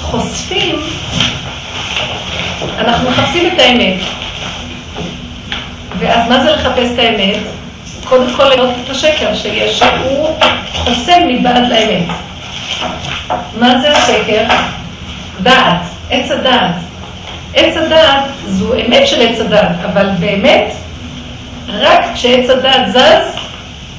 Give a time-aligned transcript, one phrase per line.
[0.00, 0.80] חושפים,
[2.78, 4.00] אנחנו מחפשים את האמת.
[5.98, 7.36] ואז מה זה לחפש את האמת?
[8.04, 10.28] קודם כל לראות את השקר שיש, שהוא
[10.74, 12.06] חוסם מבעד לאמת.
[13.58, 14.44] מה זה השקר?
[15.42, 15.80] דעת,
[16.10, 16.74] עץ הדעת.
[17.54, 20.72] עץ הדעת זו אמת של עץ הדעת, אבל באמת,
[21.68, 23.36] רק כשעץ הדעת זז,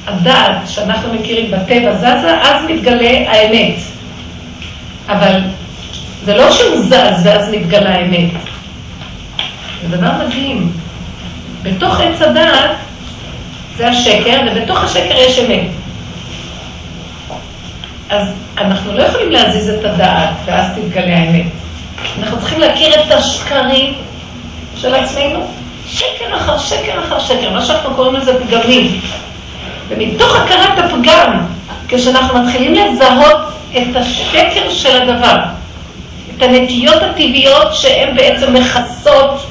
[0.06, 3.95] הדעת שאנחנו מכירים בטבע זזה, אז מתגלה האמת.
[5.08, 5.40] אבל
[6.24, 8.30] זה לא שהוא זז ואז מתגלה האמת.
[9.82, 10.72] זה דבר מדהים.
[11.62, 12.70] בתוך עץ הדעת
[13.76, 15.66] זה השקר, ובתוך השקר יש אמת.
[18.10, 18.28] אז
[18.58, 21.46] אנחנו לא יכולים להזיז את הדעת, ואז תתגלה האמת.
[22.18, 23.94] אנחנו צריכים להכיר את השקרים
[24.76, 25.46] של עצמנו,
[25.86, 29.00] שקר אחר שקר אחר שקר, מה שאנחנו קוראים לזה פגמים.
[29.88, 31.46] ומתוך הכרת הפגם,
[31.88, 35.38] כשאנחנו מתחילים לזהות את השקר של הדבר,
[36.36, 39.46] את הנטיות הטבעיות שהן בעצם מכסות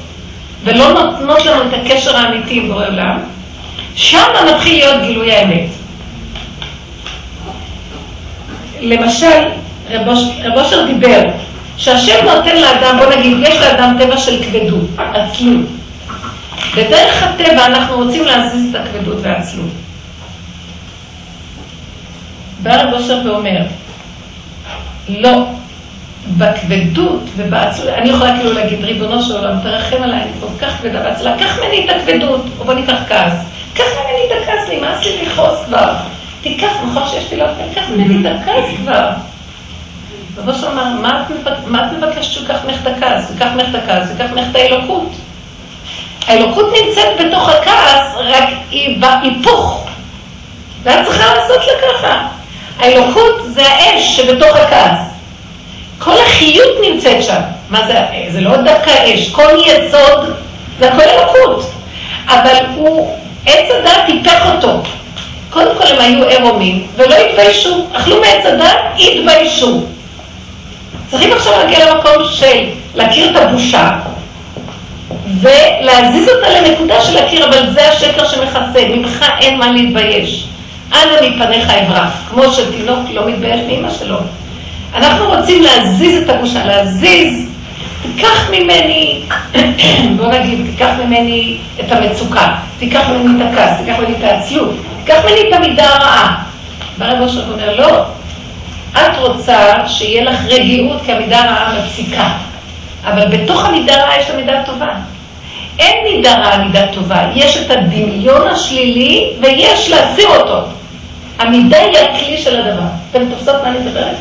[0.64, 3.18] ולא נותנות לנו את הקשר האמיתי עם בורא עולם,
[3.94, 5.68] שם מתחיל להיות גילוי האמת.
[8.80, 9.42] למשל,
[9.90, 11.22] רב אושר דיבר,
[11.76, 15.66] שהשם נותן לאדם, בוא נגיד, יש לאדם טבע של כבדות, עצלות.
[16.76, 19.70] בדרך הטבע אנחנו רוצים להזיז את הכבדות והעצלות.
[22.62, 23.62] בא רב אושר ואומר,
[25.08, 25.44] לא,
[26.38, 31.02] בכבדות ובעצלות, אני יכולה כאילו להגיד, ריבונו של עולם, תרחם עליי, אני כל כך כבדה
[31.02, 33.32] ועצלה, קח ממני את הכבדות, או בוא ניקח כעס,
[33.74, 35.94] קח ממני את הכעס, נמאס לי לכעוס כבר,
[36.42, 39.08] תיקח, נכון שיש לי לא קח ממני את הכעס כבר.
[40.36, 40.84] רב אושר אמר,
[41.66, 43.30] מה את מבקשת שהוא ייקח ממך את הכעס?
[43.30, 45.12] ייקח ממך את הכעס, ייקח ממך את האלוקות.
[46.26, 49.88] האלוקות נמצאת בתוך הכעס, רק היא בהיפוך.
[50.82, 52.35] ואת צריכה לעשות לה ככה.
[52.78, 54.98] האלוקות זה האש שבתוך הכעס.
[55.98, 57.40] כל החיות נמצאת שם.
[57.70, 57.94] מה זה,
[58.32, 60.34] זה לא דווקא האש, כל יסוד
[60.78, 61.70] זה הכל אלוקות.
[62.28, 64.82] אבל הוא, עץ הדת טיפח אותו.
[65.50, 69.82] קודם כל הם היו עירומים ולא התביישו, אכלו מעץ הדת, התביישו.
[71.10, 72.64] צריכים עכשיו להגיע למקום של
[72.94, 73.90] להכיר את הבושה
[75.40, 80.46] ולהזיז אותה לנקודה של להכיר, אבל זה השקר שמכסה, ממך אין מה להתבייש.
[80.92, 84.16] אנא מפניך אברח, כמו שתינוק לא מתבייש מאמא שלו.
[84.94, 87.48] אנחנו רוצים להזיז את הבושה, להזיז,
[88.02, 89.22] תיקח ממני,
[90.16, 95.16] בוא נגיד, תיקח ממני את המצוקה, תיקח ממני את הכעס, תיקח ממני את העצלות, תיקח
[95.24, 96.42] ממני את המידה הרעה.
[96.98, 98.04] בא רב אושר אומר, לא,
[98.92, 102.28] את רוצה שיהיה לך רגיעות כי המידה הרעה מפסיקה,
[103.04, 104.88] אבל בתוך המידה הרעה יש המידה הטובה.
[105.78, 110.68] אין מידה רעה, מידה טובה, יש את הדמיון השלילי ויש להסיר אותו.
[111.38, 112.86] המידה היא הכלי של הדבר.
[113.10, 114.16] אתם תופסות מה אני מדברת?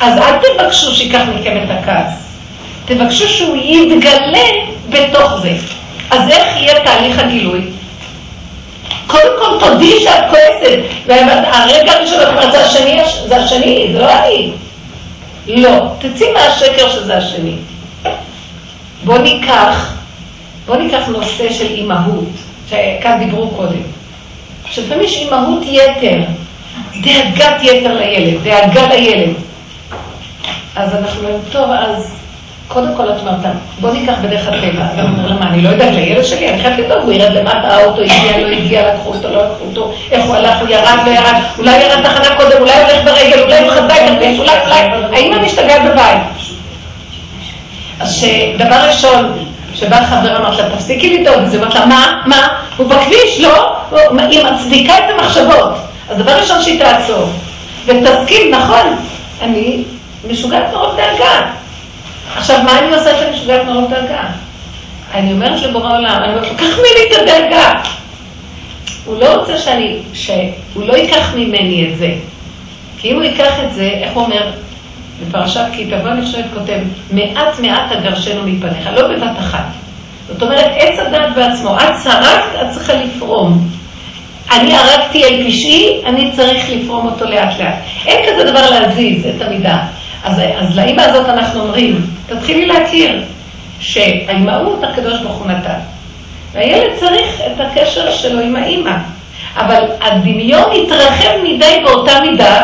[0.00, 2.26] אז אל תבקשו שיקח מכם את הכעס.
[2.84, 4.48] תבקשו שהוא יתגלה
[4.88, 5.52] בתוך זה.
[6.10, 7.60] אז איך יהיה תהליך הגילוי?
[9.06, 14.12] קודם כל תודי שאת כועסת, והרגע הראשון את אומרת, זה השני, זה השני, זה לא
[14.12, 14.52] אני.
[15.46, 17.56] לא, תצאי מהשקר שזה השני.
[19.04, 19.95] בוא ניקח,
[20.66, 22.28] בוא ניקח נושא של אימהות,
[22.68, 23.82] שכאן דיברו קודם.
[24.70, 26.20] שלפעמים יש אימהות יתר,
[27.02, 29.34] דאגת יתר לילד, דאגה לילד.
[30.76, 32.14] אז אנחנו אומרים, טוב, אז
[32.68, 34.84] קודם כל את אומרת, בוא ניקח בדרך הטבע.
[34.92, 38.02] אני אומר, למה, אני לא יודעת לילד שלי, אני חייבת לדאוג, הוא ירד למטה, האוטו
[38.02, 41.34] הגיע, לא הגיע, לקחו אותו, לא לקחו אותו, איך הוא הלך, הוא ירד, לא ירד,
[41.58, 44.00] אולי ירד תחנה קודם, אולי הולך ברגל, אולי הוא חזק,
[44.38, 46.22] אולי, אולי, האמא משתגעת בבית.
[48.00, 49.46] אז שדבר ראשון,
[49.76, 53.76] שבא חבר אמרת לה, תפסיקי לדאוג, אז היא לה, מה, מה, הוא בכביש, לא?
[54.30, 55.72] היא מצדיקה את המחשבות.
[56.08, 57.28] אז דבר ראשון שהיא תעצור,
[57.86, 58.96] ותסכים, נכון,
[59.40, 59.84] אני
[60.30, 61.50] משוגעת מרוב דאגה.
[62.36, 64.22] עכשיו, מה אני עושה שאני משוגעת מרוב דאגה?
[65.14, 67.72] אני אומרת לבורא עולם, אני אומרת לו, קח ממני את הדאגה.
[69.04, 72.14] הוא לא רוצה שאני, שהוא לא ייקח ממני את זה.
[72.98, 74.50] כי אם הוא ייקח את זה, איך הוא אומר?
[75.20, 76.78] בפרשת כי תבוא נפשט כותב,
[77.10, 79.66] מעט מעט אגרשנו מפניך, לא בבת אחת.
[80.28, 83.68] זאת אומרת, עץ הדת בעצמו, את צרקת, את צריכה לפרום.
[84.52, 87.74] אני הרגתי אל פשעי, אני צריך לפרום אותו לאט לאט.
[88.06, 89.78] אין כזה דבר להזיז את המידה.
[90.24, 93.22] אז, אז לאמא הזאת אנחנו אומרים, תתחילי להכיר
[93.80, 95.78] שהאימהות הקדוש ברוך הוא נתן.
[96.52, 98.96] והילד צריך את הקשר שלו עם האימא.
[99.56, 102.62] אבל הדמיון יתרחב מדי באותה מידה,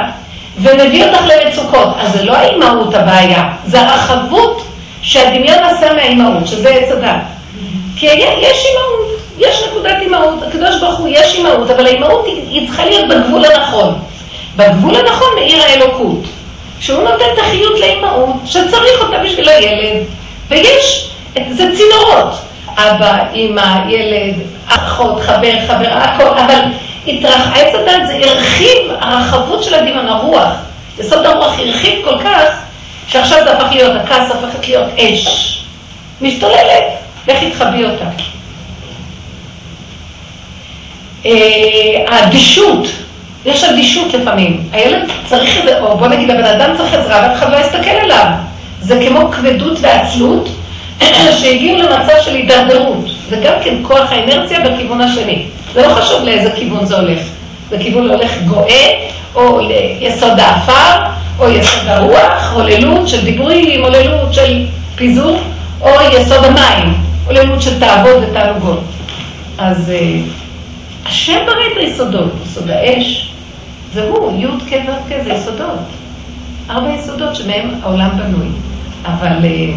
[0.58, 1.88] ומביא אותך למצוקות.
[1.98, 4.64] אז זה לא האימהות הבעיה, זה הרחבות
[5.02, 7.22] שהדמיון עשה מהאימהות, שזה עץ הדת.
[7.96, 12.68] כי יש אימהות, יש נקודת אימהות, הקדוש ברוך הוא יש אימהות, אבל האימהות היא, היא
[12.68, 13.94] צריכה להיות בגבול הנכון.
[14.56, 16.24] בגבול הנכון מאיר האלוקות.
[16.80, 20.04] שהוא נותן את החיות לאימהות, שצריך אותה בשביל הילד,
[20.48, 21.10] ויש,
[21.50, 22.34] זה צינורות.
[22.76, 24.34] אבא, אימא, ילד,
[24.68, 26.60] אחות, חבר, חברה, הכל, אבל
[27.06, 27.48] התרח...
[27.54, 30.52] עץ הדת זה הרחיב הרחבות של הדמיון, הרוח.
[31.00, 32.48] יסוד הרוח הרחיב כל כך,
[33.06, 35.58] שעכשיו זה הפך להיות, הכעס הפכת להיות אש.
[36.20, 36.84] משתוללת,
[37.28, 38.04] לך תתחבי אותה.
[41.26, 41.32] אה,
[42.08, 42.86] האדישות,
[43.46, 44.68] יש אדישות לפעמים.
[44.72, 48.26] הילד צריך או בוא נגיד, הבן אדם צריך עזרה, ואף אחד לא יסתכל עליו.
[48.80, 50.48] זה כמו כבדות ועצלות,
[51.40, 53.04] שהגיעו למצב של הידרדרות.
[53.28, 55.46] זה גם כן כוח האנרציה בכיוון השני.
[55.74, 57.18] זה לא חשוב לאיזה כיוון זה הולך.
[57.70, 61.06] זה כיוון הולך גואה, או ליסוד האפר,
[61.38, 65.38] או יסוד הרוח, עוללות של דיבורים, עוללות של פיזור,
[65.80, 66.94] או יסוד המים,
[67.26, 68.80] עוללות של תעבוד ותענוגות.
[69.58, 70.20] אז אה,
[71.06, 73.32] השם בריא את היסודות, יסוד האש,
[73.94, 75.78] זה הוא, י' כ' ו' כ', זה יסודות.
[76.70, 78.48] ארבע יסודות שמהם העולם בנוי.
[79.04, 79.72] אבל אה,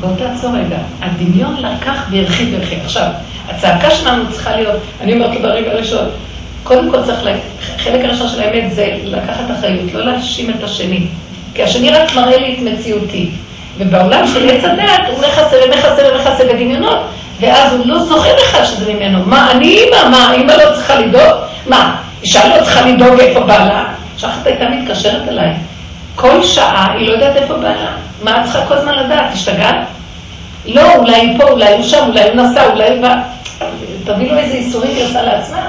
[0.00, 0.78] בואו תעצור רגע.
[1.00, 2.78] הדמיון לקח והרחיב והרחיב.
[2.84, 3.06] עכשיו,
[3.48, 6.08] הצעקה שלנו צריכה להיות, אני אומרת לו ברגע הראשון,
[6.62, 7.18] קודם כל צריך,
[7.78, 11.06] חלק הראשון של האמת זה לקחת אחריות, לא להאשים את השני.
[11.54, 13.30] כי השני רק מראה לי את מציאותי.
[13.78, 16.98] ובעולם של עץ הדעת הוא מכסה ומכסה ומכסה בדמיונות,
[17.40, 19.18] ואז הוא לא זוכר לך שזה ממנו.
[19.26, 20.08] מה, אני אימא?
[20.08, 21.32] מה, אימא לא צריכה לדאוג?
[21.66, 23.84] מה, אישה לא צריכה לדאוג איפה בעלה?
[24.18, 25.52] שחת הייתה מתקשרת אליי.
[26.14, 27.92] כל שעה היא לא יודעת איפה בעלה.
[28.22, 29.32] מה את צריכה כל הזמן לדעת?
[29.32, 29.76] השתגעת?
[30.66, 33.16] לא, אולי היא פה, אולי הוא שם, אולי הוא נסע, אולי בא.
[34.04, 35.68] תביא לו איזה איסורים היא עושה לעצמה.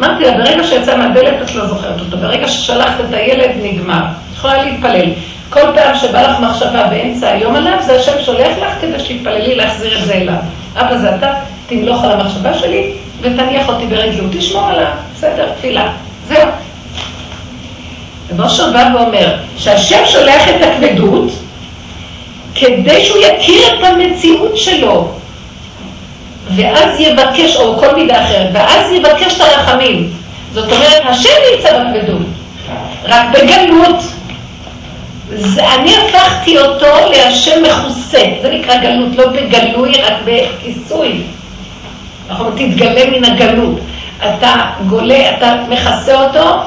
[0.00, 4.02] אמרתי לה, ברגע שיצא מהדלת את לא זוכרת אותו, ברגע ששלחת את הילד נגמר.
[4.34, 5.10] יכולה להתפלל.
[5.48, 9.98] כל פעם שבא לך מחשבה באמצע היום עליו, זה השם שולח לך כדי שיתפללי להחזיר
[9.98, 10.34] את זה אליו.
[10.76, 11.32] אבא זה אתה,
[11.66, 14.86] תמלוך על המחשבה שלי ותניח אותי ברגלות, תשמור עליו,
[15.16, 15.92] בסדר, תפילה.
[16.28, 16.48] זהו.
[18.28, 21.30] ומשה בא ואומר שהשם שולח את הכבדות
[22.54, 25.08] כדי שהוא יכיר את המציאות שלו,
[26.56, 30.10] ואז יבקש, או כל מידה אחרת, ואז יבקש את הרחמים.
[30.52, 32.26] זאת אומרת, השם נמצא בכבדות,
[33.04, 33.96] רק בגלות.
[35.34, 41.22] זה, אני הפכתי אותו להשם מכוסה, זה נקרא גלות, לא בגלוי, רק בכיסוי.
[42.28, 43.78] נכון, תתגלה מן הגלות.
[44.18, 44.54] אתה
[44.88, 46.60] גולה, אתה מכסה אותו,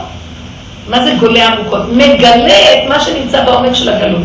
[0.87, 1.81] מה זה גולה עמוקות?
[1.91, 4.21] מגלה את מה שנמצא בעומק של הגלות.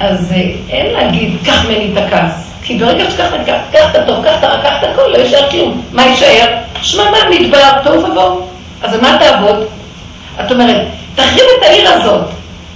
[0.00, 2.46] אז אה, אין להגיד, קח ממני את הכעס.
[2.62, 3.30] כי ברגע שכך,
[3.72, 5.82] קח את הטוב, קח את הרע, קח את הכל, לא יישאר כלום.
[5.92, 6.46] מה יישאר?
[6.82, 8.40] שממה, מדבר, טוב ובואו.
[8.82, 9.66] אז מה תעבוד?
[10.40, 10.82] את אומרת,
[11.14, 12.20] תחריב את העיר הזאת.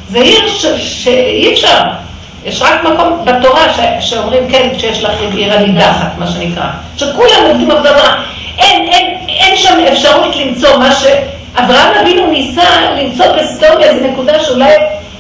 [0.08, 1.82] זה עיר שאי אפשר.
[2.44, 4.10] יש רק מקום בתורה ש...
[4.10, 6.66] שאומרים, כן, שיש לך עיר הנידחת, מה שנקרא.
[6.96, 8.22] שכולם עובדים עבודה זרה.
[8.58, 12.64] אין, אין, אין שם אפשרות למצוא מה שאברהם אבינו ניסה
[12.96, 14.74] למצוא בסדום איזו נקודה שאולי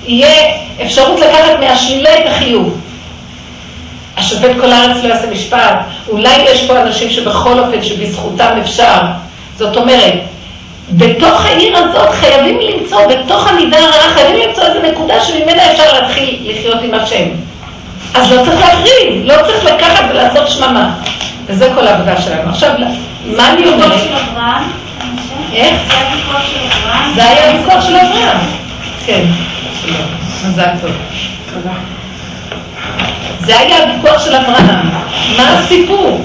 [0.06, 2.80] יהיה אפשרות לקחת מהשלילה את החיוב.
[4.16, 8.98] השופט כל הארץ לא יעשה משפט, אולי יש פה אנשים שבכל אופן שבזכותם אפשר.
[9.58, 10.14] זאת אומרת,
[10.90, 16.38] בתוך העיר הזאת חייבים למצוא, בתוך המידה הרעה חייבים למצוא איזו נקודה שממנה אפשר להתחיל
[16.44, 17.24] לחיות עם השם.
[18.14, 20.94] אז לא צריך להחריב, לא צריך לקחת ולעשות שממה.
[21.46, 22.50] וזה כל העבודה שלנו.
[22.50, 22.72] עכשיו,
[23.24, 24.00] מה אני אומרת?
[25.52, 25.74] איך?
[25.86, 27.14] זה היה ויכוח של אברהם?
[27.14, 28.38] זה היה ויכוח של אברהם,
[29.06, 29.22] כן.
[30.48, 30.90] מזל טוב.
[31.54, 31.74] תודה.
[33.40, 34.90] זה היה הוויכוח של אברהם.
[35.36, 36.24] מה הסיפור?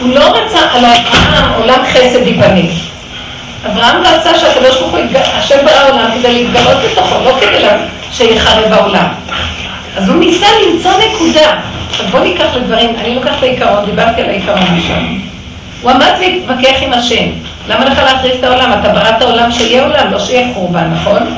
[0.00, 2.70] הוא לא רצה על אברהם עולם חסד ייבנה.
[3.66, 7.66] אברהם רצה שהקדוש ברוך הוא, השם ברא עולם כדי להתגלות בתוכו, לא כדי
[8.12, 9.08] שיחרב העולם.
[9.96, 11.56] אז הוא ניסה למצוא נקודה.
[11.90, 14.96] עכשיו בואו ניקח לדברים, אני לוקחת את העיקרון, דיברתי על העיקרון עכשיו.
[15.82, 17.24] הוא עמד להתווכח עם השם.
[17.68, 18.72] למה לך להחריב את העולם?
[18.80, 21.36] אתה בראת העולם שיהיה עולם, לא שיהיה חורבן, נכון?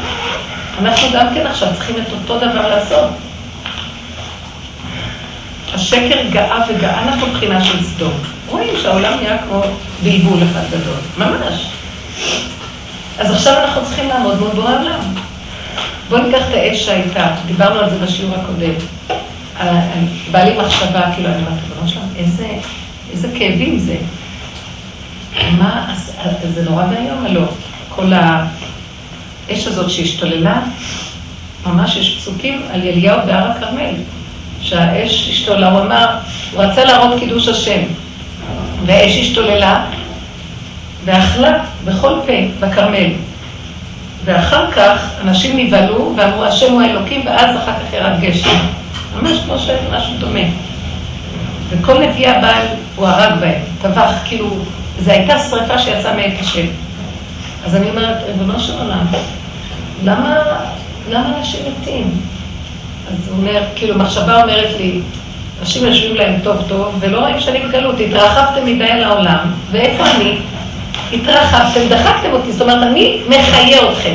[0.79, 3.11] אנחנו גם כן עכשיו צריכים את אותו דבר לעשות.
[5.75, 8.13] השקר גאה וגאה אנחנו מבחינה של סדום.
[8.47, 9.63] רואים שהעולם נהיה כמו
[10.03, 11.71] בלבול אחד גדול, ממש.
[13.19, 15.01] אז עכשיו אנחנו צריכים לעמוד מול בורא עולם.
[16.09, 18.75] בואו ניקח את האש שהייתה, דיברנו על זה בשיעור הקודם.
[20.31, 22.49] בא לי מחשבה, כאילו, אני אומרת, ריבונו שלום, איזה,
[23.13, 23.97] איזה כאבים זה.
[25.59, 25.95] מה,
[26.55, 27.47] זה נורא ואיום, הלא.
[27.89, 28.13] כל
[29.51, 30.61] האש הזאת שהשתוללה,
[31.67, 33.95] ממש יש פסוקים על אליהו בהר הכרמל.
[34.61, 36.07] שהאש השתוללה, הוא אמר,
[36.53, 37.81] הוא רצה להראות קידוש השם,
[38.87, 39.85] והאש השתוללה
[41.05, 43.11] ואכלה בכל פה בכרמל.
[44.25, 48.59] ואחר כך אנשים נבהלו ואמרו, השם הוא האלוקים, ואז אחר כך ירד גשם.
[49.17, 49.55] ממש כמו
[49.93, 50.41] משהו דומה.
[51.69, 52.67] וכל נביא הבעל,
[52.97, 54.57] הוא הרג בהם, טבח, כאילו,
[55.01, 56.67] זו הייתה שריפה שיצאה מאת השם.
[57.67, 59.07] אז אני אומרת, ריבונו של עולם,
[60.05, 60.37] למה,
[61.13, 62.11] אנשים מתים?
[63.09, 65.01] אז הוא אומר, כאילו, מחשבה אומרת לי,
[65.61, 70.39] אנשים יושבים להם טוב טוב, ולא רואים שאני בגלות, התרחבתם מדי על העולם, ואיפה אני?
[71.13, 74.15] התרחבתם, דחקתם אותי, זאת אומרת, אני מחיה אתכם.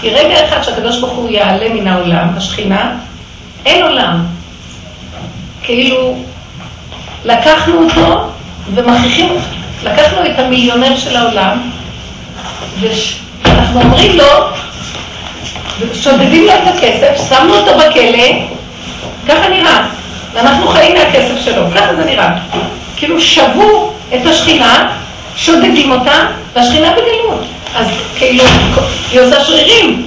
[0.00, 2.96] כי רגע אחד שהקדוש ברוך הוא יעלה מן העולם, השכינה,
[3.66, 4.26] אין עולם.
[5.62, 6.16] כאילו,
[7.24, 8.30] לקחנו אותו
[8.74, 9.28] ומכריחים,
[9.84, 11.70] לקחנו את המיליונר של העולם,
[12.80, 14.24] ואנחנו אומרים לו,
[15.92, 18.28] שודדים לו את הכסף, שמנו אותו בכלא,
[19.28, 19.86] ככה נראה.
[20.32, 22.32] ואנחנו חיים מהכסף שלו, ככה זה נראה.
[22.96, 24.96] כאילו שבו את השכינה,
[25.36, 27.44] שודדים אותה, והשכינה בגלות.
[27.74, 28.44] אז כאילו,
[29.10, 30.06] היא עושה שרירים.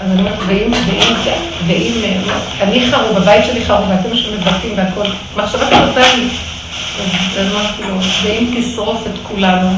[0.00, 1.14] אז אני אומרת, ואם, ואם,
[1.66, 1.92] ואם,
[2.60, 6.28] אני חרוב, בבית שלי חרוב, ואתם שמבטאים והכל, מחשבה כזאת לי.
[7.38, 9.68] אז אמרתי לו, ואם תשרוף את כולנו,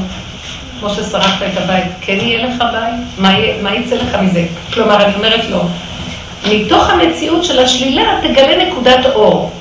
[0.83, 3.29] כמו ששרפת את הבית, כן יהיה לך בית?
[3.61, 4.43] מה יצא לך מזה?
[4.73, 5.59] כלומר, אני אומרת לו,
[6.51, 9.51] מתוך המציאות של השלילה תגלה נקודת אור.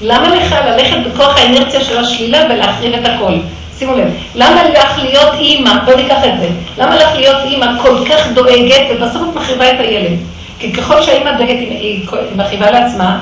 [0.00, 3.32] למה לך ללכת בכוח האנרציה של השלילה ולהחריב את הכל?
[3.78, 8.04] שימו לב, למה לך להיות אימא, בואו ניקח את זה, למה לך להיות אימא כל
[8.10, 10.18] כך דואגת ובסוף את מחריבה את הילד?
[10.58, 12.06] כי ככל שהאימא דואגת, היא
[12.36, 13.18] מחריבה לעצמה,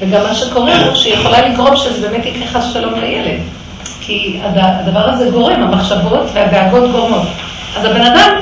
[0.00, 3.40] וגם מה שקורה הוא שהיא יכולה לגרום שזה באמת יקרה חס שלום לילד.
[4.06, 7.28] כי הדבר הזה גורם, המחשבות והדאגות גורמות.
[7.76, 8.34] אז הבן אדם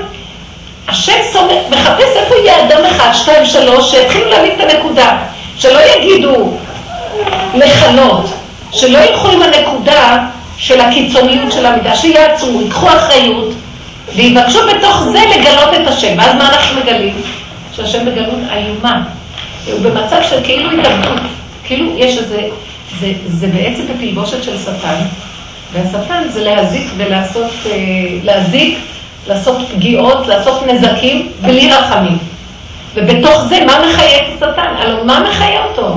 [0.88, 5.19] השם סומך, מחפש איפה יהיה אדם אחד, שתיים, שלוש, שיתחילו להבין את הנקודה.
[5.57, 6.57] שלא יגידו
[7.55, 8.26] לכנות,
[8.73, 10.19] שלא ילכו עם הנקודה
[10.57, 13.52] של הקיצוניות של המידה, שיעצרו, ייקחו אחריות,
[14.17, 16.19] ויבקשו בתוך זה לגלות את השם.
[16.19, 17.23] ואז מה אנחנו מגלים?
[17.76, 19.02] שהשם בגלות איומה.
[19.67, 21.21] הוא במצב של כאילו התאבדות,
[21.64, 22.43] כאילו יש איזה,
[23.00, 25.00] זה, זה בעצם בתלבושת של שטן,
[25.73, 27.73] והשטן זה להזיק ולעשות, אה,
[28.23, 28.79] להזיק
[29.27, 32.19] לעשות פגיעות, לעשות נזקים, בלי רחמים.
[32.95, 34.75] ובתוך זה, מה מחיה את השטן?
[34.79, 35.95] הלוא מה מחיה אותו?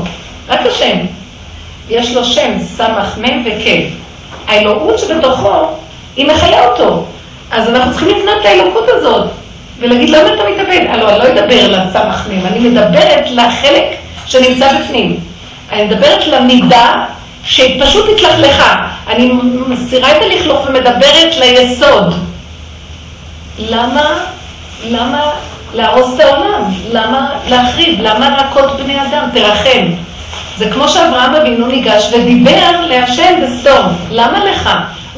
[0.49, 0.97] רק השם.
[1.89, 3.67] יש לו שם, סמך, מ' וכ'.
[4.47, 5.67] האלוהות שבתוכו,
[6.15, 7.05] היא מחיה אותו.
[7.51, 9.29] אז אנחנו צריכים לבנות את האלוקות הזאת,
[9.79, 10.85] ולהגיד, למה אתה מתאבד?
[10.89, 13.85] הלוא אני לא אדבר לסמך מ', אני מדברת לחלק
[14.25, 15.19] שנמצא בפנים.
[15.71, 17.05] אני מדברת למידה
[17.43, 18.87] שהיא פשוט התלכלכה.
[19.07, 19.31] אני
[19.67, 22.13] מסירה את הלכלוך ומדברת ליסוד.
[23.59, 24.23] למה,
[24.89, 25.31] למה
[25.73, 26.63] להרוס את העולם?
[26.91, 28.01] למה להחריב?
[28.01, 29.29] למה להכות בני אדם?
[29.33, 29.85] תרחם.
[30.57, 33.85] זה כמו שאברהם אבינו ניגש ודיבר להשם בסדום.
[34.11, 34.69] למה לך?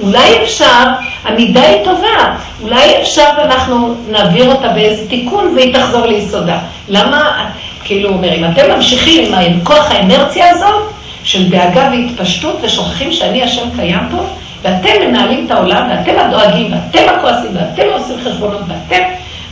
[0.02, 0.84] אולי אפשר,
[1.24, 6.58] המידה היא טובה, אולי אפשר ואנחנו נעביר אותה באיזה תיקון והיא תחזור ליסודה.
[6.90, 7.46] למה,
[7.84, 10.92] כאילו אומר, אם אתם ממשיכים עם כוח האנרציה הזאת
[11.26, 14.18] של דאגה והתפשטות ושוכחים שאני השם קיים פה,
[14.62, 19.04] ואתם מנהלים את העולם, ואתם הדואגים, ואתם הכועסים, ואתם עושים חשבונות, ואתם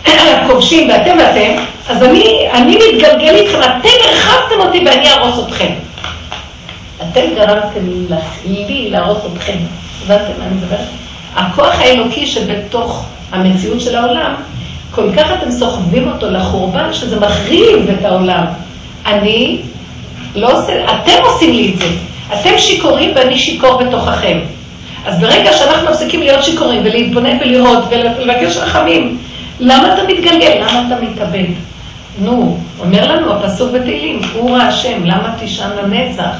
[0.36, 5.74] הכובשים, ואתם ואתם, אז אני, אני מתגלגל איתכם, אתם הרחבתם אותי ואני אהרוס אתכם.
[7.01, 7.80] אתם גרמתם
[8.56, 9.58] לי להרוס אתכם.
[10.06, 10.88] הבנתם מה אני מדברת?
[11.36, 14.34] הכוח האלוקי שבתוך המציאות של העולם,
[14.92, 18.46] כל כך אתם סוחבים אותו לחורבן, שזה מחריב את העולם.
[19.06, 19.62] אני
[20.35, 21.85] לא עושה, אתם עושים לי את זה.
[22.33, 24.39] אתם שיכורים ואני שיכור בתוככם.
[25.05, 29.17] אז ברגע שאנחנו מפסיקים להיות שיכורים ולהתבונן ולראות ולבקש רחמים,
[29.59, 30.61] למה אתה מתגלגל?
[30.61, 31.45] למה אתה מתאבד?
[32.21, 36.35] נו, אומר לנו הפסוק בתהילים, הוא השם, למה תישן לנצח?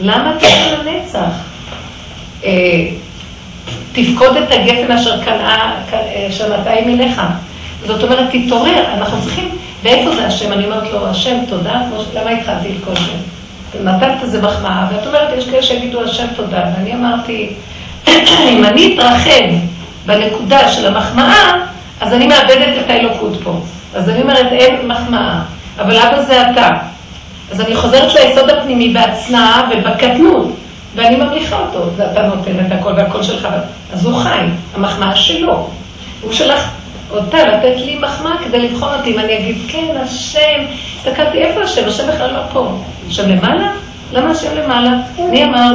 [0.00, 1.30] למה תישן לנצח?
[2.44, 2.86] אה,
[3.92, 5.72] תפקוד את הגפן אשר קנאה
[6.30, 7.22] שנתיים מלך.
[7.86, 9.48] זאת אומרת, תתעורר, אנחנו צריכים,
[9.86, 10.52] ואיפה זה השם?
[10.52, 11.80] אני אומרת לו, השם, תודה,
[12.14, 13.82] למה התחלתי את כל זה?
[13.84, 17.52] נתת איזה מחמאה, ואת אומרת, יש כאלה שיגידו השם תודה, ואני אמרתי,
[18.52, 19.54] אם אני אתרחב
[20.06, 21.52] בנקודה של המחמאה,
[22.00, 23.60] אז אני מאבדת את האלוקות פה.
[23.94, 25.40] אז אני אומרת, אין מחמאה,
[25.78, 26.70] אבל אבא זה אתה.
[27.52, 30.56] אז אני חוזרת ליסוד הפנימי בהצנעה ובקטנות,
[30.94, 33.48] ואני ממליכה אותו, ואתה נותן את הכל והכל שלך.
[33.92, 35.70] אז הוא חי, המחמאה שלו.
[36.22, 36.70] הוא שלח
[37.10, 40.64] אותה לתת לי מחמאה כדי לבחון אותי, אם אני אגיד, כן, השם,
[40.96, 41.88] הסתכלתי, איפה השם?
[41.88, 42.68] השם בכלל לא פה.
[43.08, 43.70] השם למעלה?
[44.12, 44.90] למה השם למעלה?
[45.18, 45.72] מי אמר?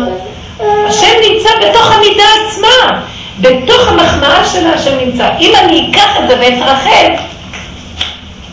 [0.60, 3.02] השם נמצא בתוך המידה עצמה,
[3.40, 5.30] בתוך המחמאה שלה השם נמצא.
[5.40, 7.24] אם אני אקח את זה ואתרחב,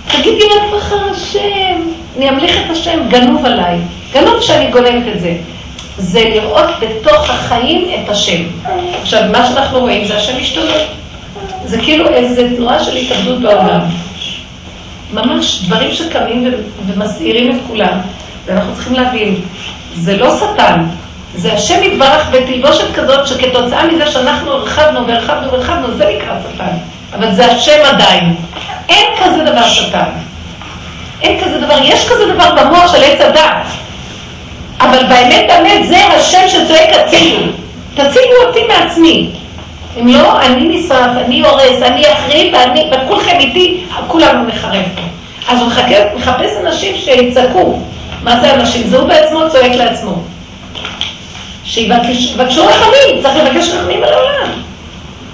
[0.08, 1.80] תגידי לעצמך השם,
[2.16, 3.78] אני אמליך את השם, גנוב עליי.
[4.12, 5.36] גנוב שאני גונבת את זה.
[5.96, 8.42] זה לראות בתוך החיים את השם.
[9.02, 10.80] עכשיו, מה שאנחנו רואים זה השם משתולל.
[11.64, 13.80] זה כאילו איזו תנועה של התאבדות בעולם.
[15.12, 16.54] ממש דברים שקמים
[16.86, 17.98] ומסעירים את כולם,
[18.46, 19.34] ואנחנו צריכים להבין,
[19.94, 20.84] זה לא שטן,
[21.34, 26.76] זה השם יתברך בתלבושת כזאת שכתוצאה מזה שאנחנו הרחבנו והרחבנו והרחבנו, זה נקרא שטן,
[27.14, 28.34] אבל זה השם עדיין.
[28.88, 30.08] אין כזה דבר שטן.
[31.22, 33.66] אין כזה דבר, יש כזה דבר במוח של עץ הדת.
[34.80, 37.40] אבל באמת באמת זה השם שצועק הצילו.
[37.94, 39.30] תצילו אותי מעצמי.
[40.00, 45.02] אם לא, אני נשרף, אני הורס, אני אחריב, ואני, וכולכם איתי, כולנו נחרב פה.
[45.48, 47.78] אז הוא מחכה, מחפש אנשים שיצעקו.
[48.22, 48.88] מה זה אנשים?
[48.88, 50.22] זה הוא בעצמו צועק לעצמו.
[51.64, 54.50] שיבקשו רחמים, צריך לבקש רחמים על העולם.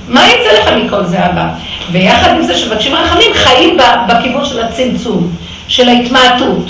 [0.09, 1.47] מה יצא לך מכל זה הבא?
[1.93, 3.77] ויחד עם זה שמבקשים רחמים, חיים
[4.09, 5.31] בכיוון של הצמצום,
[5.69, 6.67] של ההתמעטות,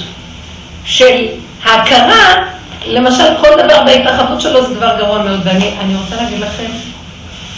[0.85, 1.27] של
[1.65, 2.45] ההכרה,
[2.87, 6.71] למשל כל דבר בהתרחבות שלו זה דבר גרוע מאוד, ואני רוצה להגיד לכם,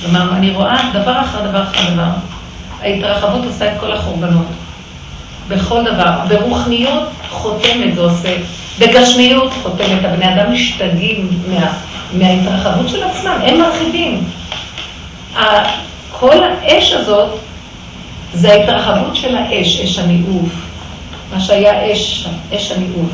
[0.06, 2.10] כלומר, אני רואה דבר אחר דבר אחר דבר,
[2.82, 4.46] ההתרחבות עושה את כל החורבנות.
[5.48, 6.10] בכל דבר.
[6.28, 8.36] ברוחניות חותמת זה עושה,
[8.78, 10.04] בגשמיות חותמת.
[10.04, 11.72] הבני אדם משתגעים מה,
[12.12, 14.25] מההתרחבות של עצמם, הם מרחיבים.
[16.10, 17.38] כל האש הזאת
[18.34, 20.48] זה ההתרחבות של האש, אש הניאוף.
[21.34, 23.10] מה שהיה אש, אש הניאוף,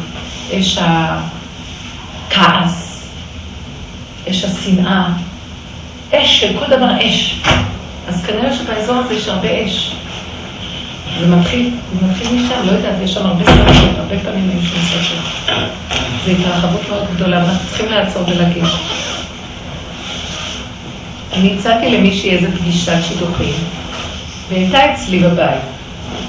[0.52, 0.78] אש
[2.28, 3.02] הכעס,
[4.30, 5.08] אש השנאה,
[6.14, 7.40] אש של כל דבר אש.
[8.08, 9.92] אז כנראה שבאזור הזה יש הרבה אש.
[11.20, 14.80] זה מתחיל, זה מתחיל משם, לא יודעת, יש שם הרבה סרטים, הרבה פעמים היו שם
[14.82, 15.22] סרטים.
[16.24, 18.64] זו התרחבות מאוד גדולה, ואנחנו צריכים לעצור ולהגיד.
[21.32, 23.54] אני הצעתי למישהי איזה פגישת שידוכים,
[24.48, 25.60] והיא הייתה אצלי בבית,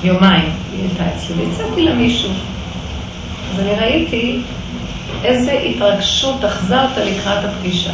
[0.04, 2.30] יומיים היא הייתה אצלי, והצעתי לה מישהו.
[3.54, 4.42] אז אני ראיתי
[5.24, 6.76] איזה התרגשות אחזה
[7.06, 7.92] לקראת הפגישה.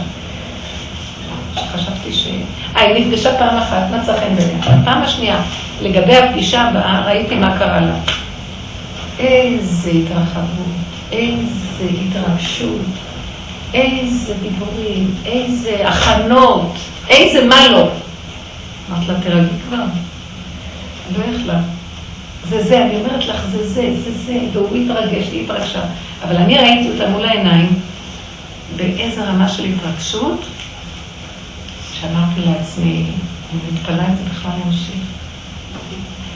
[1.56, 2.28] חשבתי ש...
[2.76, 4.86] אה, היא נפגשה פעם אחת, מצא חן בעיניה.
[4.86, 5.42] פעם השנייה,
[5.82, 7.96] לגבי הפגישה הבאה, ראיתי מה קרה לה.
[9.20, 10.76] איזה התרחבות,
[11.12, 12.86] איזה התרגשות,
[13.74, 16.74] איזה דיבורים, איזה הכנות,
[17.10, 17.88] איזה מה לא.
[18.90, 19.84] אמרת לה, תרגי כבר.
[21.18, 21.60] לא יכלה.
[22.50, 25.82] זה זה, אני אומרת לך, זה זה, זה זה, והוא התרגש, היא התרגשה.
[26.24, 27.80] אבל אני ראיתי אותה מול העיניים,
[28.76, 30.46] באיזה רמה של התרגשות,
[32.02, 33.06] שאמרתי לעצמי,
[33.52, 34.96] אני מתפלאה אם זה בכלל ימשיך.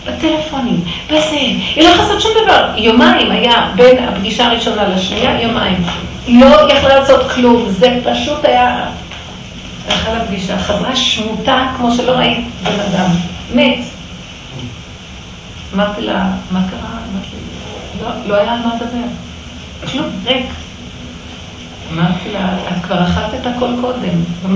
[0.07, 2.73] בטלפונים, בזה, היא לא יכולה לעשות שום דבר.
[2.77, 5.83] יומיים היה בין הפגישה הראשונה לשנייה, יומיים.
[6.27, 8.85] היא לא יכלה לעשות כלום, זה פשוט היה...
[9.87, 13.09] הלכה לפגישה, חזרה שמוטה כמו שלא ראית בן אדם,
[13.53, 13.79] מת.
[15.73, 16.97] אמרתי לה, מה קרה?
[18.01, 19.07] לא, לא היה על מה לדבר.
[19.91, 20.45] כלום, ריק.
[21.93, 24.23] אמרתי לה, את כבר אכלת את הכל קודם.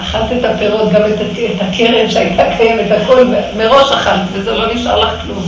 [0.00, 3.24] אכלת את הפירות, גם את, את הקרן שהייתה קיימת, הכל
[3.56, 5.42] מראש אכלת, וזה לא נשאר לך כלום.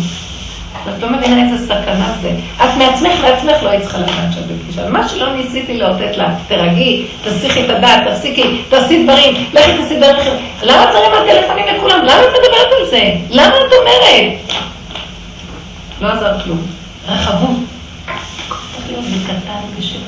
[0.89, 2.31] את לא מבינה איזה סכנה זה.
[2.57, 4.89] את מעצמך לעצמך לא היית צריכה לדעת שאת בפגישה.
[4.89, 10.19] מה שלא ניסיתי לאותת לה, תרגי, תסיכי את הדעת, תפסיקי, תעשי דברים, לכי תעשי דרך
[10.19, 10.39] אחרת.
[10.63, 11.99] למה את מרימה טלפונים לכולם?
[12.03, 13.11] למה את מדברת על זה?
[13.31, 14.33] למה את אומרת?
[16.01, 16.63] לא עזר כלום.
[17.09, 17.57] רחבות.
[18.73, 20.01] צריך להיות בקטן בשקט.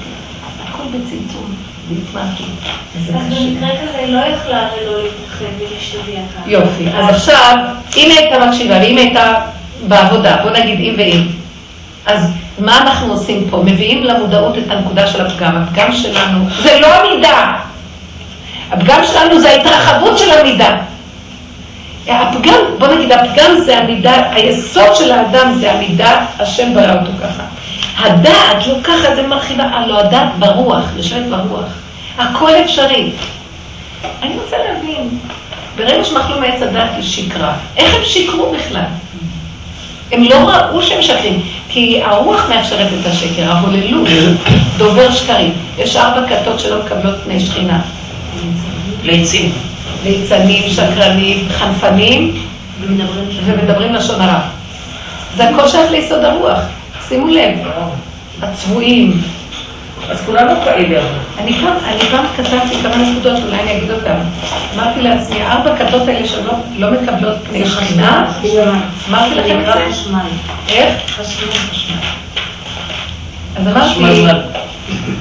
[0.68, 1.71] הכל בצמצום.
[2.96, 6.50] אז במקרה כזה לא יכלה הרי לא להתאחד ולהשתביע ככה.
[6.50, 6.88] יופי.
[6.94, 7.58] אז עכשיו,
[7.96, 9.34] אם היא הייתה מקשיבה ואם היא הייתה
[9.88, 11.26] בעבודה, בוא נגיד אם ואם,
[12.06, 13.62] אז מה אנחנו עושים פה?
[13.64, 15.56] מביאים למודעות את הנקודה של הפגם.
[15.56, 17.56] הפגם שלנו זה לא המידה.
[18.70, 20.76] הפגם שלנו זה ההתרחבות של המידה.
[22.08, 27.42] הפגם, בוא נגיד, הפגם זה המידה, היסוד של האדם זה המידה, השם ברא אותו ככה.
[28.02, 31.64] הדעת לוקחת ומרחיבה, הלוא הדעת ברוח, יושבת ברוח.
[32.18, 33.12] הכל אפשרי.
[34.22, 35.08] אני רוצה להבין,
[35.76, 38.84] ברגע שמחלו מעץ הדת היא שקרה, איך הם שיקרו בכלל?
[40.12, 44.08] הם לא ראו שהם שקרים, כי הרוח מאפשרת את השקר, ההוללות,
[44.76, 45.52] דובר שקרים.
[45.78, 47.80] יש ארבע כתות שלא מקבלות פני שכינה.
[49.02, 49.52] ליצים.
[50.04, 52.34] ליצנים, שקרנים, חנפנים,
[53.44, 54.40] ומדברים לשון הרע.
[55.36, 56.58] זה הכל שייך ליסוד הרוח.
[57.08, 57.58] שימו לב,
[58.42, 59.22] הצבועים,
[60.10, 61.02] אז כולנו כאלה.
[61.38, 64.16] אני פעם, אני פעם כתבתי כמה נקודות שאולי אני אגיד אותן.
[64.74, 68.32] אמרתי לעצמי, ארבע כתות האלה שלא לא מקבלות פני שכינה,
[69.08, 69.84] אמרתי לכם את זה?
[70.68, 71.20] איך?
[73.56, 74.26] אז אמרתי,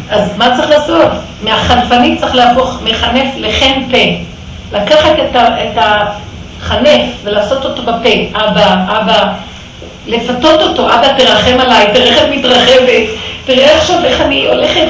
[0.10, 1.12] אז מה צריך לעשות?
[1.44, 3.98] מהחנפנית צריך להפוך מחנף לחן פה.
[4.78, 9.34] לקחת את החנף ולעשות אותו בפה, אבא, אבא,
[10.08, 13.04] לפתות אותו, אבא תרחם עליי, תראה את מתרחבת,
[13.46, 14.88] תראה עכשיו איך אני הולכת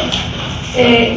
[0.78, 1.13] אה,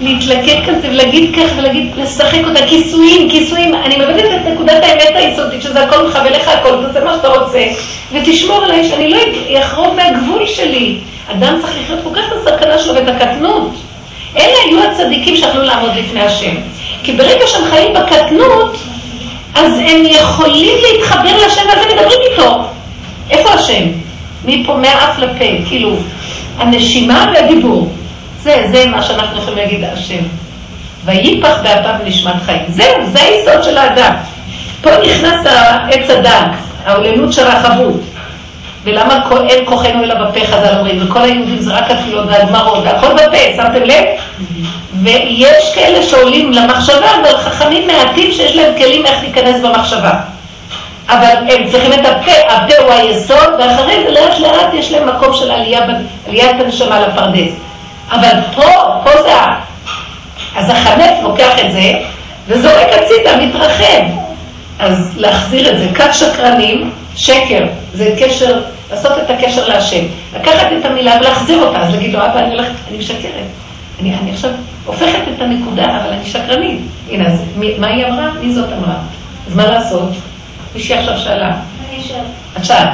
[0.00, 5.62] להתלקט כזה ולהגיד כך ולהגיד, לשחק אותה, כיסויים, כיסויים, אני מבטאת את נקודת האמת היסודית,
[5.62, 7.64] שזה הכל לך הכל, תעשה מה שאתה רוצה,
[8.12, 9.18] ותשמור עליי שאני לא
[9.60, 10.98] אחרוג מהגבול שלי.
[11.32, 13.70] אדם צריך לחיות כל כך את הסכנה שלו ואת הקטנות.
[14.36, 16.54] אלה היו הצדיקים שיכלו לעמוד לפני השם.
[17.02, 18.76] כי ברגע שהם חיים בקטנות,
[19.54, 22.64] אז הם יכולים להתחבר לשם הם מדברים איתו.
[23.30, 23.84] השם.
[24.44, 25.96] מפה, מהאף לפה, כאילו,
[26.58, 27.92] הנשימה והדיבור.
[28.42, 30.22] זה, זה מה שאנחנו יכולים להגיד השם.
[31.04, 32.62] ויפח באפיו נשמת חיים.
[32.68, 34.14] זהו, זה היסוד של האדם.
[34.80, 36.46] פה נכנס העץ הדג,
[36.84, 38.00] העוללות של הרחבות.
[38.84, 43.38] ולמה אין כוחנו אלא בפה חז"ל אומרים, וכל היהודים זה רק התפילות והגמרות, והכל בפה,
[43.56, 44.04] שמתם לב?
[45.02, 50.31] ויש כאלה שעולים למחשבה, אבל חכמים מעטים שיש להם כלים איך להיכנס במחשבה.
[51.08, 55.34] אבל הם צריכים את הפה, הפה הוא היסוד, ואחרי זה לאט לאט יש להם מקום
[55.34, 55.80] של עלייה,
[56.28, 57.52] עליית הנשמה לפרדס.
[58.10, 58.70] אבל פה,
[59.04, 59.60] פה זה ה...
[60.56, 61.92] אז החנף לוקח את זה,
[62.48, 64.02] וזורק הצידה, מתרחב.
[64.78, 68.60] אז להחזיר את זה, כת שקרנים, שקר, זה קשר,
[68.90, 70.04] לעשות את הקשר להשם.
[70.36, 73.32] לקחת את המילה ולהחזיר אותה, אז להגיד לו, אבא, אני הולכת, אני משקרת.
[74.00, 74.50] אני, אני עכשיו
[74.84, 76.80] הופכת את הנקודה, אבל אני שקרנית.
[77.10, 78.30] הנה, אז מי, מה היא אמרה?
[78.40, 78.94] מי זאת אמרה?
[79.48, 80.08] אז מה לעשות?
[80.74, 81.52] מישהי עכשיו שאלה.
[82.56, 82.88] את שאלת.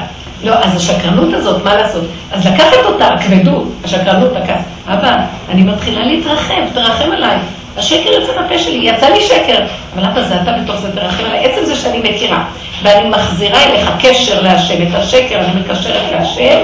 [0.44, 2.04] לא, אז השקרנות הזאת, מה לעשות?
[2.32, 4.60] אז לקחת אותה, הכבדות, השקרנות, לקחת.
[4.86, 5.16] אבא,
[5.48, 7.36] אני מתחילה להתרחב, תרחם עליי.
[7.76, 9.58] השקר יוצא מהפה שלי, יצא לי שקר.
[9.94, 11.44] אבל אבא, זה אתה בתוך זה, תרחם עליי.
[11.44, 12.44] עצם זה שאני מכירה,
[12.82, 16.58] ואני מחזירה אליך קשר להשם, את השקר אני מקשרת להשם,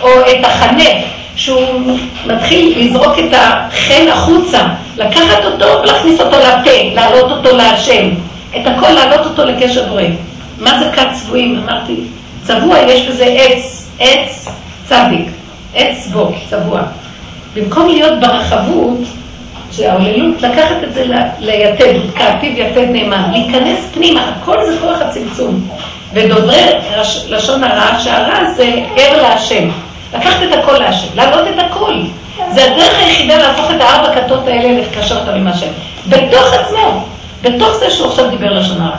[0.00, 1.04] או את החנף,
[1.36, 4.60] שהוא מתחיל לזרוק את החן החוצה,
[4.96, 8.08] לקחת אותו ולהכניס אותו לפה, להעלות אותו להשם.
[8.56, 10.02] את הכל להעלות אותו לקשר בורא.
[10.60, 11.58] מה זה כת צבועים?
[11.62, 12.04] אמרתי,
[12.42, 14.48] צבוע יש בזה עץ, עץ
[14.88, 15.28] צדיק,
[15.74, 16.82] עץ בו, צבוע.
[17.54, 18.98] במקום להיות ברחבות,
[19.72, 21.04] שהעוללות, לקחת את זה
[21.38, 25.68] ליתד, כעתיב יתד נאמן, להיכנס פנימה, הכל זה כוח הצמצום.
[26.12, 26.62] ודוברי
[27.28, 29.68] לשון הרע, שהרע זה ער להשם.
[30.14, 31.94] לקחת את הכל להשם, להעלות את הכל.
[32.50, 35.70] זה הדרך היחידה להפוך את הארבע כתות האלה לקשר אותם עם השם.
[36.08, 37.04] בתוך עצמו,
[37.42, 38.96] בתוך זה שהוא עכשיו דיבר לשון הרע.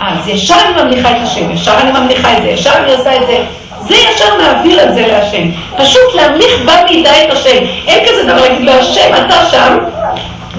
[0.00, 3.26] אז ישר אני ממליכה את השם, ישר אני ממליכה את זה, ישר אני עושה את
[3.26, 3.44] זה.
[3.88, 5.50] זה ישר מעביר את זה להשם.
[5.76, 7.64] פשוט להמליך במידה את השם.
[7.86, 9.78] אין כזה דבר להגיד לו, השם, אתה שם,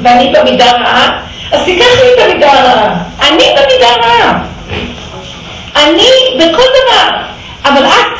[0.04, 1.20] ואני במידה רעה,
[1.52, 2.96] אז תיקח לי את המידה הרעה.
[3.22, 4.40] אני במידה רעה.
[5.76, 7.18] אני בכל דבר.
[7.66, 8.20] אבל את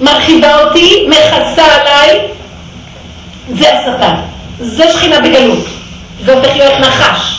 [0.00, 2.20] מרחיבה אותי, מכסה עליי,
[3.48, 4.14] זה השטן.
[4.58, 5.66] זה שכינה בגלות.
[6.24, 7.33] זה הופך להיות נחש.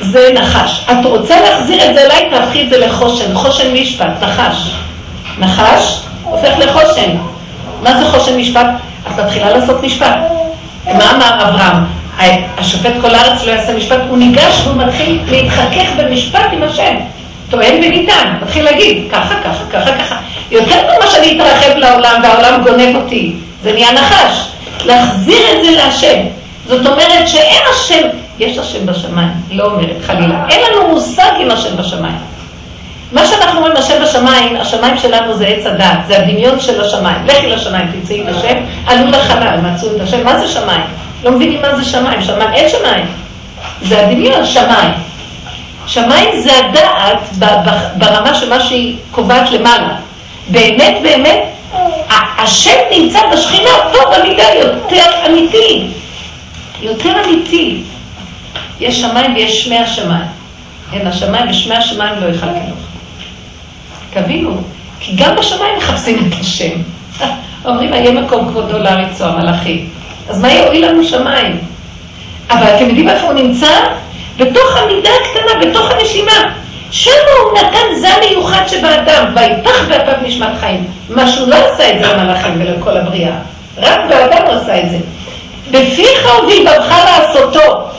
[0.00, 0.86] זה נחש.
[0.92, 3.34] את רוצה להחזיר את זה אליי, תהפכי את זה לחושן.
[3.34, 4.74] חושן משפט, נחש.
[5.38, 7.10] נחש הופך לחושן.
[7.82, 8.66] מה זה חושן משפט?
[9.06, 10.16] את מתחילה לעשות משפט.
[10.86, 11.84] מה אמר אברהם?
[12.58, 16.94] השופט כל הארץ לא יעשה משפט, הוא ניגש והוא מתחיל להתחכך במשפט עם השם.
[17.50, 20.16] טוען וניתן, מתחיל להגיד, ככה, ככה, ככה, ככה.
[20.50, 23.32] יותר טוב מה שאני אתרחב לעולם והעולם גונב אותי.
[23.62, 24.48] זה נהיה נחש.
[24.84, 26.18] להחזיר את זה להשם.
[26.66, 28.08] זאת אומרת שאין השם,
[28.42, 30.44] יש השם בשמיים, לא אומרת חלילה.
[30.50, 32.18] אין לנו מושג עם השם בשמיים.
[33.12, 37.26] מה שאנחנו אומרים השם בשמיים, השמיים שלנו זה עץ הדת, זה הדמיון של השמיים.
[37.26, 38.54] לכי לשמיים, תמצאי את השם,
[38.86, 40.24] עלו לחלל, מצאו את השם.
[40.24, 40.84] מה זה שמיים?
[41.24, 43.06] לא מבינים מה זה שמיים, שמיים, אין שמיים.
[43.82, 44.90] זה הדמיון, שמיים.
[45.86, 47.18] שמיים זה הדעת
[47.96, 49.94] ברמה של מה שהיא קובעת למעלה.
[50.48, 51.42] באמת, באמת,
[52.38, 55.86] השם נמצא בשכינה פה במידה יותר אמיתי.
[56.80, 57.82] יותר אמיתי.
[58.82, 60.26] יש שמיים ויש שמי השמיים.
[60.92, 62.76] אין השמיים ושמי השמיים לא יחלקו.
[64.12, 64.62] תבינו,
[65.00, 66.70] כי גם בשמיים מחפשים את השם.
[67.64, 69.84] אומרים, היה מקום כבודו לארצו המלאכי.
[70.28, 71.58] אז מה יועיל לנו שמיים?
[72.50, 73.70] אבל אתם יודעים איפה הוא נמצא?
[74.36, 76.54] בתוך המידה הקטנה, בתוך הנשימה.
[76.90, 80.86] שם הוא נתן זה המיוחד שבאדם, ויפח באפיו נשמת חיים.
[81.08, 83.34] מה שהוא לא עשה את זה למלאכים ולכל הבריאה.
[83.78, 84.98] רק באדם הוא עשה את זה.
[85.70, 87.92] בפיך וביבבך לעשותו.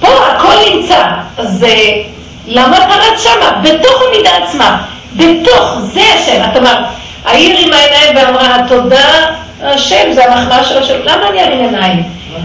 [0.00, 1.04] פה הכל נמצא.
[1.38, 2.02] אז אה,
[2.46, 3.60] למה פרץ שמה?
[3.62, 4.82] בתוך המידה עצמה.
[5.16, 6.42] בתוך זה השם.
[6.52, 6.78] את אמרת,
[7.24, 9.26] העיר עם העיניים ואמרה, תודה
[9.62, 10.98] השם, זה המחמאה של השם.
[11.04, 12.02] למה אני ארים עיניים?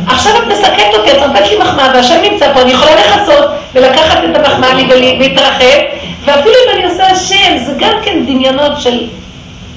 [0.07, 4.17] עכשיו את מסכנת אותי, את נותנת לי מחמאה והשם נמצא פה, אני יכולה לכסות ולקחת
[4.31, 5.79] את המחמאה לי ולהתרחב,
[6.25, 9.07] ואפילו אם אני עושה השם, זה גם כן דמיונות של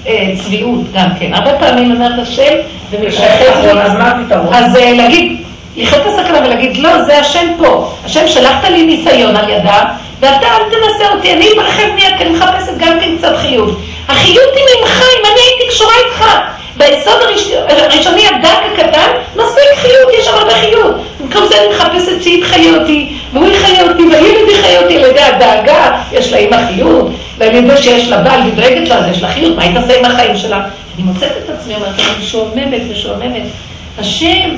[0.06, 1.34] אה, צביעות, גם כן.
[1.34, 2.52] הרבה פעמים אומרת השם
[2.90, 3.70] ומשתתף לי.
[3.70, 4.54] אז מה הפתרון?
[4.54, 5.42] אז אה, להגיד,
[5.78, 7.92] לחיות את הסכנה ולהגיד, לא, זה השם פה.
[8.04, 9.84] השם שלחת לי ניסיון על ידה,
[10.20, 13.78] ואתה אל תנסה אותי, אני אתרחב מיד, כי אני מחפשת גם כן קצת חיות.
[14.08, 16.24] החיות היא ממך, אם אני הייתי קשורה איתך.
[16.76, 17.14] ביסוד
[17.68, 20.96] הראשוני הדק הקטן, מספיק חיות, יש שם הרבה חיות.
[21.20, 25.20] במקום זה אני מחפשת שהיא תחיה אותי, והוא יחיה אותי, והילד יחיה אותי על ידי
[25.20, 29.28] הדאגה, יש לה אימא חיות, ועל ידי שיש לה בעל ודואגת לה, אז יש לה
[29.28, 30.56] חיות, מה היא תעשה עם החיים שלה?
[30.96, 33.42] אני מוצאת את עצמי, אומרת, אני משועממת, משועממת.
[33.98, 34.56] השם,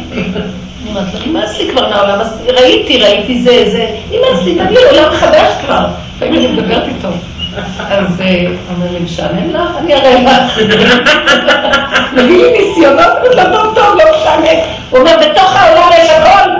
[1.26, 5.86] נמאס לי כבר מהעולם, ראיתי, ראיתי זה, זה, נמאס לי, תביא עולם חדש כבר.
[6.16, 7.08] לפעמים אני מדברת איתו.
[7.90, 9.70] אז אה, אומר לי, משעמם לך?
[9.78, 10.58] אני אראה לך.
[12.12, 14.60] מביא לי ניסיונות, לו, טוב, טוב, לא משעמם.
[14.90, 16.50] הוא אומר, בתוך העולם יש הכל.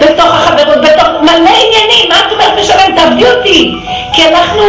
[0.00, 2.96] בתוך החברות, בתוך מלא עניינים, מה את אומרת משלם?
[2.96, 3.74] תעבדי אותי.
[4.12, 4.62] כי אנחנו,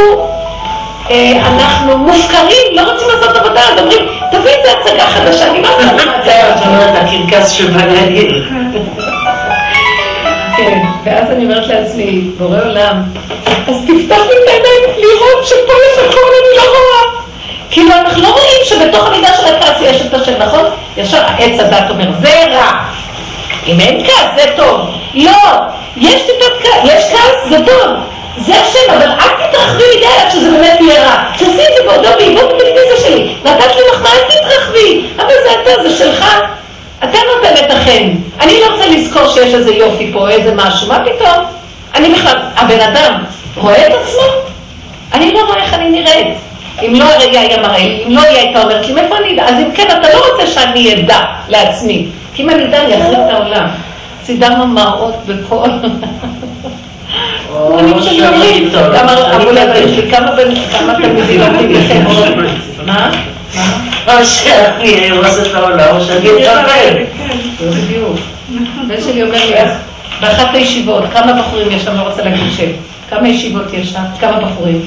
[1.12, 5.94] אנחנו מופקרים, לא רוצים לעשות עבודה, אז אומרים, תביא איזה הצגה חדשה, אני לא עושה
[5.94, 6.50] לך את זה.
[6.50, 8.44] את אומרת, הקרקס שבא להגיד.
[10.58, 13.04] כן, ואז אני אומרת לעצמי, בורא עולם,
[13.68, 17.24] אז תפתח לי את העיניים לראות שפה יש הכל, אני לא רואה.
[17.72, 20.66] כאילו, אנחנו לא רואים שבתוך המידה של הכעס יש את השם, נכון?
[20.98, 22.72] ישר עץ הדת אומר, זה רע.
[23.68, 24.80] אם אין כעס, זה טוב.
[25.14, 25.32] לא,
[25.96, 26.22] יש
[27.12, 27.96] כעס, זה טוב.
[28.38, 31.24] זה השם, אבל אל תתרחבי מדי עד שזה באמת יהיה רע.
[31.38, 33.36] תעשי את זה בעודו באיבוד בטלוויזיה שלי.
[33.44, 35.08] נתת לי מחמאה, אל תתרחבי.
[35.18, 36.26] אבל זה אתה, זה שלך.
[37.04, 38.10] אתה נותן את החן.
[38.42, 40.88] אני לא רוצה לזכור שיש איזה יופי פה, איזה משהו.
[40.88, 41.46] מה פתאום?
[41.96, 43.24] אני בכלל, הבן אדם
[43.58, 44.24] רואה את עצמו?
[45.14, 46.38] אני לא רואה איך אני נראית.
[46.82, 49.44] אם לא הראייה היא המראה לי, אם לא היא הייתה אומרת לי, מאיפה אני אדע?
[49.44, 51.20] אז אם כן, אתה לא רוצה שאני אדע
[51.50, 52.08] לעצמי.
[52.34, 53.68] כי אם אני אדע, אני אחריב את העולם.
[54.24, 55.70] סידרנו מראות בכל...
[60.72, 62.04] כמה תלמידים עומדים לכם?
[62.86, 63.12] מה?
[64.08, 66.96] או שאני ארוז את העולם, שאני אתרחב.
[67.62, 68.18] בדיוק.
[68.82, 69.54] הבן שלי אומר לי,
[70.22, 72.72] באחת הישיבות, כמה בחורים יש שם, לא רוצה להגיד שם.
[73.10, 74.04] כמה ישיבות יש שם?
[74.20, 74.82] כמה בחורים?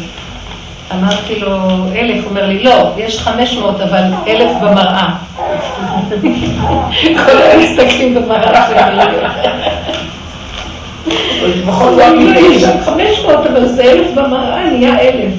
[0.95, 1.59] אמרתי לו,
[1.97, 5.09] אלף, הוא אומר לי, לא, יש חמש מאות, אבל אלף במראה.
[7.27, 8.99] כל היום מסתכלים במראה שלהם.
[11.07, 15.33] לי, יש זאת שם חמש מאות, אבל זה אלף במראה, נהיה אלף.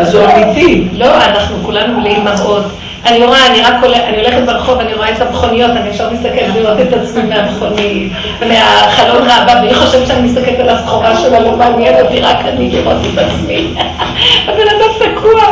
[0.00, 0.88] אז הוא אמיתי.
[0.92, 2.64] לא, אנחנו כולנו מלאים מראות.
[3.06, 6.54] אני רואה, אני רק הולכת, אני הולכת ברחוב, אני רואה את המכוניות, אני ישר מסתכלת
[6.54, 8.12] לראות את עצמי מהמכונית,
[8.48, 12.96] מהחלון ראווה, והיא חושבת שאני מסתכלת על הסחורה שלה, לא מעניין אותי, רק אני לראות
[13.14, 13.74] את עצמי.
[14.48, 15.42] הבן אדם תקוע.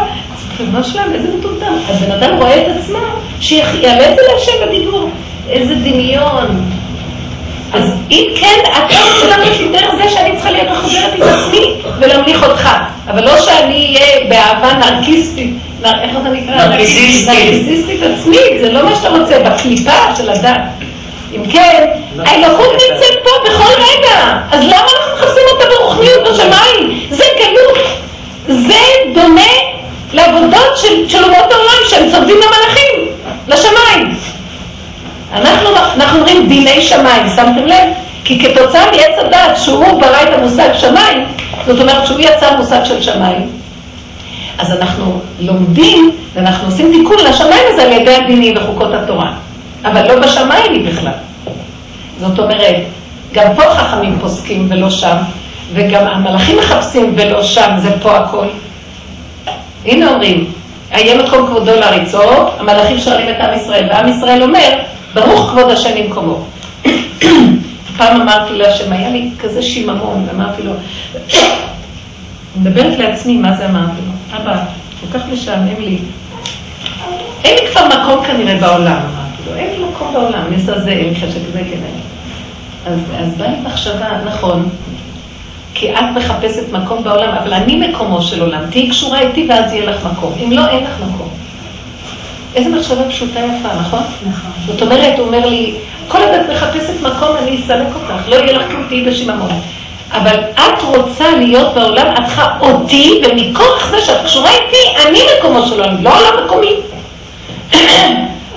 [0.60, 1.74] ריבונו שלם, איזה מטומטם.
[1.88, 2.98] הבן אדם רואה את עצמו,
[3.40, 5.10] שיעלה את זה להשם בדיבור.
[5.50, 6.70] איזה דמיון.
[7.74, 8.80] אז אם כן, אתה
[9.14, 12.68] רוצה להמליך לי דרך זה שאני צריכה להיות מחוברת עם עצמי ולהמליך אותך.
[13.10, 15.50] אבל לא שאני אהיה באהבה נרקיסטית,
[15.82, 16.66] נר- איך זה נקרא?
[16.66, 17.28] נרקיסיסטית.
[17.28, 20.60] נרקיסיסטית עצמית, זה לא מה שאתה רוצה, בקליפה של הדת.
[21.36, 21.84] אם כן,
[22.26, 27.00] האלוקות נמצאת פה בכל רגע, אז למה אנחנו מחפשים אותה ברוחניות בשמיים?
[27.10, 27.78] זה גלות.
[28.48, 28.78] זה
[29.14, 29.52] דומה
[30.12, 30.76] לעבודות
[31.08, 33.08] של, אומות העולם שהם צורדים למלאכים,
[33.48, 34.14] לשמיים.
[35.34, 37.88] אנחנו, אנחנו אומרים דיני שמיים, שמתם לב?
[38.24, 41.24] כי כתוצאה מעץ הדת שהוא ברא את המושג שמיים,
[41.66, 43.50] זאת אומרת שהוא יצר מושג של שמיים,
[44.58, 49.32] אז אנחנו לומדים ואנחנו עושים תיקון לשמיים הזה על ידי הדינים וחוקות התורה.
[49.84, 51.12] אבל לא בשמיים היא בכלל.
[52.20, 52.76] זאת אומרת,
[53.32, 55.16] גם פה חכמים פוסקים ולא שם,
[55.72, 58.46] וגם המלאכים מחפשים ולא שם, זה פה הכל.
[59.84, 60.44] הנה אומרים,
[60.92, 64.78] איה מקום כבודו לעריצות, המלאכים שואלים את עם ישראל, ועם ישראל אומר,
[65.14, 66.44] ברוך כבוד השם ממקומו.
[67.96, 70.72] פעם אמרתי להשם, היה לי כזה שיממון, אמרתי לו,
[72.56, 74.36] מדברת לעצמי, מה זה אמרתי לו?
[74.36, 74.64] אבא,
[75.00, 75.98] כל כך משעמם לי.
[77.44, 81.38] אין לי כבר מקום כנראה בעולם, אמרתי לו, אין לי מקום בעולם, מזעזע, מחשב זה
[81.52, 82.04] כנראה.
[82.86, 84.68] אז, אז באה לי מחשבה, נכון,
[85.74, 89.90] כי את מחפשת מקום בעולם, אבל אני מקומו של עולם, תהיי קשורה איתי ואז יהיה
[89.90, 90.32] לך מקום.
[90.44, 91.28] אם לא, אין לך מקום.
[92.54, 94.02] איזה מחשבה פשוטה יפה, נכון?
[94.30, 94.50] נכון.
[94.66, 95.74] זאת אומרת, הוא אומר לי,
[96.08, 99.50] כל עוד את מחפשת מקום, אני אסלק אותך, לא יהיה לך כלום, תהיי בשיממון.
[100.12, 105.66] אבל את רוצה להיות בעולם, את צריכה אותי, ומכוח זה שאת קשורה איתי, אני מקומו
[105.66, 106.80] של עולם, לא עולם מקומי.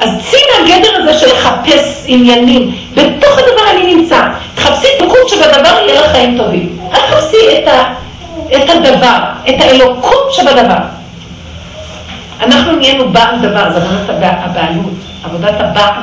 [0.02, 4.22] אז צאי מהגדר הזה של לחפש עניינים, בתוך הדבר אני נמצא.
[4.56, 6.78] תחפשי דבקות שבדבר יהיה לך חיים טובים.
[6.94, 7.68] אל תחפשי את,
[8.56, 9.18] את הדבר,
[9.50, 10.97] את האלוקות שבדבר.
[12.42, 15.94] אנחנו נהיינו בעל דבר, זה עבודת הבע- הבעלות, עבודת הבעל.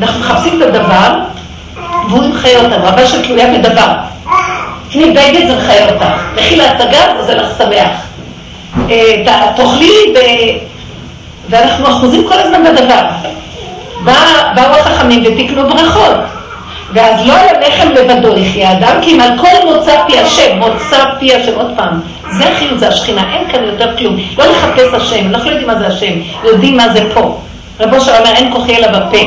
[0.00, 1.14] אנחנו מחפשים את הדבר,
[2.08, 3.92] והוא מחיה אותנו, הבא שתלויה בדבר.
[4.92, 6.04] תני בגד זה מחיה אותך,
[6.36, 7.90] לכי להצגה זה לך שמח.
[8.90, 9.24] אה,
[9.56, 10.18] תאכלי ו...
[11.50, 13.02] ואנחנו אחוזים כל הזמן בדבר.
[14.04, 16.16] בא- באו החכמים ותקנו ברכות.
[16.92, 21.04] ואז לא על הלחם לבדו יחיה אדם, כי אם על כל מוצא פי השם, מוצא
[21.18, 22.00] פי השם, עוד פעם,
[22.32, 24.16] זה החיות, זה השכינה, אין כאן יותר כלום.
[24.38, 26.12] לא לחפש השם, אנחנו לא יודעים מה זה השם,
[26.44, 27.40] יודעים מה זה פה.
[27.80, 29.18] רבו אושר אומר, אין כוחי אלא בפה.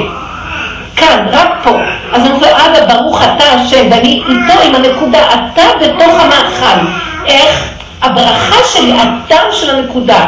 [0.95, 1.77] כאן, רק פה.
[2.13, 6.85] אז אני אומרת לו, אבא, ברוך אתה השם, ואני איתו עם הנקודה, אתה בתוך המאכל.
[7.25, 7.69] איך?
[8.01, 10.27] הברכה שלי, הטעם של הנקודה.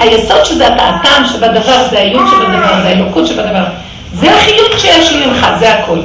[0.00, 3.64] היסוד שזה אתה, הטעם שבדבר, זה האיות שבדבר, זה האלוקות שבדבר.
[4.12, 5.98] זה החיות שיש לי ממך, זה הכל.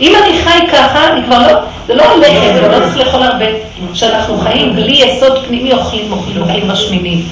[0.00, 3.44] אם אני חי ככה, אני כבר לא, זה לא הלחם, זה לא צריך לאכול הרבה.
[3.92, 7.22] כשאנחנו חיים בלי יסוד פנימי, אוכלים, אוכלים, אוכלים משמינים.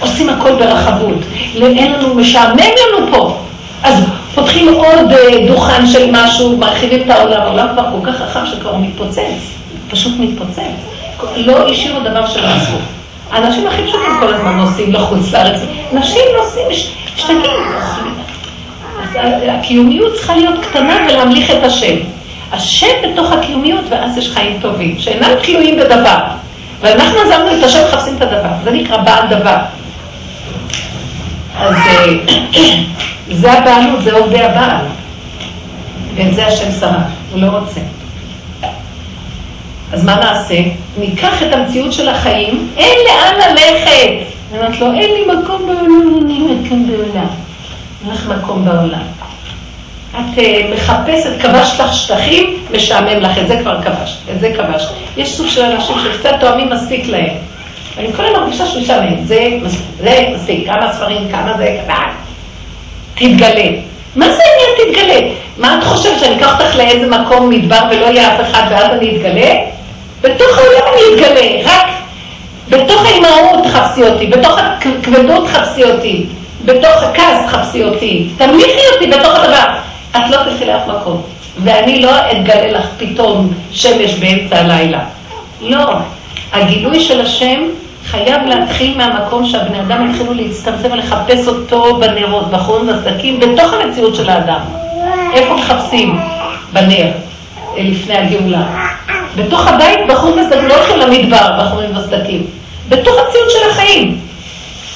[0.00, 1.18] עושים הכל ברחבות.
[1.54, 3.36] אין לנו, משעמם לנו פה.
[3.82, 7.40] אז פותחים עוד אה, דוכן של משהו, מרחיבים את העולם.
[7.42, 9.20] העולם כבר כל כך רחב שכבר מתפוצץ.
[9.90, 10.60] פשוט מתפוצץ.
[11.36, 12.76] לא השאירו דבר שלא עשו.
[13.30, 15.60] האנשים הכי פשוטים כל הזמן נוסעים לחוץ לארץ.
[15.92, 16.66] נשים נוסעים,
[17.16, 18.13] משתגעים.
[19.50, 21.96] הקיומיות צריכה להיות קטנה ולהמליך את השם.
[22.52, 26.18] השם בתוך הקיומיות, ואז יש חיים טובים, שאינם תלויים בדבר.
[26.80, 28.48] ואנחנו עזבנו את השם, מחפשים את הדבר.
[28.64, 29.56] זה נקרא בעל דבר.
[31.58, 32.04] אז אה,
[33.40, 34.86] זה הבעלות, זה עובדי הבעל.
[36.14, 37.80] ואת זה השם שרה, הוא לא רוצה.
[39.92, 40.54] אז מה נעשה?
[40.98, 44.34] ניקח את המציאות של החיים, אין לאן ללכת.
[44.50, 47.43] אני אומרת לו, אין לי מקום בעולם, אני מקום בעולם.
[48.12, 49.02] לך מקום בעולם.
[50.10, 54.88] את uh, מחפשת, כבשת לך שטחים, משעמם לך, את זה כבר כבשת, את זה כבשת.
[55.16, 57.36] יש סוג של אנשים שקצת תואמים מספיק להם.
[57.98, 59.48] אני כל הזמן מרגישה שהוא משעמם, זה,
[60.00, 61.80] זה מספיק, כמה ספרים, כמה זה.
[63.14, 63.70] תתגלה.
[64.16, 65.30] מה זה עניין תתגלה?
[65.58, 69.16] מה את חושבת, שאני אקח אותך לאיזה מקום מדבר ולא יהיה אף אחד ואז אני
[69.16, 69.54] אתגלה?
[70.20, 71.86] בתוך העולם אני אתגלה, רק
[72.68, 76.26] בתוך האימהות חפשי אותי, בתוך הכבדות חפשי אותי,
[76.64, 79.68] בתוך הכעס חפשי אותי, תמליכי אותי בתוך הדבר.
[80.10, 81.22] את לא תלכי לאף מקום,
[81.64, 85.00] ואני לא אתגלה לך פתאום שמש באמצע הלילה.
[85.60, 85.94] לא.
[86.52, 87.60] הגילוי של השם
[88.06, 94.30] חייב להתחיל מהמקום שהבני אדם התחילו להצטמצם ולחפש אותו בנרות, בחורים ובסדקים, בתוך המציאות של
[94.30, 94.60] האדם.
[95.34, 96.18] איפה מחפשים?
[96.72, 97.10] בנר,
[97.76, 98.62] לפני הגאולה.
[99.36, 102.46] בתוך הבית בחורים וסדקים, לא הולכים למדבר, בחורים וסדקים.
[102.88, 104.23] בתוך המציאות של החיים.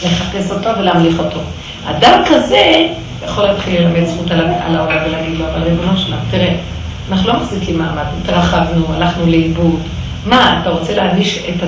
[0.03, 1.41] לחפש אותו ולהמליך אותו.
[1.87, 2.87] אדם כזה
[3.25, 6.55] יכול להתחיל ללמד זכות על העולם ולהגיד לו, אבל ריבונו שלנו, תראה,
[7.11, 9.81] אנחנו לא מחזיקים מעמד, התרחבנו, הלכנו לאיבוד.
[10.27, 11.65] מה, אתה רוצה להעניש את,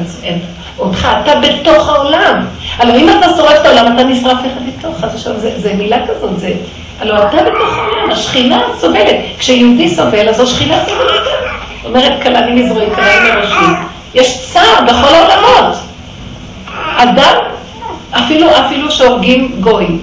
[0.79, 2.47] אותך, אתה בתוך העולם.
[2.79, 6.41] הלוא אם אתה שורף את העולם, אתה נשרף יחד איתו, חס ושלום, זה מילה כזאת,
[6.41, 6.53] זה...
[7.01, 9.17] הלוא אתה בתוך העולם, השכינה סובלת.
[9.39, 11.21] כשיהודי סובל, אז השכינה סובלת.
[11.85, 13.73] אומרת כלה ממזרועי, כלה מראשי.
[14.15, 15.77] יש צער בכל העולמות.
[16.97, 17.35] אדם,
[18.13, 20.01] אפילו, אפילו שהורגים גויים,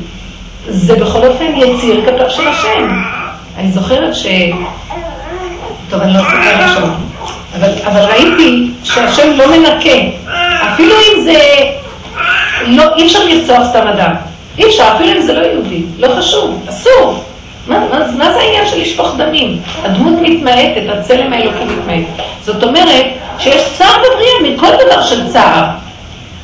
[0.68, 3.02] זה בכל אופן יציר כתוב של השם.
[3.58, 4.26] אני זוכרת ש...
[5.90, 6.88] טוב, אני לא אספר עכשיו.
[7.60, 10.30] אבל, אבל ראיתי שהשם לא מנקה.
[10.74, 11.40] אפילו אם זה...
[12.68, 14.14] לא, אי אפשר לרצוח סתם אדם.
[14.58, 15.84] אי אפשר, אפילו אם זה לא יהודי.
[15.98, 17.24] לא חשוב, אסור.
[17.68, 19.62] מה, מה, מה זה העניין של לשפוך דמים?
[19.84, 22.28] הדמות מתמעטת, הצלם האלוקי מתמעט.
[22.42, 23.06] זאת אומרת
[23.40, 25.66] שיש צער בבריאה מכל דבר של צער.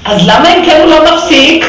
[0.06, 1.66] אז למה אם כן הוא לא מפסיק?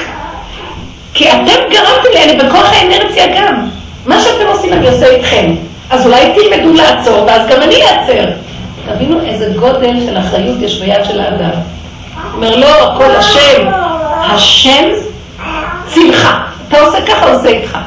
[1.14, 3.66] כי אתם גרמתם לי, אני בכוח האנרציה גם.
[4.06, 5.54] מה שאתם עושים אני עושה איתכם.
[5.90, 8.24] אז אולי תלמדו לעצור, ואז גם אני אעצר.
[8.86, 11.50] תבינו איזה גודל של אחריות יש ביד של האדם.
[12.34, 13.70] אומר לא, הכל השם,
[14.20, 14.84] השם
[15.86, 16.28] צילך.
[16.68, 17.78] אתה עושה ככה, עושה איתך.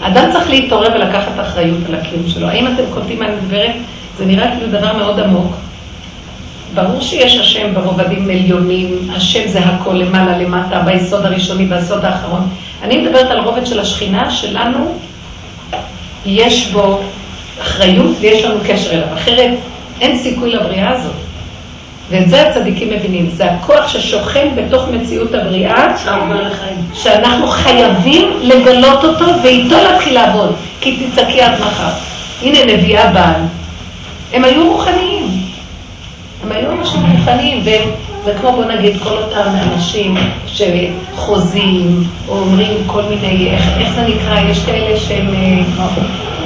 [0.00, 2.48] אדם צריך להתעורר ולקחת אחריות על הקיום שלו.
[2.48, 3.74] האם אתם קולטים מה אני מדברת?
[4.18, 5.54] זה נראה כאילו דבר מאוד עמוק.
[6.74, 12.48] ברור שיש השם ברובדים עליונים, השם זה הכל למעלה למטה, ביסוד הראשוני, ביסוד האחרון.
[12.82, 14.98] אני מדברת על רובד של השכינה שלנו,
[16.26, 17.00] יש בו
[17.62, 19.06] אחריות ויש לנו קשר אליו.
[19.14, 19.50] אחרת
[20.00, 21.14] אין סיכוי לבריאה הזאת.
[22.10, 25.96] ואת זה הצדיקים מבינים, זה הכוח ששוכן בתוך מציאות הבריאה,
[26.94, 31.90] שאנחנו חייבים לגלות אותו ואיתו להתחיל לעבוד, כי תצעקי עד מחר.
[32.42, 33.40] הנה נביאה בעל.
[34.32, 35.13] הם היו רוחניים.
[36.44, 43.02] הם היו אנשים רוחניים, וזה כמו בוא נגיד כל אותם אנשים שחוזים, או אומרים כל
[43.02, 45.86] מיני, איך, איך זה נקרא, יש כאלה שהם, אה,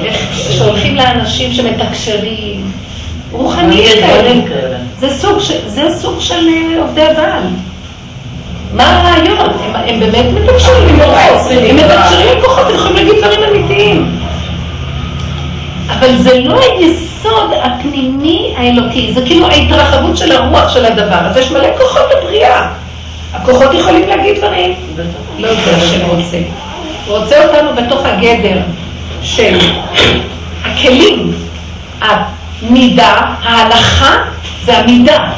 [0.04, 0.16] איך,
[0.50, 2.72] שהולכים לאנשים שמתקשרים,
[3.32, 3.88] רוחניים
[4.48, 4.76] כאלה.
[4.98, 7.42] זה סוג, זה סוג של אה, עובדי הבעל.
[8.72, 9.38] מה הרעיון?
[9.38, 14.18] הם, הם באמת מתקשרים עם כוחות, הם מתקשרים עם כוחות, הם יכולים להגיד דברים אמיתיים.
[15.88, 17.07] אבל זה לא היסוד
[17.62, 21.18] הפנימי האלוקי, זה כאילו ההתרחבות של הרוח של הדבר.
[21.26, 22.68] אז יש מלא כוחות בבריאה.
[23.32, 24.74] הכוחות יכולים להגיד דברים.
[25.38, 26.38] לא זה השם רוצה.
[27.06, 28.58] הוא רוצה אותנו בתוך הגדר
[29.22, 29.58] של
[30.64, 31.32] הכלים,
[32.00, 34.16] המידה, ההלכה
[34.64, 35.30] זה המידה.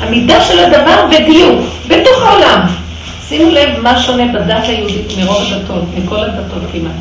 [0.00, 2.60] המידה של הדבר בדיוק, בתוך העולם.
[3.28, 6.92] שימו לב מה שונה בדת היהודית מרוב הדתות, מכל הדתות כמעט.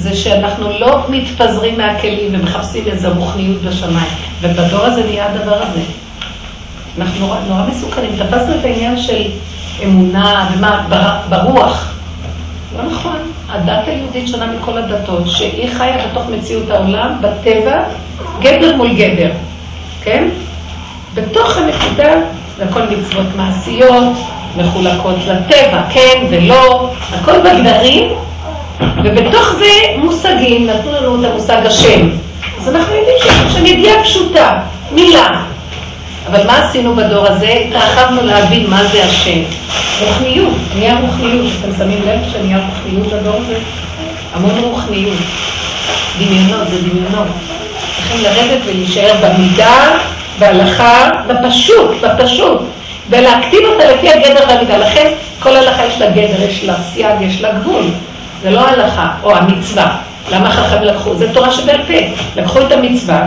[0.00, 4.12] זה שאנחנו לא מתפזרים מהכלים ומחפשים איזו רוחניות בשמיים.
[4.40, 5.80] ובדור הזה נהיה הדבר הזה.
[6.98, 8.10] אנחנו נורא, נורא מסוכנים.
[8.18, 9.22] תפסנו את העניין של
[9.84, 10.86] אמונה ומה,
[11.28, 11.92] ברוח.
[12.76, 13.16] לא נכון.
[13.48, 17.82] הדת היהודית שונה מכל הדתות, שהיא חיה בתוך מציאות העולם, בטבע,
[18.40, 19.30] גדר מול גדר,
[20.02, 20.28] כן?
[21.14, 22.12] בתוך הנקודה
[22.56, 24.16] זה הכל מצוות מעשיות,
[24.56, 28.08] מחולקות לטבע, כן ולא, הכל בגדרים,
[29.04, 32.08] ובתוך זה מושגים, נתנו לנו את המושג השם.
[32.60, 34.58] אז אנחנו יודעים שיש שם ידיעה פשוטה,
[34.92, 35.42] מילה.
[36.26, 37.48] אבל מה עשינו בדור הזה?
[37.48, 39.40] התרחבנו להבין מה זה השם.
[40.00, 41.46] רוחניות, נהיה רוחניות.
[41.60, 43.58] אתם שמים לב שנהיה רוחניות בדור הזה?
[44.34, 45.18] המון רוחניות.
[46.18, 47.28] דמיונות, זה דמיונות.
[47.96, 49.96] צריכים לרדת ולהישאר במידה,
[50.38, 52.60] בהלכה, בפשוט, בפשוט.
[53.10, 54.78] ולהקטין אותה לפי הגדר והמידה.
[54.78, 57.84] לכן כל הלכה יש לה גדר, יש לה סייג, יש לה גבול.
[58.42, 59.96] זה לא הלכה או המצווה.
[60.32, 61.14] למה חכמים לקחו?
[61.14, 61.94] זה תורה שבעל פה.
[62.36, 63.26] לקחו את המצווה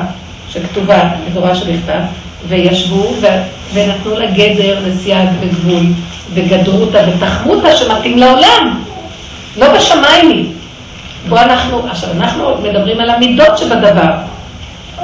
[0.49, 0.99] שכתובה
[1.29, 1.99] בתורה שבכתב,
[2.47, 3.27] וישבו ו...
[3.73, 5.83] ונתנו לה גדר וסייג וגבול,
[6.33, 8.83] וגדרו אותה ותחמו אותה שמתאים לעולם.
[9.57, 10.51] לא בשמיים היא.
[11.29, 14.11] פה אנחנו, עכשיו אנחנו מדברים על המידות שבדבר.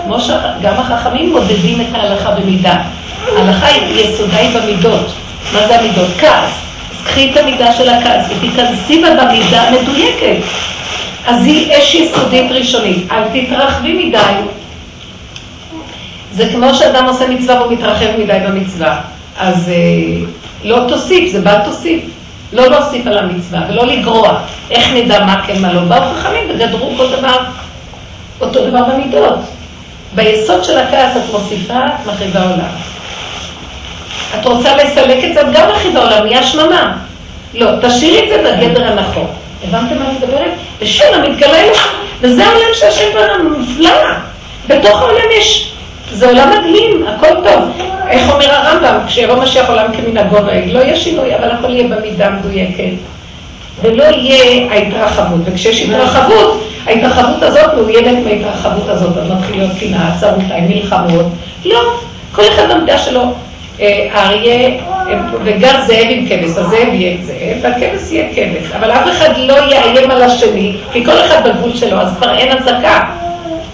[0.04, 2.82] כמו שגם החכמים מודדים את ההלכה במידה.
[3.38, 5.12] ההלכה היא יסודה היא במידות.
[5.54, 6.08] מה זה המידות?
[6.20, 6.69] כעס.
[7.04, 10.38] קחי את המידה של הכעס ותיכנסי בה במידה מדויקת.
[11.28, 13.12] אז היא אש יסודית ראשונית.
[13.12, 14.34] אל תתרחבי מדי.
[16.32, 19.02] זה כמו שאדם עושה מצווה והוא מתרחב מדי במצווה.
[19.38, 20.26] אז אה,
[20.64, 22.02] לא תוסיף, זה בל תוסיף.
[22.54, 24.40] לא להוסיף על המצווה ולא לגרוע.
[24.72, 25.82] איך נדע מה כן, מה לא?
[25.82, 27.38] באו חכמים וגדרו כל דבר,
[28.42, 29.40] אותו דבר במידות.
[30.16, 32.70] ביסוד של הכעס את מוסיפה, את מחריבה עולם.
[34.36, 36.98] את רוצה לסלק את זה, את גם מחריבה עולם, נהיה שממה.
[37.54, 39.28] לא, תשאירי את זה בגדר הנכון.
[39.68, 40.52] הבנתם מה אני מדברת?
[40.80, 43.92] ושם מתגלה לך, וזה העולם שהשם ברם, מופלא.
[44.68, 45.72] בתוך העולם יש,
[46.12, 47.64] זה עולם מדהים, הכל טוב.
[48.10, 52.30] איך אומר הרמב"ם, כשיבוא משיח עולם כמנהגו נוהג, לא יהיה שינוי, אבל הכל יהיה במידה
[52.30, 52.94] מדויקת.
[53.82, 60.68] ולא יהיה ההתרחבות, וכשיש התרחבות, ההתרחבות הזאת מאוימת מההתרחבות הזאת, אז מתחיל להיות קנאה, צרותיים,
[60.68, 61.26] מלחמות.
[61.66, 61.80] לא,
[62.32, 63.34] כל אחד במדע שלו.
[63.82, 64.70] אה, האריה
[65.44, 70.12] וגר זאב עם כבש, הזאב יהיה זאב והכבש יהיה כבש, אבל אף אחד לא יאיים
[70.12, 73.04] על השני, כי כל אחד בגבול שלו, אז כבר אין אזעקה.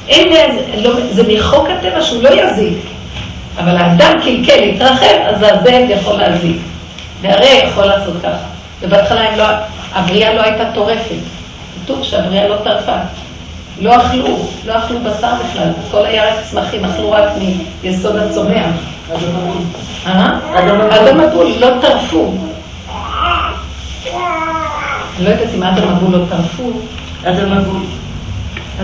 [0.08, 0.34] אין,
[0.78, 2.78] לא, זה מחוק הטבע שהוא לא יזיק,
[3.58, 6.58] אבל האדם קלקל, התרחב, אז הזאב יכול להזיק,
[7.22, 8.45] והרי יכול לעשות ככה.
[8.82, 9.45] ובהתחלה לא,
[9.93, 11.16] הבריאה לא הייתה טורפת,
[11.84, 12.97] כתוב שהבריאה לא טרפה.
[13.82, 17.30] לא אכלו, לא אכלו בשר בכלל, הכל היה רק צמחים, אכלו רק
[17.84, 18.95] מיסוד הצומח.
[20.89, 22.34] אדם מבול, לא טרפו.
[25.20, 26.72] לא יודעת אם אדם מבול לא טרפו.
[27.24, 27.82] אדם מבול.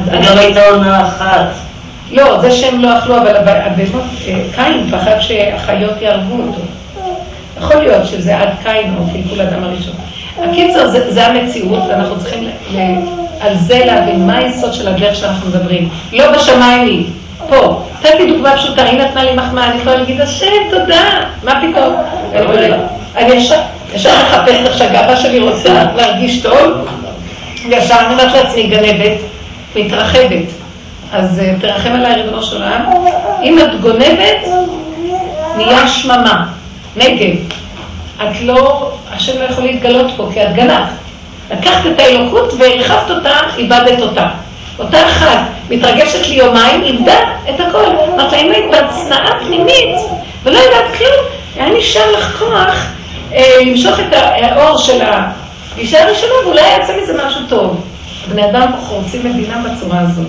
[0.05, 1.47] וגם הייתה עונה אחת.
[2.11, 6.61] לא, זה שהם לא אכלו, אבל הבהמות, אה, קין פחד שהחיות יהרגו אותו.
[7.57, 9.95] יכול להיות שזה עד קין או קלקול אדם הראשון.
[10.37, 12.49] הקיצר, זה המציאות, ואנחנו צריכים
[13.39, 15.89] על זה להבין מה היסוד של הדרך שאנחנו מדברים.
[16.13, 17.05] לא בשמיים היא,
[17.51, 17.83] פה.
[17.99, 21.95] נתתי דוגמה פשוטה, היא נתנה לי מחמאה, אני יכולה להגיד, השם, תודה, מה פתאום?
[23.15, 23.33] אני
[23.93, 26.87] ישר מחפשת איך שהגאווה שלי רוצה להרגיש טוב,
[27.69, 29.17] וישר אני אומרת לעצמי, גנבת,
[29.75, 30.45] מתרחבת.
[31.13, 32.85] אז אה, תרחם עליי, ריבונו של עולם.
[33.43, 34.47] אם את גונבת,
[35.57, 36.45] נהיה שממה,
[36.95, 37.35] נגב.
[38.17, 40.87] את לא, השם לא יכול להתגלות פה, כי את גנבת.
[41.51, 44.27] לקחת את האלוקות והרחבת אותה, איבדת אותה.
[44.81, 47.19] אותה אחת מתרגשת לי יומיים, איבדה
[47.49, 47.85] את הכל.
[48.13, 49.95] אמרת לה, אם היית בהצנעה פנימית
[50.43, 51.25] ולא יודעת כלום,
[51.55, 52.85] היה נשאר לך כוח
[53.33, 57.83] אה, למשוך את האור של הפגישה הראשונה, ואולי יצא מזה משהו טוב.
[58.31, 60.27] בני אדם חורצים מדינה בצורה הזאת.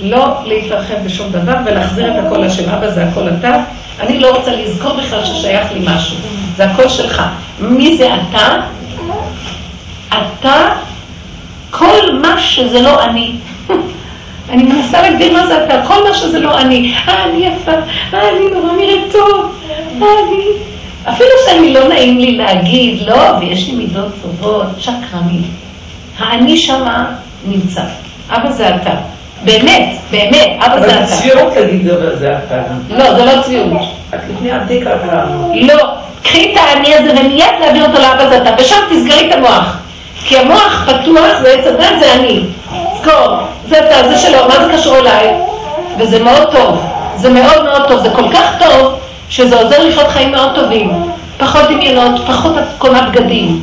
[0.00, 2.70] לא להתרחב בשום דבר ולהחזיר את הכל לשם.
[2.70, 3.56] אבא זה הכל אתה.
[4.00, 6.16] אני לא רוצה לזכור בכלל ששייך לי משהו.
[6.56, 7.22] זה הכל שלך.
[7.60, 8.56] מי זה אתה?
[10.08, 10.72] אתה,
[11.70, 13.32] כל מה שזה לא אני.
[14.50, 16.94] אני מנסה להגדיר מה זה אתה, כל מה שזה לא אני.
[17.08, 17.72] אה, אני יפה,
[18.14, 19.54] אה, אני נורא נראית טוב,
[20.02, 20.44] אה, אני...
[21.08, 25.44] אפילו שאני לא נעים לי להגיד, לא, ויש לי מידות טובות, שקרנית.
[26.18, 27.14] האני שמה
[27.46, 27.82] נמצא.
[28.30, 28.94] אבא זה אתה.
[29.44, 30.98] באמת, באמת, אבא זה אתה.
[30.98, 31.88] אבל צביעות להגיד
[32.18, 32.62] זה אתה.
[32.90, 33.80] לא, זה לא צביעות.
[34.14, 34.90] את לפני עתיקה
[35.54, 35.84] לא.
[36.22, 39.78] קחי את האני הזה ומיד להעביר אותו לאבא זה אתה, ושם תסגרי את המוח.
[40.24, 42.44] כי המוח פתוח, זה עץ הדת, זה אני.
[43.02, 43.36] זכור,
[43.68, 45.34] זה אתה, זה שלו, מה זה קשור אליי?
[45.98, 46.82] וזה מאוד טוב.
[47.16, 47.98] זה מאוד מאוד טוב.
[47.98, 48.94] זה כל כך טוב,
[49.28, 50.92] שזה עוזר לחיות חיים מאוד טובים.
[51.38, 53.60] פחות דמיונות, פחות קונה בגדים.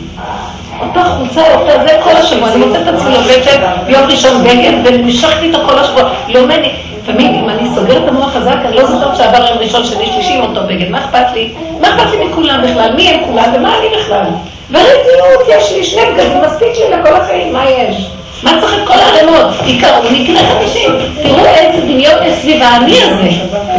[0.82, 2.50] אותה חולצה, אותה זה כל השבוע.
[2.50, 6.04] אני מוצאת את עצמי לובשת ביום ראשון בגד, ונמשכתי איתו כל השבוע.
[6.28, 6.72] לומדת.
[7.06, 10.34] תמיד אם אני סוגרת את המוח חזק, אני לא זוכרת שעבר יום ראשון, שני, שלישי
[10.34, 11.54] עם אותו בגד, מה אכפת לי?
[11.82, 12.94] מה אכפת לי מכולם בכלל?
[12.96, 14.26] מי הם כולם ומה אני בכלל?
[14.72, 18.10] ורגילות, יש לי שני בגדים, מספיק לי לכל החיים, מה יש?
[18.44, 19.56] מה צריך את כל הערימות?
[19.66, 20.92] עיקר, הוא נקנה חמישים.
[21.24, 23.30] תראו איזה דמיון יש סביב האני הזה,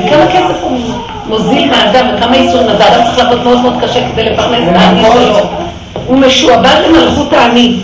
[0.06, 0.78] וכמה כסף הוא
[1.26, 5.02] מוזיל מהאדם, וכמה איסון, אז האדם צריך לעבוד מאוד מאוד קשה כדי לפרנס את האני
[5.12, 5.38] שלו.
[6.06, 7.76] הוא משועבד למלכות האני.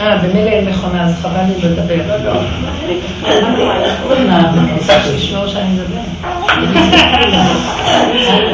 [0.00, 2.38] אה, במילא אין מכונה, אז חבל לי לדבר.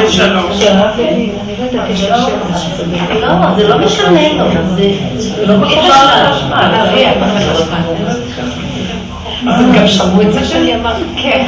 [0.00, 0.82] שישמעו שאני
[2.02, 3.16] מדבר.
[3.20, 4.44] לא, זה לא משנה לו,
[5.16, 6.32] זה לא בכלל.
[9.48, 11.46] אז גם שמעו את זה שאני אמרתי, כן,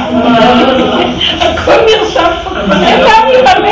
[1.41, 3.69] הכל נרשם פה, אין להתאמן.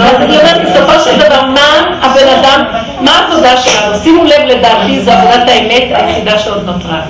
[0.00, 2.64] אז אני אומרת, בסופו של דבר, מה הבן אדם,
[3.00, 3.98] מה העבודה שלנו?
[4.02, 7.00] שימו לב, לדעתי, זו עבודת האמת היחידה שעוד נותרה.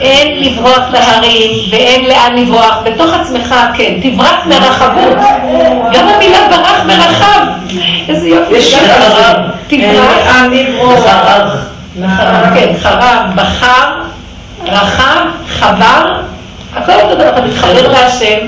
[0.00, 5.16] אין לברוח להרים ואין לאן לברוח, בתוך עצמך, כן, תברח מרחבות.
[5.92, 7.46] גם המילה ברח מרחב,
[8.08, 8.54] איזה יופי.
[8.54, 9.36] יש שיר הרב.
[9.68, 10.26] תברח.
[10.26, 11.04] לאן לברוח.
[12.54, 14.00] כן, חרב, בחר,
[14.66, 16.20] רחב, חבר,
[16.74, 18.46] הכל אותו דבר, אתה מתחבר להשם,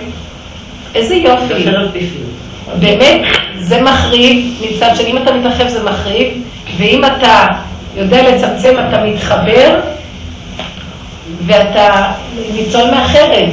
[0.95, 1.69] איזה יופי.
[2.79, 3.21] באמת,
[3.59, 6.29] זה מחריב, מצד שני אם אתה מתרחב זה מחריב,
[6.79, 7.47] ואם אתה
[7.97, 9.81] יודע לצמצם אתה מתחבר,
[11.47, 12.13] ואתה
[12.55, 13.49] ניצול מהחרב,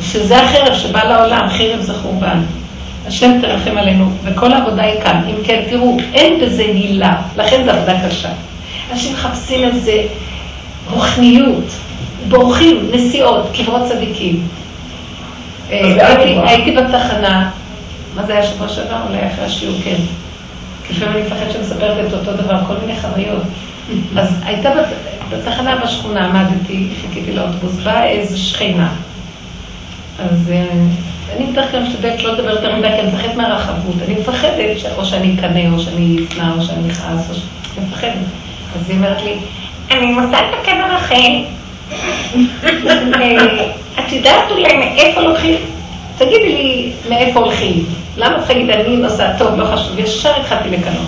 [0.00, 2.40] שזה החרב שבא לעולם, חרב זה חורבן.
[3.06, 5.22] השם תרחם עלינו, וכל העבודה היא כאן.
[5.28, 8.28] אם כן, תראו, אין בזה הילה, לכן זו עבודה קשה.
[8.92, 10.02] אנשים מחפשים איזה
[10.90, 11.64] רוחניות,
[12.28, 14.48] בורחים, נסיעות, קברות צדיקים.
[15.70, 16.16] אה,
[16.48, 17.50] הייתי- בתחנה,
[18.16, 18.96] מה זה היה שבוע שעבר?
[19.08, 19.96] אולי אחרי השיעור, כן.
[20.90, 23.42] לפעמים אני מפחדת שאני מספרת את אותו דבר, כל מיני חוויות.
[24.16, 24.96] אז הייתה בת-
[25.38, 28.92] בתחנה בשכונה, עמדתי, חיכיתי לאוטובוס, באה איזו שכנה.
[30.18, 30.64] אז אה,
[31.36, 33.94] אני בדרך כלל משתדלת לא לדבר יותר מדי, כי אני מפחדת מהרחבות.
[34.06, 37.38] אני מפחדת שאו שאני אקנא, או שאני אשנא, או שאני אכעס, או ש...
[37.78, 38.12] אני מפחדת.
[38.76, 39.36] אז היא אומרת לי,
[39.90, 41.44] אני נוסעת בקבר רחל.
[43.98, 45.54] את יודעת אולי מאיפה לוקחים?
[46.18, 47.84] תגידי לי מאיפה הולכים.
[48.20, 51.06] למה את תגידי, אני נוסעת, טוב, לא חשוב, ישר התחלתי לקנות.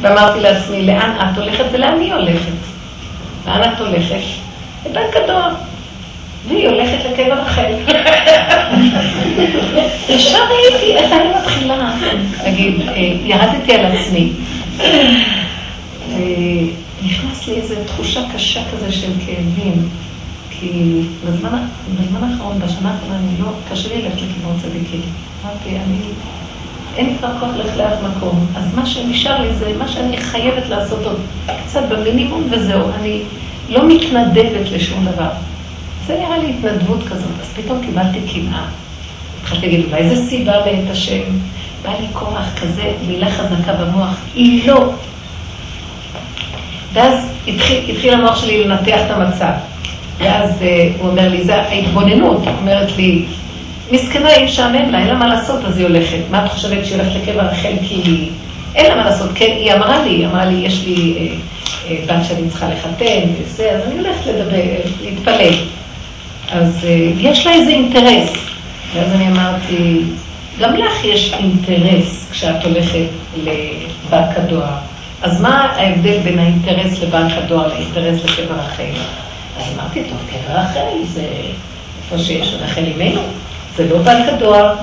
[0.00, 2.52] ואמרתי לעצמי, לאן את הולכת ולאן היא הולכת?
[3.46, 4.20] לאן את הולכת?
[4.86, 5.54] לבנק הדואר.
[6.48, 7.72] והיא הולכת לקבר רחל.
[10.08, 11.94] ישר ראיתי איך אני מתחילה.
[12.46, 14.32] נגיד, אה, ירדתי על עצמי.
[14.80, 16.16] אה,
[17.02, 19.88] נכנס לי איזו תחושה קשה כזה של כאבים.
[20.60, 21.62] כי בזמן,
[22.00, 25.00] בזמן האחרון, בשנה האחרונה, אני לא, קשה לי ללכת לכיוון צדיקים.
[25.44, 25.98] אמרתי, אני,
[26.96, 28.46] אין לי כבר כוח ללכת לאף מקום.
[28.56, 31.20] אז מה שנשאר לי זה מה שאני חייבת לעשות עוד
[31.64, 32.80] קצת במינימום וזהו.
[33.00, 33.22] אני
[33.68, 35.30] לא מתנדבת לשום דבר.
[36.06, 37.40] זה נראה לי התנדבות כזאת.
[37.42, 38.64] אז פתאום קיבלתי קנאה.
[39.40, 41.22] התחלתי להגיד, אולי איזה סיבה בעת השם?
[41.82, 44.92] בא לי כוח כזה, מילה חזקה במוח, היא לא.
[46.92, 49.52] ואז התחיל, התחיל המוח שלי לנתח את המצב.
[50.20, 53.24] ואז אה, הוא אומר לי, זה ההתבוננות, אומרת לי,
[53.92, 56.18] מסכנה, היא משעמם לה, אין לה מה לעשות, אז היא הולכת.
[56.30, 58.28] מה את חושבת שהיא הולכת לקבר רחל כי.
[58.74, 61.34] אין לה מה לעשות, כן, היא אמרה לי, היא אמרה לי, יש לי אה,
[61.90, 64.62] אה, בת שאני צריכה לחתן וזה, אז אני הולכת לדבר,
[65.02, 65.54] להתפלל.
[66.52, 68.32] אז אה, יש לה איזה אינטרס.
[68.94, 70.02] ואז אני אמרתי,
[70.60, 74.76] גם לך יש אינטרס כשאת הולכת לבנק הדואר.
[75.22, 78.84] אז מה ההבדל בין האינטרס לבנק הדואר לאינטרס לקבר רחל?
[79.60, 81.22] אז אמרתי, טוב, קבר רחל זה
[82.02, 83.20] איפה שיש רחל אימנו,
[83.76, 84.74] זה לא בנק הדואר.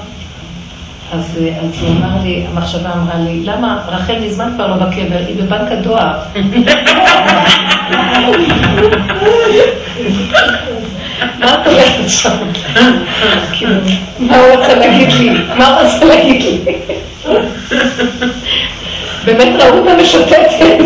[1.14, 1.40] אז,
[1.82, 6.20] הוא אמר לי, המחשבה אמרה לי, למה רחל מזמן כבר לא בקבר, היא בבנק הדואר.
[11.40, 12.38] מה את הולכת שם?
[14.20, 15.30] מה הוא רוצה להגיד לי?
[15.58, 16.62] מה הוא רוצה להגיד לי?
[19.26, 20.78] באמת ראו אותה משוטטת.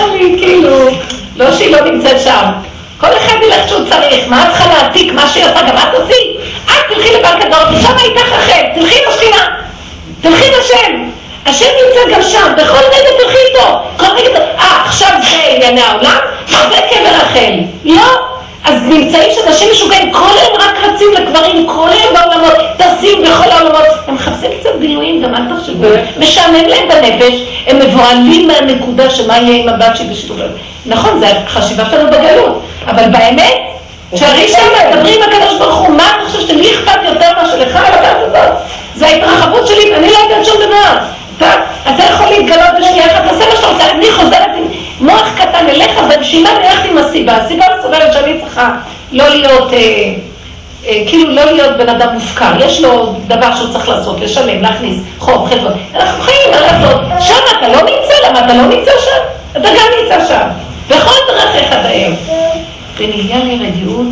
[0.26, 0.88] לי, כאילו,
[1.36, 2.44] לא שהיא לא נמצאת שם.
[3.00, 6.36] כל אחד ילך שהוא צריך, מה את צריכה להעתיק, מה שהיא עושה, גם את עושי.
[6.66, 9.48] את תלכי לבנק הדואר, ושם איתך רחל, תלכי לשכינה,
[10.20, 11.10] תלכי לשם.
[11.46, 13.80] השם נמצא גם שם, בכל רגע תלכי איתו.
[13.96, 16.18] כל רגע, אה, עכשיו זה ענייני העולם?
[16.48, 17.52] זה קבר רחל?
[17.84, 18.35] לא.
[18.66, 23.86] אז נמצאים שאנשים משוגעים, כל היום רק רצים לקברים, כל היום בעולמות, טסים בכל העולמות.
[24.06, 25.86] הם מחפשים קצת בילויים, גם אל תחשבו.
[26.18, 27.34] משעמם להם בנפש,
[27.66, 30.36] הם מבוהלים מהנקודה שמה יהיה עם הבת שלי בשיתוף.
[30.86, 33.54] נכון, זו החשיבה שלנו בגלות, אבל באמת,
[34.14, 37.68] שערי שם, דברי עם הקדוש ברוך הוא, מה אתה חושב שלי אכפת יותר מה שלך
[37.68, 38.52] לקחת הזאת?
[38.94, 40.98] זה ההתרחבות שלי, ואני לא יודעת שום דבר.
[41.36, 41.52] אתה,
[41.82, 44.64] אתה יכול להתגלות בשנייה אחת, תעשה מה שאתה רוצה, אני חוזרת עם
[45.00, 47.36] מוח קטן אליך, בנשימה נלכת עם הסיבה.
[47.36, 48.70] הסיבה מסוגלת שאני צריכה
[49.12, 49.78] לא להיות, אה,
[50.86, 52.52] אה, כאילו לא להיות בן אדם מופקר.
[52.60, 55.72] יש לו דבר שהוא צריך לעשות, לשלם, להכניס חוב, חבר'ה.
[55.94, 57.00] אנחנו חיים, מה לעשות?
[57.20, 59.22] שם אתה לא נמצא, למה אתה לא נמצא שם?
[59.52, 60.48] אתה גם נמצא שם.
[60.88, 62.12] בכל דרכיך דאר.
[62.96, 64.06] ונהיה לי רגיעות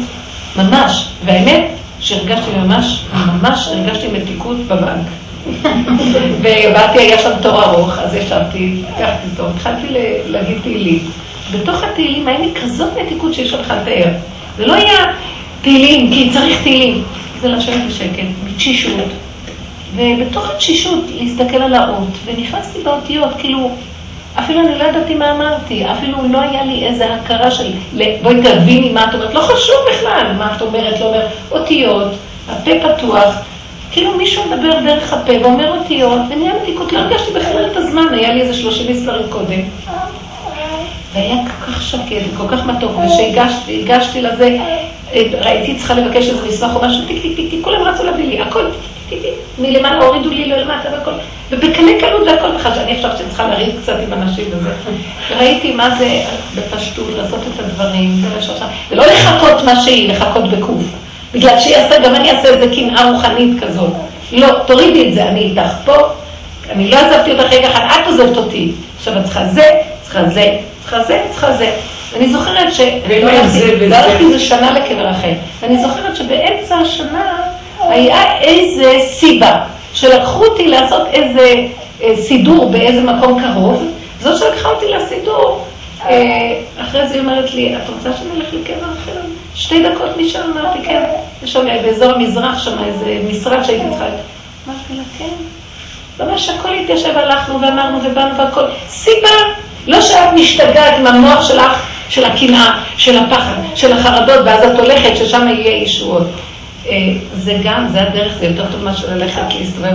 [0.56, 1.64] ממש, והאמת
[2.00, 5.06] שהרגשתי ממש, ממש הרגשתי מתיקות בבנק.
[6.40, 9.86] ובאתי, היה שם תור ארוך, אז ישבתי, לקחתי תור, התחלתי
[10.26, 10.98] להגיד תהילים.
[11.52, 14.10] בתוך התהילים היה לי כזאת מתיקות שיש לך לתאר.
[14.56, 14.98] זה לא היה
[15.62, 17.04] תהילים, כי צריך תהילים.
[17.40, 19.04] זה לשבת בשקט, בתשישות.
[19.96, 23.70] ובתוך התשישות להסתכל על האות, ונכנסתי באותיות, כאילו,
[24.38, 27.72] אפילו אני לא ידעתי מה אמרתי, אפילו לא היה לי איזו הכרה של
[28.22, 32.12] בואי תביני מה את אומרת, לא חשוב בכלל מה את אומרת, לא אומר, אותיות,
[32.48, 33.34] הפה פתוח,
[33.94, 38.34] כאילו מישהו מדבר דרך הפה ואומר אותיות, ונהיה מתיקות, לא הרגשתי בכלל את הזמן, היה
[38.34, 39.60] לי איזה שלושים מספרים קודם.
[41.12, 44.56] והיה כל כך שקט, כל כך מתוק, וכשהגשתי לזה,
[45.14, 48.66] ראיתי צריכה לבקש איזה מסמך או משהו, טיק טיק טיק כולם רצו להביא לי, הכל
[49.58, 51.12] מלמעלה הורידו לי למטה והכל,
[51.50, 54.70] ובקלי קלות והכל, בכלל שאני שאני צריכה לריב קצת עם אנשים וזה.
[55.30, 56.22] וראיתי מה זה
[56.54, 58.24] בפשטות, לעשות את הדברים,
[58.90, 61.03] ולא לחכות מה שהיא, לחכות בקוף.
[61.34, 63.92] בגלל שהיא עשתה, גם אני אעשה איזה קנאה רוחנית כזאת.
[64.32, 65.94] לא, תורידי את זה, אני איתך פה,
[66.70, 68.72] אני לא עזבתי אותך רגע אחד, את עוזבת אותי.
[68.96, 69.70] עכשיו את צריכה זה,
[70.02, 71.70] צריכה זה, צריכה זה, צריכה זה.
[72.16, 72.80] אני זוכרת ש...
[73.08, 73.30] ולא
[73.96, 75.32] הלכתי איזה שנה לקבר אחר.
[75.60, 77.36] ואני זוכרת שבאמצע השנה
[77.80, 79.60] היה איזה סיבה,
[79.94, 81.54] שלקחו אותי לעשות איזה
[82.02, 83.84] אה, סידור באיזה מקום קרוב,
[84.20, 85.64] זאת שלקחה אותי לסידור,
[86.06, 89.20] אה, אחרי זה היא אומרת לי, את רוצה שאני אלך לקבר אחר?
[89.54, 91.02] שתי דקות משם אמרתי, כן,
[91.44, 94.04] יש שם באזור המזרח שם איזה משרד שהייתי צריכה...
[94.04, 96.24] אמרתי לה, כן.
[96.24, 98.64] ממש הכל התיישב, הלכנו ואמרנו ובאנו והכל.
[98.88, 99.28] סיבה,
[99.86, 105.16] לא שאת משתגעת עם המוח שלך, של הקנאה, של הפחד, של החרדות, ואז את הולכת
[105.16, 106.26] ששם יהיה ישועות.
[106.86, 106.92] אה,
[107.34, 109.94] זה גם, זה הדרך, זה יותר טוב מאשר ללכת להסתובב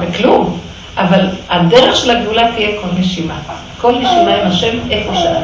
[0.00, 0.58] בכלום.
[0.96, 1.20] אבל
[1.50, 3.38] הדרך של הגאולה תהיה כל נשימה.
[3.80, 5.36] כל נשימה עם השם איפה שאת,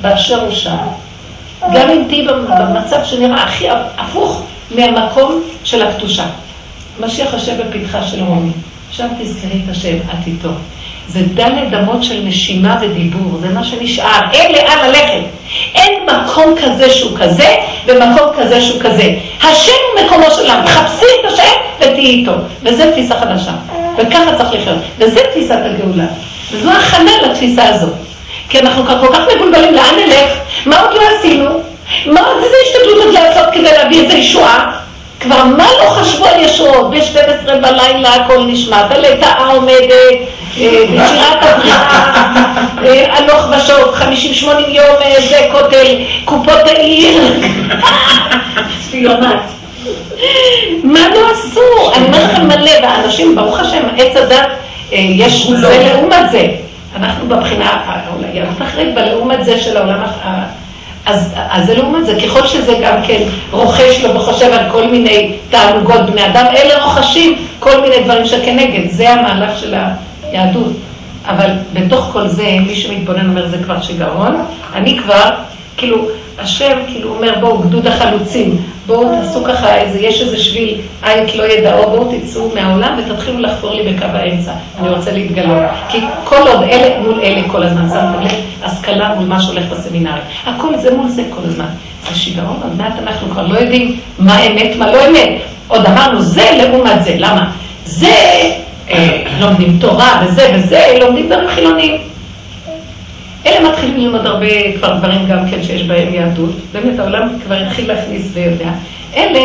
[0.00, 0.76] באשר הוא שם.
[1.72, 6.26] גם אם תהיי במצב שנראה הכי הפוך מהמקום של הקדושה.
[7.00, 8.50] משיח יושב בפתחה של רומי,
[8.90, 10.48] שם תזכרי את השם, את איתו.
[11.08, 15.24] זה דלת אמות של נשימה ודיבור, זה מה שנשאר, אין לאן ללכת.
[15.74, 17.56] אין מקום כזה שהוא כזה,
[17.86, 19.14] ומקום כזה שהוא כזה.
[19.42, 22.32] השם הוא מקומו שלנו, תחפשי את השם ותהיי איתו.
[22.62, 23.52] וזו תפיסה חדשה,
[23.98, 24.78] וככה צריך לחיות.
[24.98, 26.06] וזו תפיסת הגאולה.
[26.52, 27.94] וזו הכנה לתפיסה הזאת.
[28.48, 30.32] כי אנחנו כל כך מבולבלים, לאן נלך?
[30.66, 31.69] מה עוד לא עשינו?
[32.06, 34.72] מה עוד איזה השתדלות עוד לעשות כדי להביא איזה ישועה?
[35.20, 36.90] כבר מה לא חשבו על ישועות?
[36.90, 39.90] ב-12 בלילה הכל נשמע, הלטאה עומדת,
[40.60, 42.02] אה, בשירת הבריאה,
[42.84, 45.86] אה, הלוך ושוב, 50-80 יום, אה, זה כותל,
[46.24, 47.32] קופות העיר,
[50.84, 51.92] מה לא עשו?
[51.94, 54.48] אני אומרת לכם מלא, והאנשים, ברוך השם, עץ הדת,
[54.92, 56.46] יש זה לעומת זה.
[56.96, 57.80] אנחנו בבחינה,
[58.32, 60.00] יהדות אחרת בלעומת זה של העולם,
[61.10, 65.36] אז, אז זה לעומת זה, ככל שזה גם כן רוכש לו וחושב על כל מיני
[65.50, 69.74] תענוגות בני אדם, אלה רוכשים כל מיני דברים שכנגד, זה המהלך של
[70.22, 70.72] היהדות.
[71.26, 74.36] אבל בתוך כל זה, מי שמתבונן אומר, זה כבר שיגעון,
[74.74, 75.30] אני כבר,
[75.76, 76.08] כאילו,
[76.40, 81.44] השם כאילו אומר, בואו, גדוד החלוצים, בואו תעשו ככה, איזה, יש איזה שביל, עין לא
[81.44, 84.52] ידעו, בואו תצאו מהעולם ותתחילו לחפור לי בקו האמצע.
[84.80, 85.62] אני רוצה להתגלות.
[85.88, 88.32] כי כל עוד אלה מול אלה כל הזמן, שמתם לב,
[88.62, 90.22] השכלה מול מה שהולך בסמינרים.
[90.46, 91.66] הכל זה מול זה כל הזמן.
[92.08, 95.40] זה שיגעון, עוד מעט אנחנו כבר לא יודעים מה אמת, מה לא אמת.
[95.68, 97.14] עוד אמרנו, זה לעומת זה.
[97.18, 97.50] למה?
[97.84, 98.14] זה
[98.90, 102.09] אה, לומדים תורה וזה וזה, לומדים דברים חילוניים.
[103.46, 106.54] אלה מתחילים ללמוד הרבה כבר דברים גם כן שיש בהם יהדות.
[106.72, 108.70] באמת העולם כבר התחיל להכניס ויודע.
[109.16, 109.40] אלה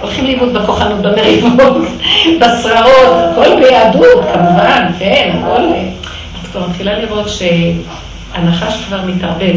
[0.00, 1.76] הולכים לאיבוד בכוחנות, במריבות,
[2.40, 5.62] בשררות, הכל ביהדות, כמובן, כן, הכל.
[6.42, 9.56] את כבר מתחילה לראות שהנחש כבר מתערבב.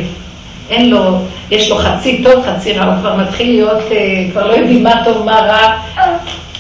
[0.70, 1.18] אין לו,
[1.52, 5.02] יש לו חצי טוב, חצי רע, הוא כבר מתחיל להיות, אה, כבר לא יודעים מה
[5.06, 5.78] טוב, מה רע.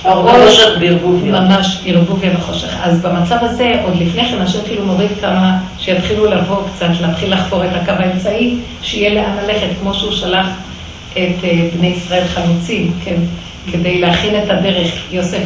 [0.03, 1.41] הראש בערבוביה.
[1.41, 2.75] ממש ערבוביה וחושך.
[2.81, 7.63] אז במצב הזה, עוד לפני כן, השם כאילו מוריד כמה, שיתחילו לבוא קצת, להתחיל לחפור
[7.65, 10.47] את הקו האמצעי, שיהיה לאן ללכת, כמו שהוא שלח
[11.11, 13.15] את אה, בני ישראל חלוצים, כן,
[13.71, 15.43] כדי להכין את הדרך, יוסף,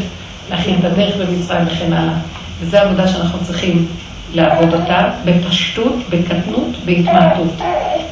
[0.49, 2.13] להכין את הדרך במצרים וכן הלאה.
[2.59, 3.87] וזו העבודה שאנחנו צריכים
[4.33, 7.61] לעבוד אותה בפשטות, בקטנות, בהתמעטות.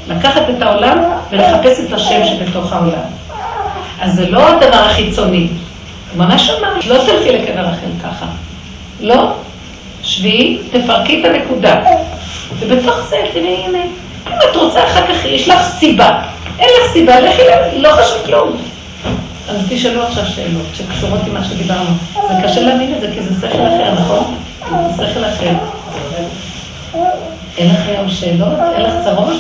[0.08, 0.98] לקחת את העולם
[1.32, 3.06] ולחפש את השם שבתוך העולם.
[4.02, 5.48] אז זה לא הדבר החיצוני.
[6.16, 8.26] ממש אמר, לא תלכי לקבר רחל ככה.
[9.00, 9.34] לא.
[10.04, 11.82] שבי, תפרקי את הנקודה.
[12.60, 13.78] ובתוך זה, תראי, הנה,
[14.28, 16.22] אם את רוצה אחר כך, יש לך סיבה.
[16.60, 17.42] אין לך סיבה, לכי,
[17.76, 18.58] לא חשוב כלום.
[19.50, 21.90] אז תשאלו עכשיו שאלות שקשורות עם מה שדיברנו.
[22.14, 24.36] זה קשה להאמין את זה, כי זה שכל אחר, נכון?
[24.96, 25.54] זה שכל אחר.
[27.58, 28.54] אין לך היום שאלות?
[28.76, 29.34] אין לך צרות?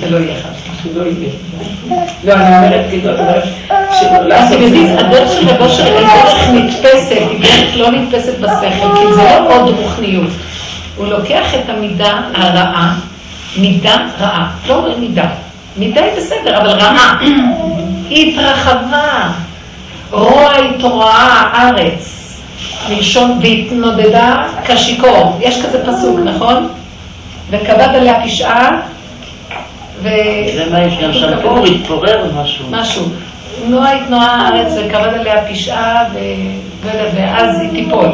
[0.00, 0.36] שלא יהיה
[0.82, 1.32] שלא יהיה.
[2.24, 2.86] לא, אני אומרת,
[4.26, 8.96] לעשות אתם יודעים, הדרך של רבו של היא דרך נתפסת, היא דרך לא נתפסת בשכל,
[8.96, 10.30] כי זה לא עוד רוחניות.
[10.96, 12.94] הוא לוקח את המידה הרעה,
[13.56, 15.26] מידה רעה, לא מידה.
[15.76, 17.18] מידה היא בסדר, אבל רעה.
[18.08, 19.30] היא התרחבה,
[20.10, 22.16] רוע התרועעה הארץ.
[22.88, 25.38] מלשון והתנודדה כשיכור.
[25.40, 26.68] יש כזה פסוק, נכון?
[27.50, 28.80] וכבד עליה פשעה,
[30.02, 30.08] ו...
[30.56, 32.64] זה מה יש גם שם פור, התפורר או משהו.
[32.70, 33.04] משהו.
[33.68, 36.18] נועה התנועה הארץ וכבד עליה פשעה, ו...
[37.14, 38.08] ואז היא תיפול.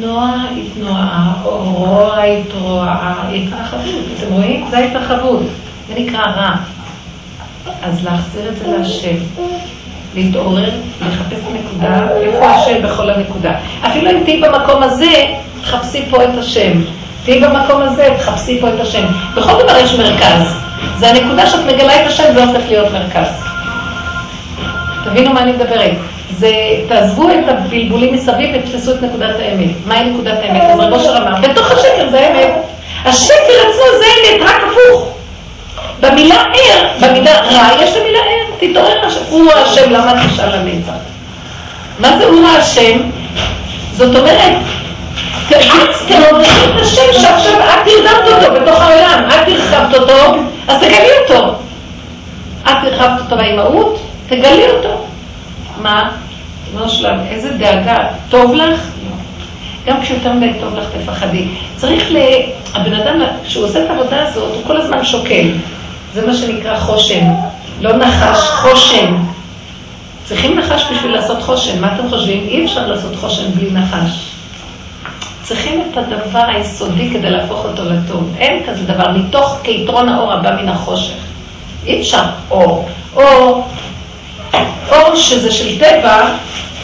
[0.00, 4.04] נועה התנועה, רוע התרועה, התרחבות.
[4.18, 4.66] אתם רואים?
[4.70, 5.42] זה ההתרחבות.
[5.88, 6.56] זה נקרא רע.
[7.82, 9.16] אז להחזיר את זה להשם.
[10.14, 10.70] להתעורר,
[11.06, 13.58] לחפש את הנקודה, איפה השם בכל הנקודה.
[13.86, 15.12] אפילו אם תהיי במקום הזה,
[15.62, 16.72] תחפשי פה את השם.
[17.26, 19.06] תהיי במקום הזה, תחפשי פה את השם.
[19.34, 20.42] בכל דבר יש מרכז.
[20.98, 23.42] זה הנקודה שאת מגלה את השם והופך להיות מרכז.
[25.04, 25.90] תבינו מה אני מדברת.
[26.38, 26.50] זה,
[26.88, 29.70] תעזבו את הבלבולים מסביב ותפסו את נקודת האמת.
[29.86, 30.62] מהי נקודת האמת?
[30.62, 32.52] אז רבו של אמר, בתוך השקר זה האמת.
[33.04, 35.08] השקר עצמו זה האמת, רק הפוך.
[36.00, 39.20] במילה ער, במילה רע, יש למילה ער, תתעורר השם.
[39.28, 40.92] הוא השם, למה תשאל לנצח?
[41.98, 42.98] מה זה הוא השם?
[43.92, 44.52] זאת אומרת,
[46.08, 50.34] תעוררי את השם שעכשיו את תרדמת אותו בתוך העולם, את הרחבת אותו,
[50.68, 51.54] אז תגלי אותו.
[52.62, 55.06] את הרחבת אותו באימהות, תגלי אותו.
[55.82, 56.10] מה?
[56.78, 57.98] לא שלם, איזה דאגה,
[58.28, 58.80] טוב לך?
[59.86, 61.48] גם כשיותר מדי טוב לך תפחדי.
[61.76, 62.16] צריך ל...
[62.74, 65.48] הבן אדם, כשהוא עושה את העבודה הזאת, הוא כל הזמן שוקל.
[66.14, 67.24] זה מה שנקרא חושן.
[67.80, 69.14] לא נחש, חושן.
[70.24, 71.80] צריכים נחש בשביל לעשות חושן.
[71.80, 72.44] מה אתם חושבים?
[72.48, 74.25] אי אפשר לעשות חושן בלי נחש.
[75.46, 78.34] צריכים את הדבר היסודי כדי להפוך אותו לטוב.
[78.38, 81.14] אין כזה דבר, מתוך כיתרון האור הבא מן החושך.
[81.86, 82.88] אי אפשר אור.
[83.16, 83.68] אור,
[84.90, 86.28] אור שזה של טבע,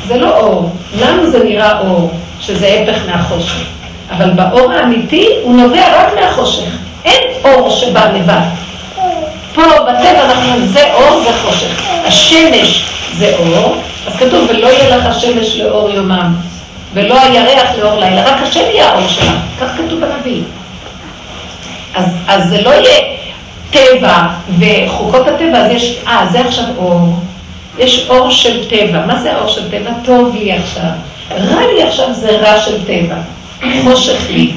[0.07, 0.71] זה לא אור.
[1.01, 3.65] לנו זה נראה אור, שזה הפך מהחושך.
[4.11, 6.71] אבל באור האמיתי הוא נובע רק מהחושך.
[7.05, 8.47] אין אור שבא לבד.
[9.55, 11.83] פה בטבע אנחנו זה אור, זה חושך.
[12.07, 12.85] השמש
[13.19, 16.52] זה אור, אז כתוב, ולא יהיה לך שמש לאור יומם,
[16.95, 19.33] ולא הירח לאור לילה, רק השם יהיה האור שלה.
[19.61, 20.43] כך כתוב בנביא.
[21.95, 23.01] אז, אז זה לא יהיה
[23.71, 24.27] טבע
[24.59, 27.15] וחוקות הטבע, אז יש, אה, זה עכשיו אור.
[27.79, 29.07] יש אור של טבע.
[29.07, 29.91] מה זה האור של טבע?
[30.05, 30.91] טוב לי עכשיו.
[31.31, 33.17] רע לי עכשיו זה רע של טבע.
[33.85, 34.53] חושך לי.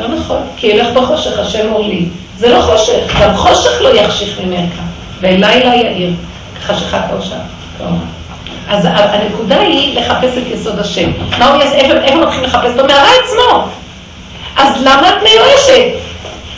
[0.00, 2.08] לא נכון, כי ילך בחושך, השם אור לי.
[2.38, 4.74] זה לא חושך, גם חושך לא יחשיך ממך,
[5.20, 6.12] ולילה יאיר,
[6.62, 7.36] חשיכת ראשה.
[8.68, 11.10] אז הנקודה היא לחפש את יסוד השם.
[11.38, 11.76] מה הוא יעשה?
[11.76, 12.70] איפה מתחילים לחפש?
[12.70, 13.68] זאת אומרת, עצמו.
[14.56, 16.06] אז למה את מיואשת?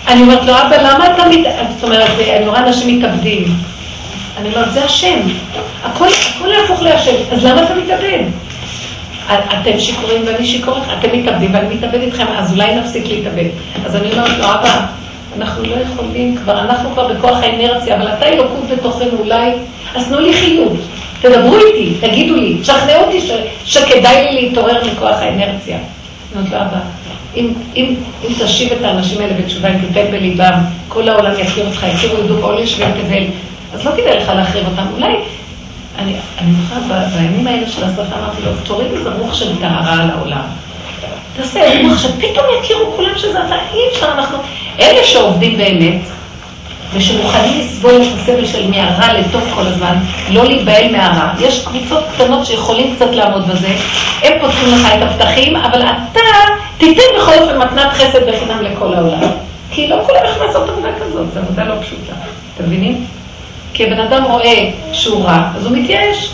[0.09, 1.47] אני אומרת לו, אבא, למה אתה מת...
[1.75, 3.45] זאת אומרת, אני רואה אנשים מתאבדים.
[4.39, 5.19] אני אומרת, זה השם.
[5.85, 6.07] הכל,
[6.37, 7.15] הכל יהפוך להשם.
[7.33, 8.25] אז למה אתה מתאבד?
[9.29, 13.49] אתם שיכורים ואני שיכורת, אתם מתאבדים ואני מתאבד איתכם, אז אולי נפסיק להתאבד.
[13.87, 14.87] אז אני אומרת לו, אבא,
[15.37, 19.53] אנחנו לא יכולים כבר, אנחנו כבר בכוח האנרציה, אבל אתה אלוקות בתוכנו אולי,
[19.95, 20.73] אז תנו לי חיות,
[21.21, 23.31] תדברו איתי, תגידו לי, תשכנעו אותי ש,
[23.65, 25.79] שכדאי לי להתעורר מכוח האנרציה.
[26.35, 26.79] אומרת לו, אבא,
[27.37, 27.95] אם, אם,
[28.25, 30.55] אם תשיב את האנשים האלה בתשובה, אם תיתן בליבם,
[30.89, 33.25] כל העולם יכיר אותך, יכירו ידעו כל יושבי תבל,
[33.75, 34.87] אז לא כדאי לך להחריב אותם.
[34.95, 35.15] אולי,
[35.99, 40.45] אני זוכרת, בימים האלה של הסרטה אמרתי לו, תוריד איזה רוח של טהרה על העולם.
[41.37, 44.39] תעשה רוח שפתאום יכירו כולם שזה אתה, אי אפשר, אנחנו...
[44.81, 46.01] אלה שעובדים באמת,
[46.95, 49.95] ושמוכנים לסבול את הסבל של מהרע לטוב כל הזמן,
[50.31, 51.29] לא להיבהל מהרע.
[51.39, 53.69] יש קבוצות קטנות שיכולים קצת לעמוד בזה,
[54.23, 56.21] הם פותחים לך את הפתחים, אבל אתה
[56.79, 59.31] תיתן בכל אופן מתנת חסד בחינם לכל העולם.
[59.71, 62.13] כי לא כולם יכולים לעשות עבודה כזאת, זו עבודה לא פשוטה.
[62.55, 63.07] אתם מבינים?
[63.75, 66.31] כי הבן אדם רואה שהוא רע, אז הוא מתייאש.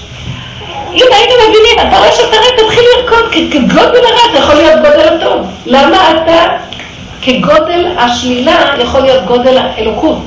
[0.93, 5.09] אם היינו מבינים, אתה רואה שאתה רע, תתחיל לרקוד, כגודל הרע אתה יכול להיות גודל
[5.09, 5.47] הטוב.
[5.67, 6.47] למה אתה,
[7.23, 10.19] כגודל השלילה יכול להיות גודל האלוקות?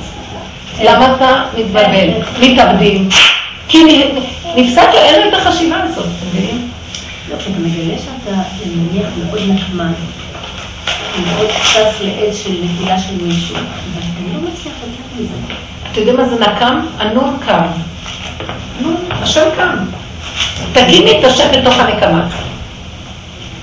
[0.82, 2.08] למה אתה מתבלבל?
[2.40, 3.08] מתאבדים.
[3.68, 3.84] כי
[4.56, 6.68] נפסק לו, אין לו את החשיבה הזאת, אתם מבינים?
[7.30, 9.92] לא, כשאתה מגלה שאתה נניח מאוד נחמד,
[11.26, 15.54] מאוד קצת לעד של נפילה של מישהו, ואתה לא מצליח לצאת מזה.
[15.92, 16.80] אתה יודע מה זה נקם?
[16.98, 17.66] הנון קם.
[18.80, 19.76] נו, השם קם.
[20.72, 22.28] תגידי את השם בתוך הנקמה.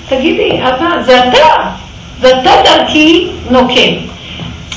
[0.09, 1.69] תגידי, אבא, זה אתה.
[2.21, 4.14] זה אתה דרכי נוקם.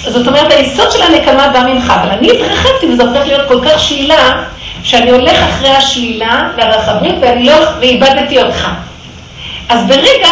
[0.04, 3.80] זאת אומרת, היסוד של הנקמה בא ממך, אבל אני התרחבתי וזה הופך להיות כל כך
[3.80, 4.42] שלילה,
[4.82, 8.68] שאני הולך אחרי השלילה לרחבים ואני לא, ואיבדתי אותך.
[9.68, 10.30] אז ברגע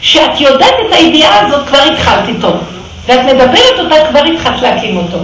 [0.00, 2.56] שאת יודעת את הידיעה הזאת, כבר התחלת איתו.
[3.06, 5.18] ואת מדברת אותה, כבר התחלת להקים אותו.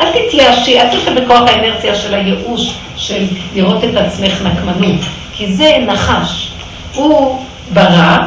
[0.00, 3.24] אל תתייאשי, אל תלכי בכוח האנרציה של הייאוש, של
[3.54, 5.00] לראות את עצמך נקמנות,
[5.36, 6.48] כי זה נחש.
[6.94, 8.18] הוא ברע,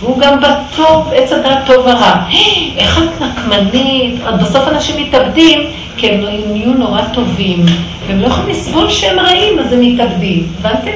[0.00, 2.14] והוא גם בטוב, עץ הדעת טוב ורע.
[2.76, 4.14] איך את נקמנית?
[4.40, 7.66] בסוף אנשים מתאבדים, כי הם נהיו נורא טובים,
[8.06, 10.46] והם לא יכולים לסבול שהם רעים, אז הם מתאבדים.
[10.58, 10.90] הבנתם?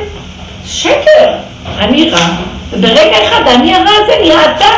[0.66, 1.32] שקר.
[1.78, 2.26] אני רע,
[2.70, 4.68] וברגע אחד אני הרע הזה נהיה אתה,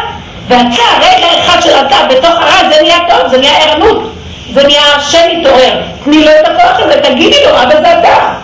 [0.49, 4.13] ואתה, רגע אחד של אתה, בתוך הרע זה נהיה טוב, זה נהיה ערנות,
[4.53, 5.83] זה נהיה השם מתעורר.
[6.05, 8.35] תני לו את הכוח הזה, תגידי לו, אבא זה אתה.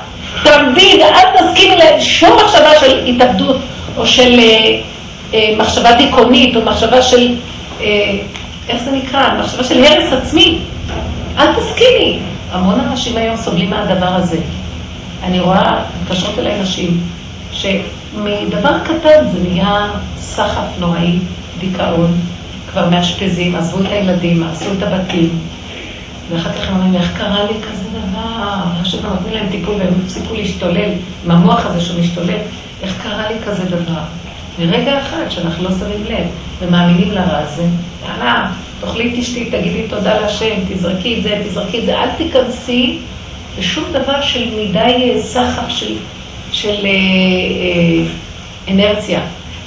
[0.43, 3.57] תעמדי, ואל תסכימי לשום מחשבה של התאבדות,
[3.97, 4.81] או של אה,
[5.59, 7.37] מחשבה דיכאונית, או מחשבה של,
[7.81, 8.19] אה,
[8.69, 9.41] איך זה נקרא?
[9.41, 10.59] מחשבה של הרס עצמי.
[11.39, 12.19] אל תסכימי.
[12.51, 14.39] המון אנשים היום סובלים מהדבר הזה.
[15.23, 17.01] אני רואה, מתקשרות אליי נשים,
[17.53, 21.19] שמדבר קטן זה נהיה סחף נוראי,
[21.59, 22.15] דיכאון,
[22.73, 25.39] כבר מאשפזים, עזבו את הילדים, עשו את הבתים,
[26.31, 28.85] ואחר כך הם אומרים, איך קרה לי כזה דבר?
[28.85, 30.91] שאתם נותנים להם טיפול והם הפסיקו להשתולל,
[31.25, 32.39] עם המוח הזה שהוא משתולל,
[32.83, 34.03] איך קרה לי כזה דבר?
[34.59, 36.27] מרגע אחד שאנחנו לא שמים לב
[36.61, 37.67] ומאמינים לרע הזה,
[38.09, 38.51] יאללה,
[38.81, 42.99] תאכלי תשתי, תגידי תודה להשם, תזרקי את זה, תזרקי את זה, אל תיכנסי
[43.59, 45.95] לשום דבר של מדי סחף של,
[46.53, 48.05] של אה, אה,
[48.69, 49.21] אנרציה.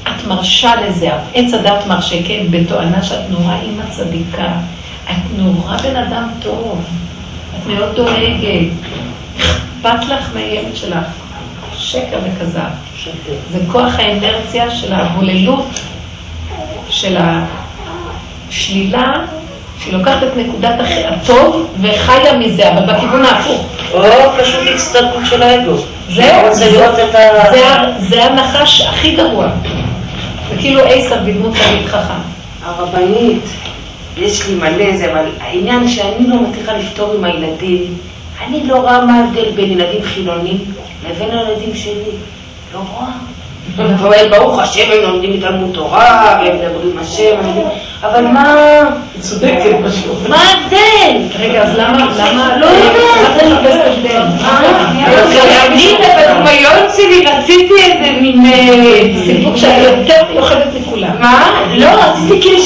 [0.03, 4.53] את מרשה לזה, עץ הדת מרשה, כן, בתואנה שאת נורא אימא צדיקה,
[5.03, 6.85] את נורא בן אדם טוב,
[7.55, 8.71] את מאוד דואגת,
[9.37, 11.05] אכפת לך מהילד שלך,
[11.95, 12.59] שקר וכזב.
[13.51, 15.67] זה כוח האנרציה של ההוללות,
[16.89, 17.17] של
[18.49, 19.13] השלילה,
[19.79, 20.75] שהיא לוקחת את נקודת
[21.07, 23.65] הטוב וחיה מזה, אבל בכיוון ההפוך.
[23.93, 24.03] או
[24.39, 25.77] פשוט הצטרפות של האגו.
[26.09, 26.55] זהו,
[27.99, 29.47] זה הנחש הכי גרוע.
[30.49, 32.21] זה כאילו עשר בדמות תלמיד חכם.
[32.65, 33.43] הרבנית,
[34.17, 37.97] יש לי מלא זה, אבל העניין שאני לא מצליחה לפתור עם הילדים,
[38.47, 40.57] אני לא רואה מה ההבדל בין ילדים חילונים
[41.09, 42.11] לבין הילדים שלי.
[42.73, 43.11] לא רואה.
[44.31, 47.35] ברוך השם, הם לומדים תלמוד תורה, והם מדברים השם,
[48.01, 48.55] אבל מה...
[49.13, 50.29] היא צודקת פשוט.
[50.29, 51.39] מה ההבדל?
[51.39, 53.25] רגע, אז למה, למה, לא יודעת.
[56.95, 58.45] שלי רציתי איזה מין...
[59.25, 61.11] סיפור שאת יותר מיוחדת מכולם.
[61.19, 61.61] מה?
[61.73, 62.59] לא, רציתי כאילו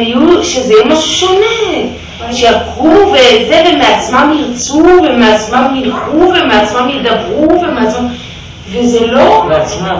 [0.00, 1.88] יהיו, שזה יהיה משהו שונה.
[2.32, 8.08] שיקרו וזה, ומעצמם ירצו, ומעצמם ילכו, ומעצמם ידברו, ומעצמם...
[8.72, 9.46] וזה לא...
[9.50, 9.96] לעצמם.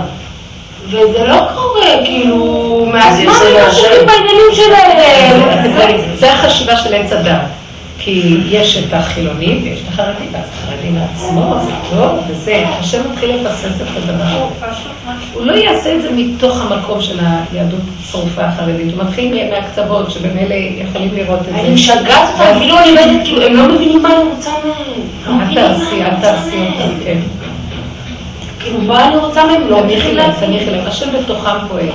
[0.86, 5.40] וזה לא קורה, כאילו, מעצמם הם עסוקים בעניינים שלהם.
[6.20, 7.57] זה החשיבה של עץ הדת.
[8.08, 13.36] כי יש את החילונים ויש את החרדים, ואז החרדים לעצמו, זה טוב, וזה, השם מתחיל
[13.36, 14.48] לפסס את הדבר.
[15.34, 17.18] הוא לא יעשה את זה מתוך המקום של
[17.52, 17.80] היהדות
[18.10, 21.60] שרופה החרדית, הוא מתחיל מהקצוות שבמילא יכולים לראות את זה.
[21.60, 25.40] אני משגעת אותם, כאילו אני אומרת, כאילו, הם לא מבינים מה אני רוצה מהם.
[25.40, 27.18] אל תעשי, אל תעשי אותם, כן.
[28.60, 29.68] כאילו, מה אני רוצה מהם?
[29.68, 31.88] לא תניחי להם, תניחי להם, השם בתוכם פועל.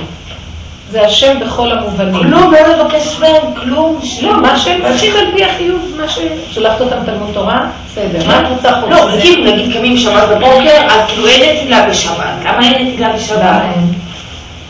[0.94, 2.14] זה השם בכל המובנים.
[2.14, 4.00] כלום, לא לבקש מהם, כלום.
[4.22, 6.18] לא, מה שהם עושים על פי החיוב, מה ש...
[6.50, 7.66] שלחת אותם תלמוד תורה?
[7.86, 8.26] בסדר.
[8.26, 12.34] מה את רוצה חוץ לא, כאילו, נגיד קמים שבת בבוקר, אז כאילו אין נטילה בשבת.
[12.44, 13.62] למה אין נטילה בשבת?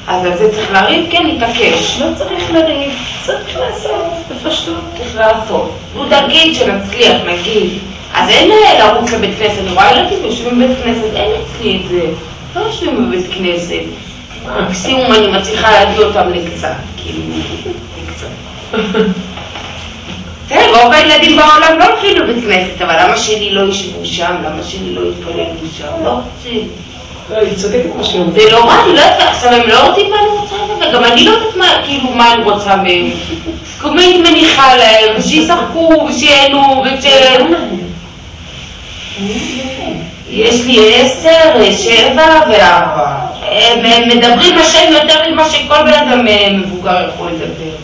[0.08, 1.06] אז על זה צריך לריב?
[1.10, 2.00] כן, להתעקש.
[2.00, 4.74] לא צריך לריב, צריך לעשות, בפשטות.
[4.96, 5.70] צריך לעשות.
[5.96, 7.78] נו, תגיד שנצליח, נגיד.
[8.14, 12.00] אז אין לרוץ לבית כנסת, רואה ילדים יושבים בבית כנסת, אין אצלי את זה.
[12.56, 14.13] לא יושבים בבית כנסת.
[14.44, 17.20] מקסימום אני מצליחה להביא אותם לקצת, כאילו,
[18.02, 18.26] לקצת.
[20.48, 24.34] תראה, רוב הילדים בעולם לא הולכים לבית כנסת, אבל למה שלי לא ישבו שם?
[24.44, 26.04] למה שלי לא יתפללו שם?
[26.04, 26.68] לא רוצים.
[27.30, 28.34] לא, היא צודקת מה שהיא אומרת.
[28.34, 31.04] זה לא רע, אני לא יודעת, עכשיו הם לא יודעים מה אני רוצה מהם, גם
[31.04, 33.10] אני לא יודעת מה, כאילו, מה אני רוצה מהם.
[33.80, 37.04] כמו הייתי מניחה להם, שישחקו, ושיהנו, וש...
[40.30, 43.23] יש לי עשר, שבע וארבע.
[43.54, 46.26] הם מדברים בשם יותר ממה שכל בן אדם
[46.60, 47.76] מבוגר יכול לדבר.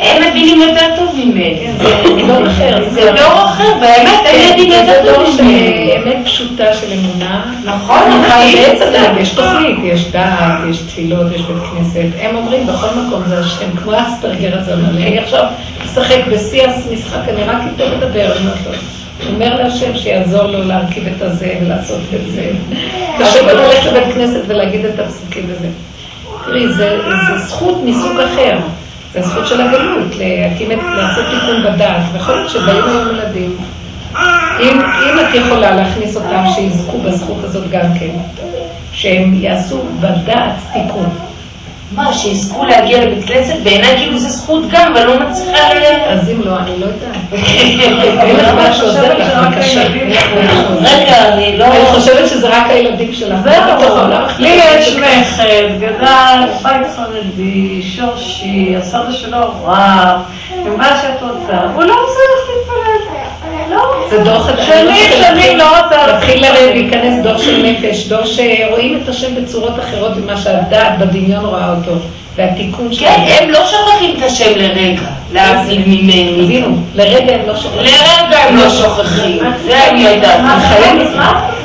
[0.00, 1.66] הם מבינים יותר טוב ממני.
[1.78, 1.94] זה
[2.26, 2.84] דור אחר.
[2.90, 5.92] זה דור אחר, באמת, הם יודעים זה יותר טוב ממני.
[5.96, 7.44] אמת פשוטה של אמונה.
[7.64, 7.98] נכון,
[8.52, 9.18] בעצם החיים.
[9.18, 12.08] יש תוכנית, יש דעת, יש תפילות, יש בית כנסת.
[12.20, 15.44] הם אומרים בכל מקום זה השם, כמו אספרגר הזה, אומר לי, אני עכשיו
[15.84, 18.72] משחק בשיא המשחק, אני רק איתו מדבר, אני אומרת לו.
[19.34, 22.50] אומר להשם שיעזור לו להרכיב את הזה ולעשות את זה.
[23.18, 25.68] קשה לו ללכת לבית כנסת ולהגיד את הפסוקים וזה.
[26.44, 28.58] תראי, זה, זה זכות מסוג אחר.
[29.12, 32.02] זה הזכות של הגלות, להקים את, לעשות תיקון בדעת.
[32.12, 33.56] ויכול להיות שבאים היום ילדים,
[34.60, 38.42] אם, אם את יכולה להכניס אותם שיזכו בזכות הזאת גם כן,
[38.92, 41.25] שהם יעשו בדעת תיקון.
[41.92, 43.54] מה, שיזכו להגיע לבית כנסת?
[43.62, 45.82] בעיניי כאילו זה זכות גם, אבל לא מצליחה ל...
[46.08, 47.16] אז אם לא, אני לא יודעת.
[47.32, 49.12] זה שעוזר.
[50.80, 51.64] רגע, אני לא...
[51.64, 53.38] אני חושבת שזה רק הילדים שלך.
[53.38, 60.20] בתוך זהו, העולם לי יש זה נכד, גדל, בית חרדי, שורשי, הסבא שלו רב,
[60.64, 62.75] ומה שאת רוצה, הוא לא צריך להתפלל.
[64.12, 64.18] לא.
[64.18, 64.66] זה דור חדש.
[64.66, 66.16] שנים, לא רוצה.
[66.16, 71.44] מתחיל לרדת להיכנס דור של נפש, דור שרואים את השם בצורות אחרות ממה שהדעת בדמיון
[71.44, 71.92] רואה אותו,
[72.36, 73.08] והתיקון שלו.
[73.08, 75.00] כן, הם לא שוכחים את השם לרגע,
[75.32, 75.82] להבדיל.
[75.82, 77.80] תבינו, לרגע הם לא שוכחים.
[77.80, 80.40] לרגע הם לא שוכחים, זה אני יודעת.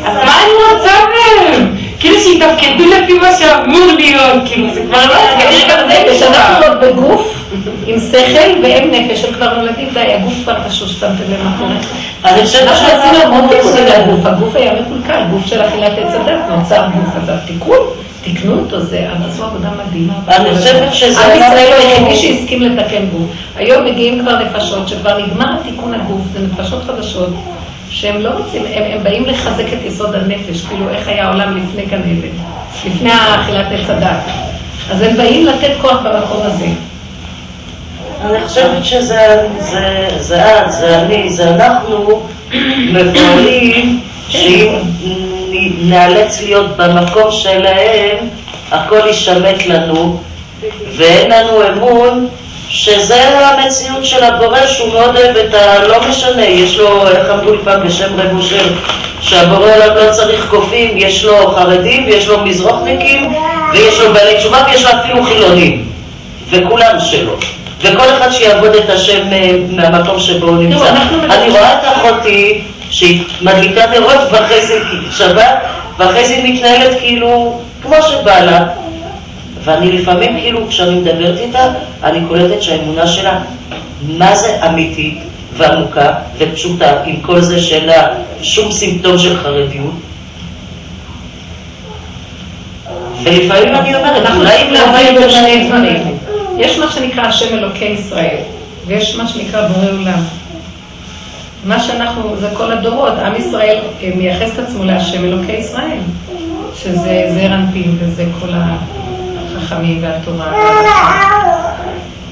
[0.06, 1.76] אז מה אני רוצה מהם?
[2.00, 6.82] כאילו שיתפקדו לפי מה שאמור להיות, כאילו זה כבר לא, כנראה גם זה כשאנחנו עוד
[6.82, 7.41] בגוף,
[7.88, 11.76] עם שכל והם נפש, הם כבר נולדים, די, הגוף כבר תשוש, שמתם לב מה קורה?
[12.34, 13.98] אני חושבת אנחנו עשינו שאנחנו המון זה.
[14.08, 17.78] לגוף, הגוף היה מקולקל, גוף של אכילת עץ הדת, נוצר גוף, אז התיקון,
[18.24, 20.14] תיקנו אותו, זה, הם עשו עבודה מדהימה.
[20.28, 23.30] אני חושבת שזה עם ישראל אנחנו- היחידי שהסכים לתקן גוף.
[23.56, 27.30] היום מגיעים כבר נפשות, שכבר נגמר תיקון הגוף, זה נפשות חדשות,
[27.90, 31.86] שהם לא רוצים, הם, הם באים לחזק את יסוד הנפש, כאילו איך היה העולם לפני
[31.86, 32.38] גן עדן,
[32.86, 34.18] לפני אכילת עץ הדת.
[34.92, 36.66] אז הם באים לתת כוח במקום הזה.
[38.26, 42.22] אני חושבת שזה זה, זה את, זה אני, זה אנחנו
[42.78, 44.00] מבוהלים
[44.30, 48.18] שאם נ- ניאלץ להיות במקום שלהם,
[48.72, 50.22] הכל יישמט לנו,
[50.98, 52.28] ואין לנו אמון
[52.70, 55.88] שזה המציאות של הבורא שהוא מאוד אוהב את ה...
[55.88, 58.74] לא משנה, יש לו, איך אמרו לי פעם בשם רב אושר,
[59.22, 63.34] שהבורא עליו לא צריך קופים, יש לו חרדים ויש לו מזרוחניקים
[63.74, 65.86] ויש לו בעלי תשובה ויש לו אפילו חילונים
[66.52, 67.34] וכולם שלו
[67.82, 70.94] וכל אחד שיעבוד את השם אה, מהמקום שבו הוא נמצא.
[71.30, 74.80] אני רואה את אחותי שהיא מדליקה נרות ואחרי זה
[75.12, 75.58] שבת
[75.98, 78.68] ואחרי זה מתנהלת כאילו כמו שבא לה
[79.64, 81.68] ואני לפעמים כאילו כשאני מדברת איתה
[82.04, 83.40] אני קולטת שהאמונה שלה
[84.08, 85.20] מה זה אמיתית
[85.58, 88.08] ועמוקה ופשוטה עם כל זה שאין לה
[88.42, 89.94] שום סימפטום של חרדיות
[93.24, 96.11] ולפעמים אני אומרת אולי אם לא להביא היינו בין שני שני דברים.
[96.62, 98.38] יש מה שנקרא השם אלוקי ישראל,
[98.88, 100.20] ויש מה שנקרא בורא עולם.
[101.66, 105.98] מה שאנחנו, זה כל הדורות, עם ישראל אה, מייחס את עצמו להשם אלוקי ישראל,
[106.76, 110.54] שזה זעיר אנפין וזה כל החכמים והתורה.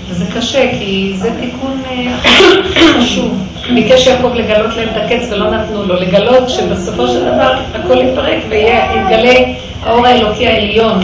[0.10, 3.38] וזה קשה, כי זה תיקון אה, הכי חשוב.
[3.74, 8.44] ביקש יעקב לגלות להם את הקץ ולא נתנו לו, לגלות שבסופו של דבר הכל יתפרק
[8.50, 9.40] ויתגלה
[9.84, 11.00] האור האלוקי העליון.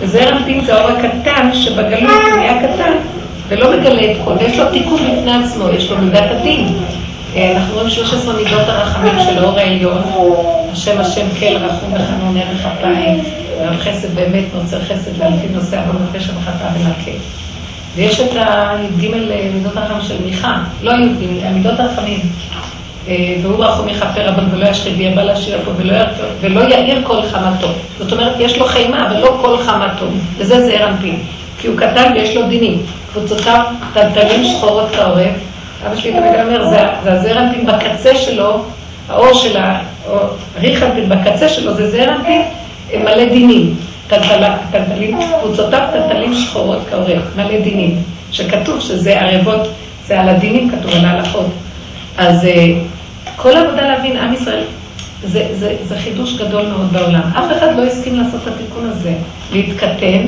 [0.00, 2.92] וזעיר אנפין זה האור הקטן שבגלות הוא נהיה קטן
[3.48, 6.78] ולא מגלה את כל, ויש לו תיקון בפני עצמו, יש לו מידת הדין.
[7.36, 10.02] אה, אנחנו רואים 13 מידות הרחמים של האור העליון,
[10.72, 13.24] השם השם כל רחום וחנון ערך אפיים,
[13.60, 17.18] ועל חסד באמת נוצר חסד לאלפים נושא עוון ופשע וחטא ונקה.
[17.96, 19.10] ויש את הי"ג
[19.54, 22.20] מידות הרחמים של מיכה, לא י"ג, המידות הרחמים.
[23.08, 25.70] אה, והוא רחום יכפר רבן ולא ישחית ויבא להשאיר פה
[26.40, 27.68] ולא יאיר כל חמתו.
[27.98, 30.06] זאת אומרת, יש לו חימה, אבל לא כל חמתו.
[30.38, 31.18] וזה זעיר אנפין.
[31.58, 32.82] כי הוא קטן ויש לו דינים.
[33.12, 35.32] קבוצותיו טלטלים שחורות כעורב.
[35.86, 38.64] אבא שלי תמיד אומר, זה, הזעיר אנפין בקצה שלו,
[39.08, 39.80] האור של ה...
[40.08, 40.16] או
[40.60, 42.42] ריח אנפין בקצה שלו, זה זעיר אנפין
[42.94, 43.74] מלא דינים.
[44.08, 47.96] טלטלים, קבוצותיו טלטלים שחורות כעורב, מלא דינים.
[48.32, 49.68] שכתוב שזה ערבות,
[50.06, 51.46] זה על הדינים כתוב, על ההלכות.
[52.16, 52.80] אז אה,
[53.36, 54.64] כל העבודה להבין, עם ישראל,
[55.24, 57.20] זה, זה, זה חידוש גדול מאוד בעולם.
[57.38, 59.14] אף אחד לא הסכים לעשות את התיקון הזה,
[59.52, 60.26] להתקטן,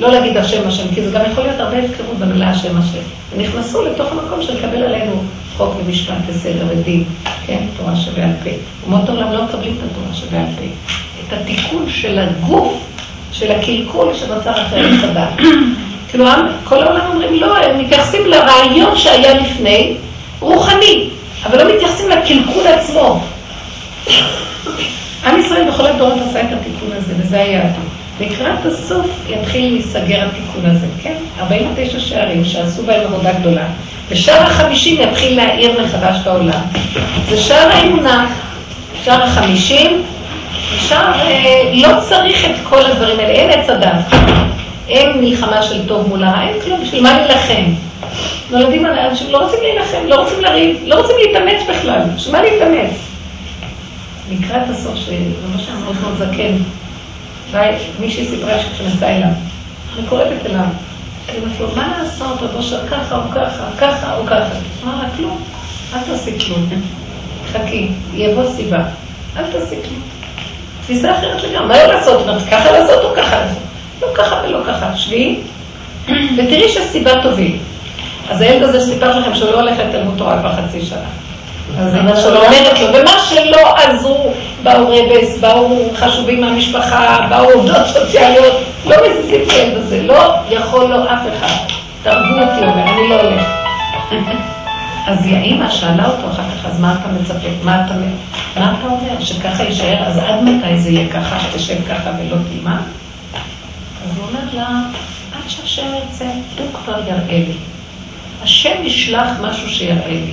[0.00, 2.98] לא להגיד השם השם, כי זה גם יכול להיות הרבה הפקרות במילה השם השם.
[3.36, 5.22] ונכנסו לתוך המקום של לקבל עלינו
[5.56, 7.04] חוק ומשפט וסדר ודין,
[7.46, 8.50] כן, תורה שבעל פה.
[8.86, 10.64] אומות העולם לא מקבלים את התורה שבעל פה.
[11.28, 12.72] את התיקון של הגוף,
[13.32, 15.26] של הקלקול שנוצר אחרי מסעדה.
[16.08, 16.24] כאילו,
[16.64, 19.96] כל העולם אומרים, לא, הם מתייחסים לרעיון שהיה לפני,
[20.40, 21.10] רוחני,
[21.46, 23.20] אבל לא מתייחסים לקלקול עצמו.
[25.26, 27.90] עם ישראל בכל הדורות עשה את התיקון הזה, וזה היהדות.
[28.20, 31.14] לקראת הסוף יתחיל להיסגר התיקון הזה, כן?
[31.40, 33.64] 49 שערים שעשו בהם עבודה גדולה.
[34.08, 36.60] ושער החמישים יתחיל להאיר מחדש את העולם.
[37.28, 38.26] זה שער האמונה,
[39.04, 40.02] שער החמישים,
[40.78, 44.14] שער, אה, לא צריך את כל הדברים האלה, אין עץ הדת.
[44.88, 47.89] אין מלחמה של טוב מול הרע, אין כלום, בשביל מה להילחם?
[48.50, 52.42] נולדים על אנשים, לא רוצים להילחם, לא רוצים לריב, לא רוצים להתאמץ בכלל, בשביל מה
[52.42, 52.90] להתאמץ?
[54.30, 55.14] לקראת הסוף, שזה
[55.52, 56.56] ממש מאוד מאוד זקן,
[58.00, 59.28] מישהי סיפרה שכנסה אליו,
[59.98, 60.60] אני קוראת אליו,
[61.28, 64.54] אני אומרת לו, מה לעשות, רבו של ככה או ככה, ככה או ככה?
[64.84, 65.42] אמר לה, כלום,
[65.94, 66.68] אל תעשי כלום,
[67.52, 68.82] חכי, יבוא סיבה,
[69.36, 70.00] אל תעשי כלום.
[70.82, 72.26] תפיסה אחרת לגמרי, מה לא לעשות?
[72.50, 73.62] ככה לעשות או ככה לעשות?
[74.02, 75.40] לא ככה ולא ככה, שבי,
[76.06, 77.58] ותראי שהסיבה תוביל.
[78.30, 80.98] אז הילד הזה שסיפר לכם שהוא לא הולך לתלמוד תורה כבר חצי שנה.
[81.78, 87.86] אז אמא שלו אומרת לו, ומה שלא עזרו, באו רבס, באו חשובים מהמשפחה, באו עובדות
[87.86, 88.54] סוציאליות,
[88.86, 91.54] לא מזיזים את הילד הזה, לא יכול לו אף אחד.
[92.02, 93.42] תרגו אותי, אומר, אני לא הולך.
[95.06, 97.48] אז היא האימא שאלה אותו אחר כך, אז מה אתה מצפה?
[97.62, 97.94] מה אתה,
[98.60, 99.24] מה אתה אומר?
[99.24, 100.04] שככה יישאר?
[100.06, 102.80] אז עד מתי זה יהיה ככה, שתשב ככה ולא תלמד?
[104.04, 104.68] אז הוא אומר לה,
[105.32, 106.24] עד שהשם ירצה,
[106.58, 107.54] הוא כבר יראה לי.
[108.42, 110.32] השם ישלח משהו שיראה לי.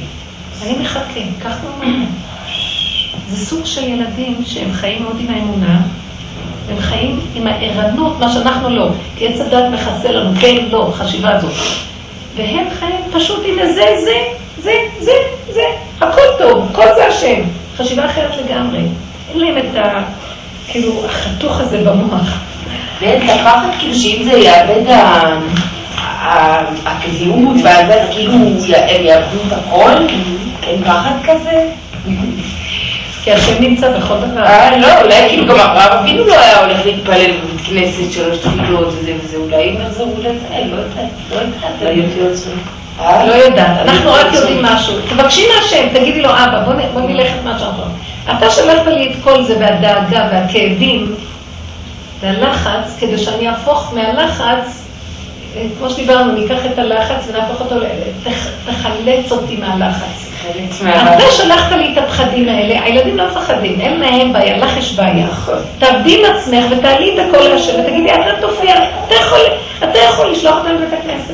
[0.63, 1.97] אני מחכה, כך הוא אומר.
[3.29, 5.81] זה סוג של ילדים שהם חיים מאוד עם האמונה,
[6.69, 8.89] הם חיים עם הערנות, מה שאנחנו לא.
[9.15, 11.53] כי עץ הדת מכסה לנו, כן, לא, חשיבה הזאת.
[12.35, 14.17] והם חיים פשוט עם זה, זה,
[14.63, 15.11] זה, זה,
[15.49, 15.63] זה,
[16.01, 17.41] הכל טוב, כל זה השם.
[17.77, 18.79] חשיבה אחרת לגמרי.
[19.29, 20.03] אין להם את ה...
[20.67, 22.39] כאילו, החתוך הזה במוח.
[23.01, 24.89] ואין לקחת כאילו שאם זה יאבד
[26.85, 29.91] הקביעות ואז כאילו הם יאבדו את הכל,
[30.63, 31.69] אין פחד כזה?
[33.23, 34.43] כי השם נמצא בכל דבר.
[34.43, 38.87] אה, לא, אולי כאילו גם הרב אבינו לא היה הולך להתפלל בבית כנסת שלוש תפילות
[38.87, 40.29] וזה וזה, אולי אם יחזרו לזה,
[40.71, 41.09] לא יודעת,
[41.81, 42.37] לא יודעת.
[42.99, 44.93] לא, לא יודעת, אנחנו רק יודעים משהו.
[45.09, 46.63] תבקשי מהשם, תגידי לו, אבא,
[46.93, 47.83] בוא נלך את מה שאנחנו...
[48.37, 51.15] אתה שלחת לי את כל זה והדאגה והכאבים
[52.21, 54.86] והלחץ, כדי שאני אהפוך מהלחץ,
[55.77, 57.75] כמו שדיברנו, ניקח את הלחץ ונהפוך אותו,
[58.65, 60.27] תחלץ אותי מהלחץ.
[60.81, 65.25] אתה שלחת לי את הפחדים האלה, הילדים לא מפחדים, אין להם בעיה, לך יש בעיה.
[65.25, 65.55] נכון.
[65.79, 68.75] תעבדי עם עצמך ותעלי את הכל להשם ותגידי, אתה תופיע,
[69.83, 71.33] אתה יכול לשלוח אותם לבית הכנסת.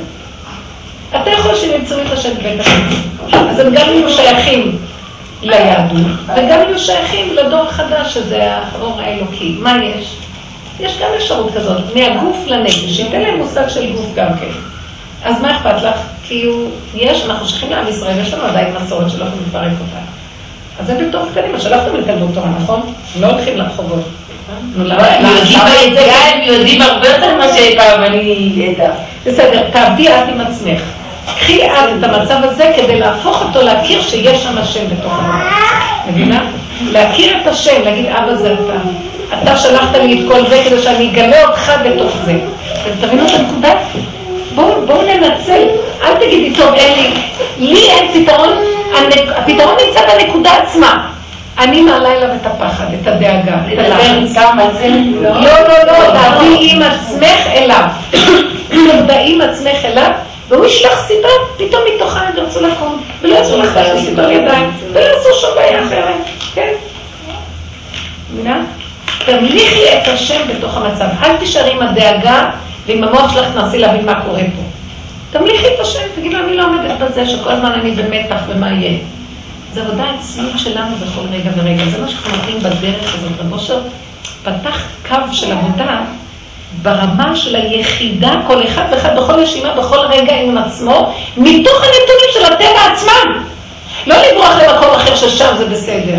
[1.21, 3.49] אתה יכול שהם ימצאו את השם בבית הכנסת.
[3.49, 4.77] אז הם גם יהיו שייכים
[5.41, 9.57] ליהדות, וגם יהיו שייכים לדור החדש, שזה האור האלוקי.
[9.59, 10.15] מה יש?
[10.79, 14.51] יש גם אפשרות כזאת, מהגוף לנפש, אין להם מושג של גוף גם כן.
[15.23, 15.99] אז מה אכפת לך?
[16.23, 19.99] כאילו, יש, אנחנו שייכים לעם ישראל, יש לנו עדיין מסורת שלא יכולים לפרק אותה.
[20.79, 22.93] אז זה בתור קטנים, שלחתם לתלמוד תורה, נכון?
[23.19, 24.03] לא הולכים לרחובות.
[26.33, 28.91] הם יודעים הרבה יותר ממה שפעם אני אדע.
[29.25, 30.81] בסדר, תעבדי את עם עצמך.
[31.25, 36.09] קחי את את המצב הזה כדי להפוך אותו, להכיר שיש שם השם בתוך המצב.
[36.09, 36.45] מבינה?
[36.91, 39.02] להכיר את השם, להגיד, אבא זה אתה.
[39.43, 42.33] אתה שלחת לי את כל זה כדי שאני אגלה אותך בתוך זה.
[42.81, 43.73] אתם תבינו את הנקודה?
[44.55, 45.67] בואו בוא ננצל,
[46.03, 47.13] אל תגידי, טוב, אין לי,
[47.57, 48.49] לי אין פתרון,
[49.35, 51.09] הפתרון נמצא בנקודה עצמה.
[51.57, 54.03] אני מעלה אליו את הפחד, את הדאגה, את הלחץ.
[55.21, 57.83] לא, לא, לא, תעבירי עם עצמך אליו.
[58.69, 60.11] תבדאי עם עצמך אליו,
[60.49, 61.27] והוא ישלח סיבה,
[61.57, 66.15] פתאום מתוכה הם ירצו לקום, ולא יעשו לך סיבה ידיים, ולא יעשו שום בעיה אחרת,
[66.55, 66.73] כן?
[68.33, 68.61] מבינה?
[69.25, 71.05] תמליכי את השם בתוך המצב.
[71.23, 72.49] אל תישארי עם הדאגה
[72.85, 74.61] ועם המוח שלך תנסי להבין מה קורה פה.
[75.31, 78.99] תמליכי את השם, תגידו, אני לא עומדת בזה שכל הזמן אני במתח ומה יהיה.
[79.73, 81.85] זו עבודה עצמית שלנו בכל רגע ורגע.
[81.85, 83.31] זה מה שאנחנו נותנים בדרך הזאת.
[83.39, 83.79] רב אושר
[84.43, 86.01] פתח קו של עבודה
[86.81, 92.53] ברמה של היחידה, כל אחד ואחד בכל נשימה, בכל רגע עם עצמו, מתוך הנתונים של
[92.53, 93.43] הטבע עצמם.
[94.07, 96.17] לא לברוח למקום אחר ששם זה בסדר.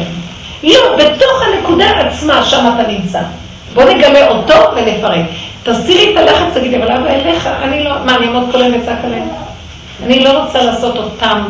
[0.73, 3.21] לא, בתוך הנקודה עצמה, שם אתה נמצא.
[3.75, 5.21] בוא נגלה אותו ונפרק.
[5.63, 8.99] תסירי את הלחץ, תגידי, אבל אבא אליך, אני לא, מה, אני אעמוד כל היום וצעק
[9.05, 9.29] עליהם?
[10.03, 11.45] אני לא רוצה לעשות אותם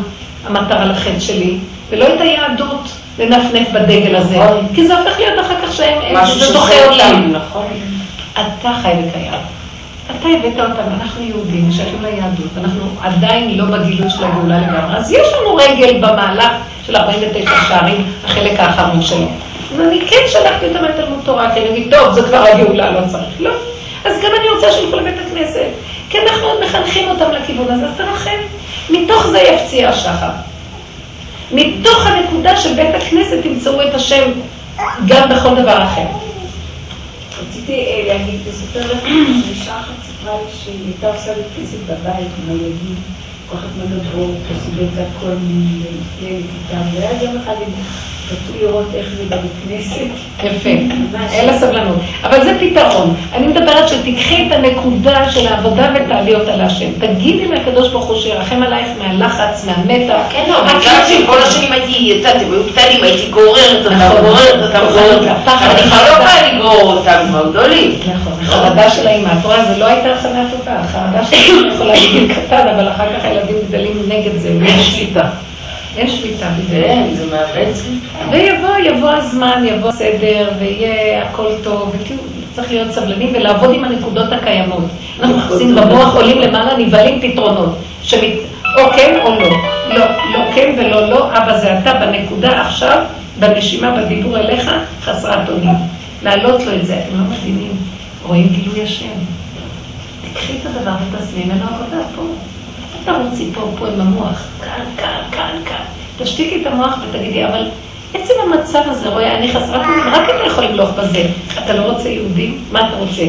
[0.46, 1.58] המטרה לחטא שלי,
[1.90, 2.88] ולא את היהדות
[3.18, 4.66] לנפנף בדגל הזה, נכון.
[4.74, 7.32] כי זה הופך להיות אחר כך שהם, זה דוחה אותם.
[7.32, 7.66] נכון.
[8.32, 9.53] אתה חי וקיים.
[10.10, 15.12] אתה הבאת אותם, אנחנו יהודים, שייכים ליהדות, אנחנו עדיין לא בגילוי של הגאולה לגמרי, אז
[15.12, 16.52] יש לנו רגל במהלך
[16.86, 19.26] של 49 שערים, החלק האחרון שלו.
[19.74, 23.00] אז אני כן שלחתי אותם לתלמוד תורה, כי אני אגיד, טוב, זה כבר הגאולה, לא
[23.08, 23.40] צריך.
[23.40, 23.50] לא.
[24.04, 25.66] אז גם אני רוצה שילכו לבית הכנסת,
[26.10, 28.38] כי אנחנו עוד מחנכים אותם לכיוון הזה, אז תרחם.
[28.90, 30.30] מתוך זה יפציע השחר.
[31.52, 34.30] מתוך הנקודה של בית הכנסת תמצאו את השם
[35.06, 36.23] גם בכל דבר אחר.
[37.38, 39.02] רציתי אה, להגיד, לספר לך,
[39.44, 42.94] שאישה אחת סיפרה לי שהיא הייתה עושה לי כסף בבית עם הילדים,
[43.54, 47.72] לוקחת מדברות, מסובבת הכל לילד איתם, והיה יום אחד הם
[48.32, 50.06] רצו לראות איך זה בבית כנסת.
[50.44, 50.68] יפה,
[51.32, 51.96] אין לה סבלנות.
[52.22, 53.14] אבל זה פתרון.
[53.32, 56.86] אני מדברת שתיקחי את הנקודה של העבודה ותעלי אותה להשם.
[57.00, 60.20] תגידי לקדוש ברוך הוא שירחם עלייך מהלחץ, מהמתח.
[60.30, 64.20] כן, לא, בגלל שכל השנים הייתי, יצאתי, היו קטנים, הייתי גוררת אותם, נכון.
[64.20, 65.34] גוררת אותם, גוררת אותם.
[65.46, 66.24] אבל אני כבר לא.
[66.24, 67.98] באה לגרור אותם, כבר גדולים.
[68.14, 71.94] נכון, החרדה של האימא, את רואה, זה לא הייתה הכנה טובה, החרדה של האימא יכולה
[71.94, 75.30] להגיד קטן, אבל אחר כך הילדים גדלים נגד זה, ואין שליטה.
[75.96, 76.82] אין שליטה בזה.
[76.86, 78.30] כן, זה מאבד שליטה.
[78.30, 82.22] ויבוא, יבוא הזמן, יבוא הסדר, ויהיה הכל טוב, וכאילו
[82.54, 84.84] צריך להיות סבלנים ולעבוד עם הנקודות הקיימות.
[85.20, 87.78] אנחנו מחפשים במוח, עולים למעלה, נבהלים פתרונות.
[88.02, 88.32] שמת...
[88.78, 89.48] או כן או לא.
[89.88, 93.04] לא, לא כן ולא לא, אבא זה אתה בנקודה עכשיו,
[93.38, 94.70] בנשימה, בדיבור אליך,
[95.02, 95.74] חסרת אונים.
[96.22, 97.72] להעלות לו את זה, אתם לא מבינים,
[98.22, 99.06] רואים גילוי השם.
[100.32, 102.22] תקחי את הדבר ותעשי ממנו עבודה פה.
[103.08, 105.84] אל תרוצי פה, עם המוח, כאן, כאן, כאן, כאן.
[106.18, 107.68] תשתיקי את המוח ותגידי, אבל
[108.14, 111.26] עצם המצב הזה, רואה, אני חסרת אונים, רק אתה יכול למלוך בזה.
[111.64, 112.64] אתה לא רוצה יהודים?
[112.72, 113.22] מה אתה רוצה?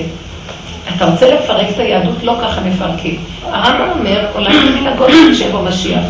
[0.96, 2.24] אתה רוצה לפרק את היהדות?
[2.24, 3.20] לא ככה מפרקים.
[3.44, 6.04] הרמב"ם אומר, עולם כמנהגו של שבו משיח.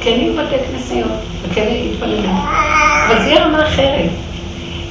[0.00, 1.10] כן יהיו בתי כנסיות,
[1.42, 2.28] וכן יתפללו.
[3.06, 4.10] אבל זה יהיה רמה אחרת.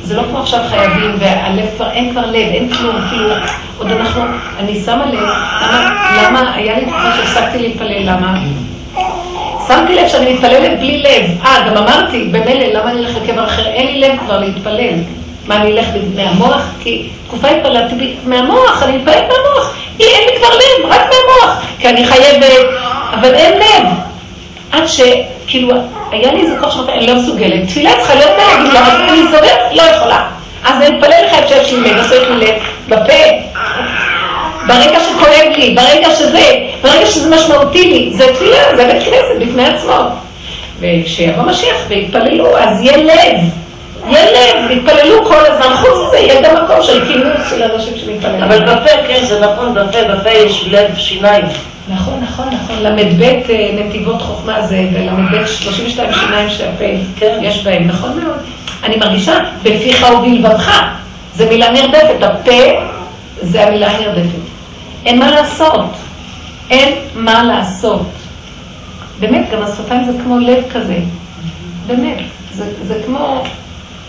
[0.08, 3.30] זה לא כמו עכשיו חייבים, והלב כבר, אין כבר לב, אין כלום, כאילו,
[3.78, 4.22] עוד אנחנו,
[4.60, 5.20] אני שמה לב,
[6.24, 8.38] למה, היה לי תקופה שהפסקתי להתפלל, למה?
[9.68, 11.46] שמתי לב שאני מתפללת בלי לב.
[11.46, 13.66] אה, גם אמרתי, במילא, למה אני אלך לקבר אחר?
[13.68, 14.94] אין לי לב כבר להתפלל.
[15.48, 15.86] מה, אני אלך
[16.16, 16.62] מהמוח?
[16.80, 19.74] כי תקופה התפללתי בי- מהמוח, אני מתפללת מהמוח.
[20.00, 21.62] אי, אין לי כבר לב, רק מהמוח.
[21.80, 22.66] כי אני חייבת,
[23.14, 23.88] אבל אין לב.
[24.72, 24.84] עד
[25.48, 25.74] שכאילו,
[26.12, 27.68] היה לי איזה כוח שאמרתי, אני לא מסוגלת.
[27.68, 29.60] תפילה צריכה להיות בלב, למה אני זורק?
[29.72, 30.28] לא יכולה.
[30.66, 32.56] אז אני מתפלל לך את שיש לי לב, עושה לי לב,
[32.88, 33.14] בפה.
[34.68, 36.52] ברגע שכואב לי, ברגע שזה,
[36.82, 39.98] ברגע שזה משמעותי לי, זה תפילה, זה בית כנסת בפני עצמו.
[40.80, 43.40] וכשיבוא משיח ויתפללו, אז יהיה לב.
[44.10, 45.76] יהיה לב, יתפללו כל הזמן.
[45.76, 48.44] חוץ מזה, יהיה גם מקום של כינוס של אנשים שמתפללים.
[48.44, 51.46] אבל בפה, כן, זה נכון, בפה, בפה יש לב שיניים.
[51.90, 52.84] נכון, נכון, נכון.
[52.84, 56.86] ל"ב אה, נתיבות חוכמה זה, ול"ב 32 שיניים שהפה
[57.16, 57.40] כן.
[57.42, 58.40] יש בהם, נכון מאוד.
[58.84, 59.34] אני מרגישה,
[59.64, 60.82] בפיך ובלבבך,
[61.36, 62.52] זה מילה נרדפת, הפה
[63.42, 64.40] זה המילה הנרדפת.
[65.06, 65.86] אין מה לעשות,
[66.70, 68.08] אין מה לעשות.
[69.20, 70.98] באמת, גם השפתיים זה כמו לב כזה,
[71.88, 72.18] באמת,
[72.54, 73.44] זה, זה כמו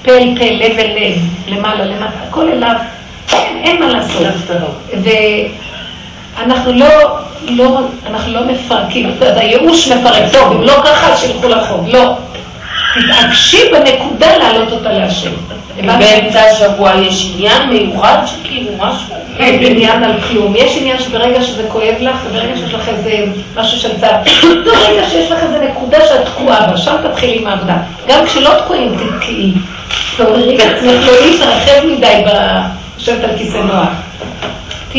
[0.05, 1.19] פה אל פה, לב אל לב,
[1.49, 2.75] למעלה, למטה, הכל אליו,
[3.33, 4.27] אין, אין מה לעשות.
[6.39, 6.48] טהור.
[6.48, 11.48] ואנחנו לא, לא, אנחנו לא מפרקים, יודע, הייאוש מפרק, טוב, אם לא ככה, אז שילכו
[11.48, 12.16] לחוב, לא.
[12.94, 15.31] תתעקשי בנקודה להעלות אותה להשם.
[15.86, 19.15] באמצע השבוע יש עניין מיוחד שכאילו משהו?
[19.39, 20.55] אין עניין על כלום.
[20.56, 23.24] יש עניין שברגע שזה כואב לך, וברגע שיש לך איזה
[23.56, 24.16] משהו של צער,
[24.65, 27.77] ברגע שיש לך איזה נקודה שאת תקועה בה, שם תתחילי עם העבודה.
[28.09, 29.52] גם כשלא תקועים, תתקעי.
[30.16, 33.89] תעוררי את עצמך, לא להתרחב מדי בשבת על כיסא נוח.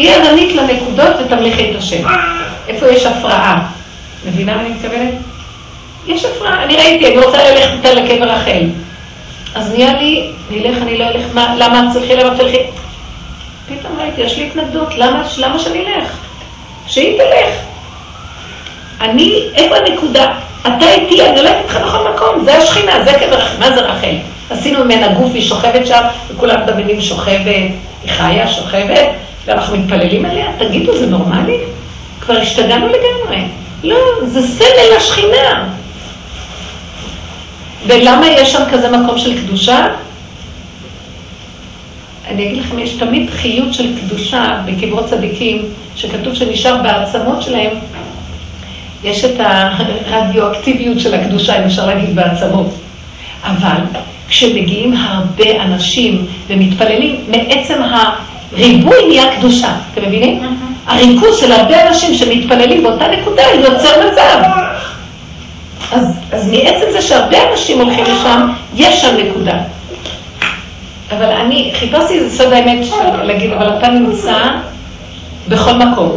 [0.02, 2.08] תהיה ערנית לנקודות ותמליכי את השם.
[2.68, 3.68] איפה יש הפרעה?
[4.26, 5.14] מבינה מה אני מתכוונת?
[6.08, 8.64] יש הפרעה, אני ראיתי, אני רוצה ללכת איתה לקבר רחל.
[9.56, 12.58] אז נהיה לי, נלך, אני לא אלך, מה, למה את צריכי, למה צריכי?
[13.68, 16.18] פתאום ראיתי, יש לי התנגדות, למה, למה שאני אלך?
[16.88, 17.56] שהיא תלך.
[19.02, 20.32] אני, איפה הנקודה?
[20.62, 24.16] אתה איתי, אני הולכת איתך בכל מקום, זה השכינה, זה קבר רחל, מה זה רחל?
[24.50, 27.46] עשינו ממנה גוף, היא שוכבת שם, וכולם מדמיינים שוכבת,
[28.04, 29.10] היא חיה, שוכבת,
[29.50, 31.58] ואנחנו מתפללים עליה, תגידו, זה נורמלי?
[32.22, 33.44] כבר השתגענו לגמרי.
[33.84, 35.70] לא, זה סמל השכינה.
[37.88, 39.88] ולמה יש שם כזה מקום של קדושה?
[42.28, 45.66] אני אגיד לכם, יש תמיד חיות של קדושה בקברות צדיקים,
[45.96, 47.72] שכתוב שנשאר בעצמות שלהם,
[49.04, 52.74] יש את הרדיואקטיביות של הקדושה, אם אפשר להגיד בעצמות.
[53.44, 53.78] אבל
[54.28, 57.82] כשמגיעים הרבה אנשים ומתפללים, מעצם
[58.54, 60.44] הריבוי נהיה קדושה, אתם מבינים?
[60.88, 64.40] הריכוז של הרבה אנשים שמתפללים באותה נקודה יוצר מצב.
[65.92, 69.54] אז, אז מעצם זה שהרבה אנשים הולכים לשם, יש שם נקודה.
[71.12, 72.88] אבל אני חיפשתי איזה סוד האמת
[73.24, 74.38] להגיד, אבל אתה נמצא
[75.48, 76.12] בכל מקום.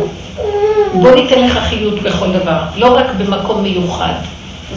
[0.92, 4.12] בוא ניתן לך חיות בכל דבר, לא רק במקום מיוחד.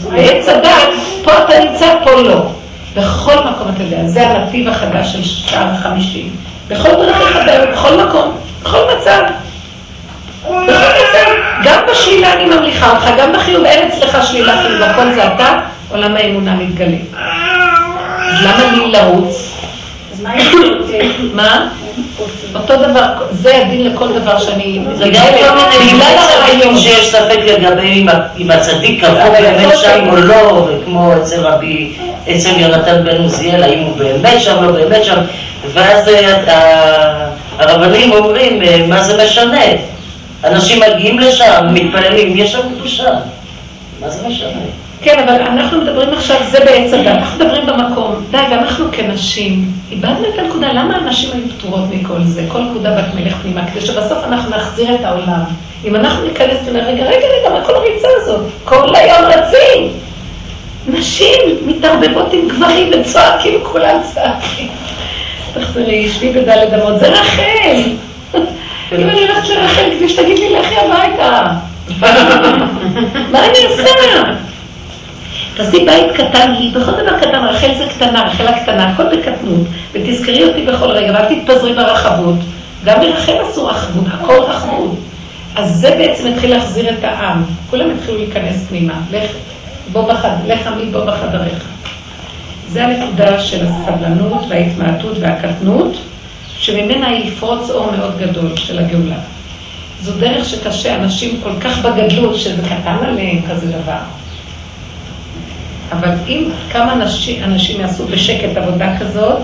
[0.10, 0.88] בעץ הדת,
[1.24, 2.42] פה אתה נמצא, פה לא.
[2.96, 6.30] בכל מקום אתה יודע, זה הנתיב החדש של שער החמישים.
[6.68, 6.90] בכל
[7.46, 9.22] דרך בכל מקום, בכל מצב.
[10.44, 11.32] בכל מצב,
[11.64, 15.60] גם בשלילה אני ממליכה אותך, גם בחיוב אין אצלך שלילה, כאילו בכל זה אתה,
[15.90, 16.98] עולם האמונה מתגלה.
[18.32, 19.52] אז למה לי לרוץ?
[21.34, 21.68] מה?
[22.56, 23.02] אותו דבר,
[23.32, 24.86] זה הדין לכל דבר שאני...
[24.94, 26.78] זה גם כל מיני בגלל הרעיון.
[26.78, 28.06] שיש ספק לגבי
[28.38, 30.16] אם הצדיק אבל באמת שם או.
[30.16, 31.98] לא, וכמו אצל רבי,
[32.32, 35.18] אצל יונתן בן עוזיאל, האם הוא באמת שם, לא באמת שם,
[35.74, 37.30] ואז אה,
[37.60, 39.66] הרבנים אומרים, אה, מה זה משנה?
[40.44, 43.10] אנשים מגיעים לשם, מתפללים, יש שם קדושה.
[44.02, 44.62] מה זה משנה?
[45.02, 48.26] כן, אבל אנחנו מדברים עכשיו, זה בעץ הדת, אנחנו מדברים במקום.
[48.32, 52.46] די, ואנחנו כנשים, איבדנו את הנקודה, למה הנשים היו פטורות מכל זה?
[52.48, 55.44] כל נקודה בת מלך פנימה, כדי שבסוף אנחנו נחזיר את העולם.
[55.86, 58.42] אם אנחנו ניכנס ונראה, רגע, רגע, רגע, מה כל הריצה הזאת?
[58.64, 59.92] כל היום רצים!
[60.88, 64.68] נשים מתערבבות עם גברים וצועקים, כולם צועקים.
[65.60, 67.82] תחזרי, שבי בדלת אמות, זה רחל!
[68.92, 71.48] אם אני הולכת לרחל כדי שתגיד לי, לכי הביתה.
[73.32, 73.84] מה אני עושה?
[75.56, 80.44] תעשי בית קטן לי, בכל דבר קטן, רחל זה קטנה, רחל הקטנה, הכל בקטנות, ותזכרי
[80.44, 82.36] אותי בכל רגע, ואל תתפזרי ברחבות.
[82.86, 84.96] גם מרחל עשו רחבות, הכל רחבות.
[85.56, 87.44] אז זה בעצם התחיל להחזיר את העם.
[87.70, 88.94] כולם התחילו להיכנס פנימה.
[89.12, 89.32] לך,
[89.92, 91.66] בוא בחד, לך עמי בוא בחדריך.
[92.70, 95.98] זה הנקודה של הסבלנות וההתמעטות והקטנות,
[96.58, 99.20] שממנה יפרוץ אור מאוד גדול של הגאולה.
[100.02, 104.00] זו דרך שקשה, אנשים כל כך בגדלות, שזה קטן עליהם כזה דבר.
[105.92, 109.40] אבל אם כמה אנשים, אנשים יעשו בשקט עבודה כזאת,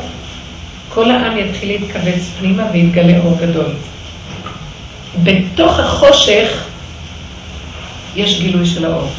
[0.90, 3.74] כל העם יתחיל להתכווץ פנימה ויתגלה אור גדול.
[5.24, 6.64] בתוך החושך
[8.16, 9.10] יש גילוי של האור.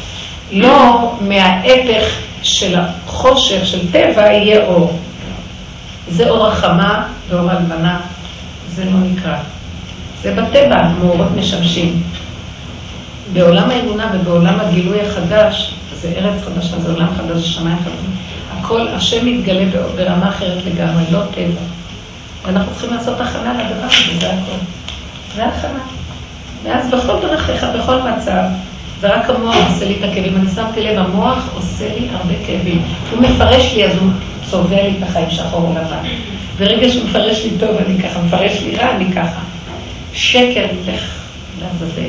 [0.51, 4.99] לא מההפך של החושך, של טבע, יהיה אור.
[6.09, 7.99] זה אור החמה ואור הלבנה,
[8.75, 9.37] זה לא נקרא.
[10.21, 12.03] זה בטבע, מאורות משמשים.
[13.33, 18.15] בעולם האמונה ובעולם הגילוי החדש, זה ארץ חדשה, זה עולם חדש, זה שמיים חדשים.
[18.59, 19.65] הכל, השם מתגלה
[19.95, 21.61] ברמה אחרת לגמרי, לא טבע.
[22.45, 24.57] ואנחנו צריכים לעשות הכנה לדבר הזה, זה הכל.
[25.35, 25.79] זה הכנה.
[26.63, 28.43] ואז בכל דרכיך, בכל מצב,
[29.03, 30.37] זה רק המוח עושה לי את הכאבים.
[30.37, 32.81] אני שמתי לב, המוח עושה לי הרבה כאבים.
[33.11, 34.09] הוא מפרש לי, אז הוא
[34.49, 36.07] צובע לי את החיים שחור ולבן.
[36.59, 39.39] ברגע שהוא מפרש לי טוב, אני ככה, מפרש לי רע, אני ככה.
[40.13, 41.01] שקר, לך
[41.61, 42.01] לעזאזל.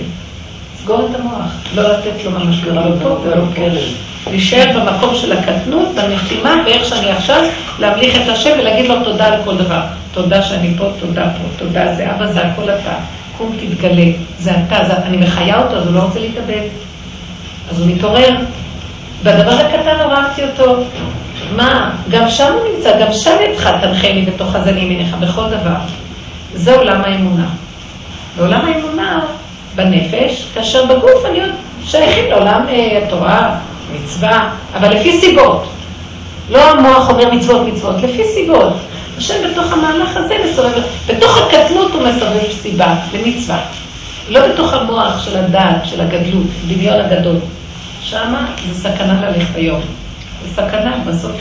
[0.74, 3.62] לסגור את המוח, לא לתת לו ממש לא פה ולא פה.
[4.30, 7.44] להישאר במקום של הקטנות, בנחימה, ואיך שאני עכשיו,
[7.78, 9.80] להמליך את השם ולהגיד לו תודה על כל דבר.
[10.12, 12.94] תודה שאני פה, תודה פה, תודה זה אבא, זה הכל אתה.
[13.38, 16.68] קום תתגלה, זה אתה, זה, אני מחיה אותו, אז הוא לא רוצה להתאבד.
[17.70, 18.36] אז הוא מתעורר.
[19.22, 20.76] בדבר הקטן הרגתי אותו.
[21.56, 25.76] מה, גם שם הוא נמצא, גם שם ידך תנחני בתוך הזן ימיניך, בכל דבר.
[26.54, 27.46] זה עולם האמונה.
[28.36, 29.20] בעולם האמונה,
[29.74, 31.50] בנפש, כאשר בגוף אני עוד
[31.84, 33.56] שייכים לעולם אה, התורה,
[33.94, 35.68] מצווה, אבל לפי סיבות.
[36.50, 38.72] לא המוח אומר מצוות מצוות, לפי סיבות.
[39.18, 43.60] השם בתוך המהלך הזה מסובב, בתוך הקטנות הוא מסובב סיבה למצווה.
[44.28, 47.36] לא בתוך המוח של הדעת, של הגדלות, דמיון הגדול.
[48.02, 49.80] שמה זה סכנה ללך היום.
[50.42, 51.32] זה סכנה, בסוף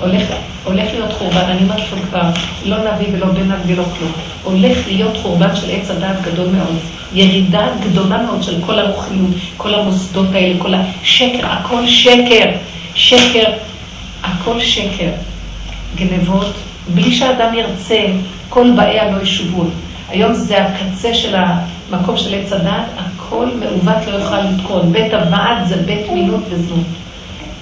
[0.00, 0.22] הולך,
[0.64, 2.22] הולך להיות חורבן, אני אומרת לכם כבר,
[2.64, 4.12] לא נביא ולא בן נביא ולא כלום.
[4.44, 6.76] הולך להיות חורבן של עץ הדעת גדול מאוד.
[7.12, 12.50] ירידה גדולה מאוד של כל הרוחיות, כל המוסדות האלה, כל השקר, הכל שקר,
[12.94, 13.44] שקר,
[14.22, 15.10] הכל שקר.
[15.96, 16.54] גנבות,
[16.88, 18.00] בלי שאדם ירצה,
[18.48, 19.70] כל באיה לא ישובון.
[20.08, 24.92] היום זה הקצה של המקום של עץ הדעת, הכל מעוות לא יוכל לתקון.
[24.92, 26.86] בית הוועד זה בית מינות וזנות.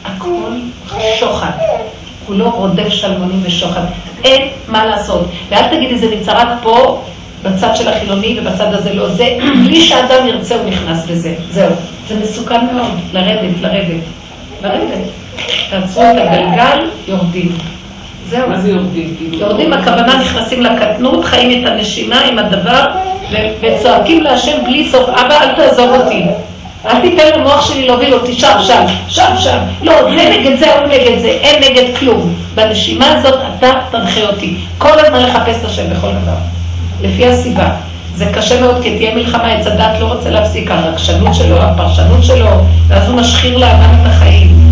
[0.04, 0.52] הכל
[1.18, 1.50] שוחד.
[2.26, 3.80] הוא לא רודף שלמונים ושוחד.
[4.24, 5.28] אין מה לעשות.
[5.48, 7.04] ואל תגידי, זה נמצא רק פה,
[7.42, 9.08] בצד של החילוני, ובצד הזה לא.
[9.08, 11.34] זה, בלי שאדם ירצה, הוא נכנס בזה.
[11.50, 11.72] זהו.
[12.08, 14.02] זה מסוכן מאוד, לרדת, לרדת.
[14.62, 15.04] לרדת.
[15.70, 17.52] תעצרו את הגלגל, יורדים.
[18.30, 18.48] זהו.
[18.48, 19.14] מה זה יורדים?
[19.18, 22.86] כאילו, יורדים, הכוונה נכנסים לקטנות, חיים את הנשימה עם הדבר,
[23.60, 26.26] וצועקים להשם בלי סוף, אבא אל תעזוב אותי.
[26.86, 29.58] אל תיתן למוח שלי להוביל אותי שם, שם, שם, שם.
[29.82, 32.34] לא, זה נגד זה, הוא נגד זה, אין נגד כלום.
[32.54, 34.56] בנשימה הזאת אתה תנחה אותי.
[34.78, 36.36] כל הזמן לחפש את השם בכל דבר.
[37.02, 37.70] לפי הסיבה.
[38.14, 42.50] זה קשה מאוד, כי תהיה מלחמה, עץ הדת לא רוצה להפסיק, הרגשנות שלו, הפרשנות שלו,
[42.88, 44.67] ואז הוא משחיר לאדם את החיים.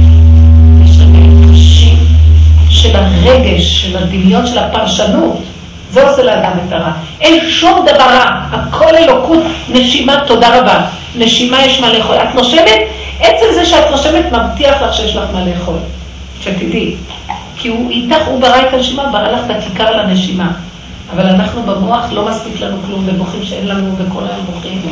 [2.76, 5.42] של הרגש, של הדמיון, של הפרשנות.
[5.90, 6.92] זה עושה לאדם את הרע.
[7.20, 10.80] אין שום דבר רע, הכל אלוקות, נשימה, תודה רבה.
[11.16, 12.16] נשימה יש מה לאכול.
[12.16, 12.80] את נושמת,
[13.20, 15.78] עצם זה שאת נושמת מבטיח לך שיש לך מה לאכול.
[16.40, 16.96] שתדעי.
[17.56, 20.50] כי הוא איתך, הוא ברא את הנשימה, ברא לך את הכיכר לנשימה.
[21.12, 24.82] אבל אנחנו במוח לא מספיק לנו כלום, ובוכים שאין לנו, וכל היום בוכים.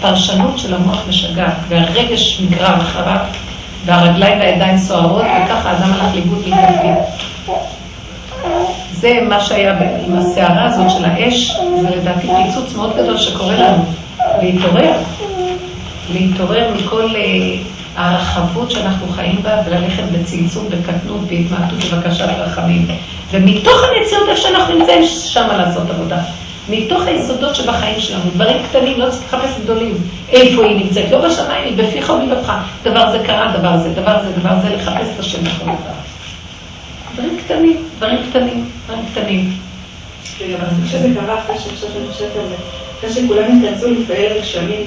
[0.00, 3.18] הפרשנות של המוח משגעת, והרגש נגרר אחריו,
[3.84, 6.94] והרגליים והידיים סוערות, וככה האדם הלך לאיבוד מתנגדים.
[8.92, 13.84] זה מה שהיה עם הסערה הזאת של האש, זה לדעתי פיצוץ מאוד גדול שקורה לנו,
[14.42, 14.92] להתעורר.
[16.12, 17.56] להתעורר מכל אה,
[17.96, 22.86] הרחבות שאנחנו חיים בה וללכת בצמצום, בקטנות, בהתמעטות ובקשת רחמים.
[23.30, 26.18] ומתוך המציאות איפה שאנחנו נמצאים, שם לעשות עבודה.
[26.68, 29.94] מתוך היסודות שבחיים שלנו, דברים קטנים, לא צריך לחפש גדולים.
[30.28, 31.10] איפה היא נמצאת?
[31.10, 32.52] לא בשמיים, היא בפיך ובלבבך.
[32.82, 36.00] דבר זה קרה, דבר זה, דבר זה, דבר זה, לחפש את השם בכל דבר.
[37.14, 39.52] דברים קטנים, דברים קטנים, דברים קטנים.
[40.84, 42.54] כשזה קרה אחרי שעכשיו אני חושבת על זה,
[42.98, 44.86] אחרי שכולם התכנסו להתפעל גשמים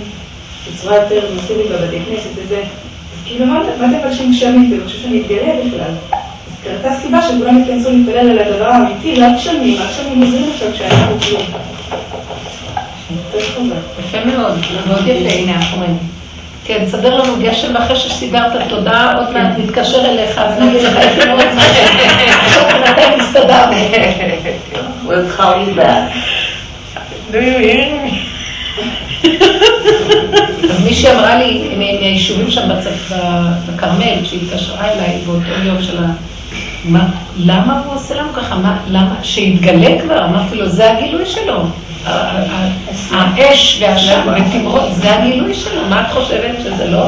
[0.67, 4.73] בצורה יותר מסיבית בבתי כנסת וזה, אז כאילו מה אתם מבקשים גשמים?
[4.73, 6.19] אתם חושבים שאני אתגלה בכלל.
[6.63, 11.19] אז קרתה סיבה שכולם התכנסו להתפלל על הדבר האמיתי, לא הגשמים, הגשמים עוזרים עכשיו כשאנחנו
[11.19, 11.41] כלום.
[13.11, 13.75] יותר חזק.
[13.99, 15.97] יפה מאוד, מאוד יפה, הנה אנחנו רואים.
[16.65, 21.25] כן, סדר לנו גשם, ואחרי שסידרת תודה, עוד מעט נתקשר אליך, אז נגיד לך איפה
[21.25, 21.63] מאוד זמן.
[22.91, 23.75] מתי הסתדרנו?
[25.07, 26.13] We'll call you back.
[30.69, 32.69] אז מישהי אמרה לי, מהיישובים שם
[33.67, 36.07] בכרמל, כשהיא התקשרה אליי באותו יום של ה...
[36.85, 37.05] מה,
[37.37, 38.55] למה הוא עושה לנו ככה?
[38.55, 39.15] מה, למה?
[39.23, 41.63] שיתגלה כבר, אמרתי לו, זה הגילוי שלו.
[43.11, 43.83] האש
[44.25, 45.81] והתמרות, זה הגילוי שלו.
[45.89, 47.05] מה את חושבת שזה לא?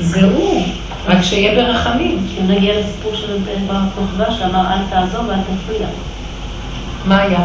[0.00, 0.66] זה הוא,
[1.08, 2.26] רק שיהיה ברחמים.
[2.46, 5.86] נגיע לסיפור של בן בר כוכבא שאמר אל תעזוב ואל תפריע.
[7.04, 7.38] מה היה?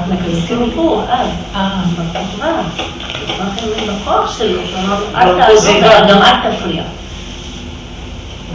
[0.47, 1.69] סיפור אז, אה,
[1.99, 2.51] בכוכבא.
[3.39, 6.83] אמרתם בכוח שלו, שאמר אל תעזוב וגם אל תפריע.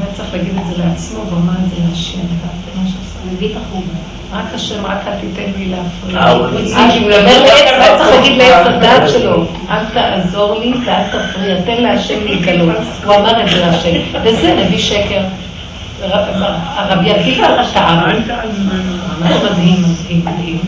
[0.02, 3.32] היה צריך להגיד את זה לעצמו, והוא אמר את זה להשם, הבנתם מה שעשה?
[3.32, 3.94] מביא את החובה.
[4.32, 6.20] רק השם, רק אל תיתן לי להפריע.
[6.20, 7.46] אה, הוא אה, הוא מדבר לעץ,
[7.80, 12.76] היה צריך להגיד לעץ הדעת שלו, אל תעזור לי ואל תפריע, תן להשם להתגלות.
[13.04, 13.90] הוא אמר את זה להשם,
[14.24, 15.20] וזה נביא שקר.
[16.02, 16.42] רב-
[16.76, 18.04] הרבי עקיבא טעה.
[19.22, 20.58] ממש מדהים, מדהים, מדהים.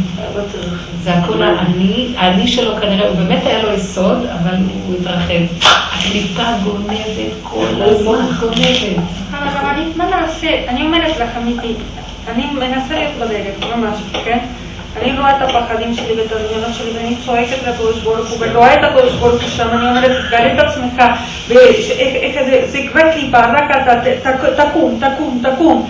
[1.02, 4.54] זה הכל האני, האני שלו כנראה, הוא באמת היה לו יסוד, אבל
[4.86, 5.68] הוא התרחב.
[5.92, 9.04] הקליפה גונבת כל הזמן, גונבת.
[9.32, 10.68] הרבנית, מה נעשה?
[10.68, 11.74] אני אומרת לך, אמיתי,
[12.28, 14.38] אני מנסה להיות בדרך, ממש, כן?
[15.02, 18.84] אני רואה את הפחדים שלי ואת הדמיונות שלי ואני צועקת לקדוש ברוך הוא ורואה את
[18.84, 21.02] הקדוש ברוך הוא שם, אני אומרת, תגלה את עצמך
[22.66, 25.86] זה, כבר קליפה, רק אתה תקום, תקום, תקום.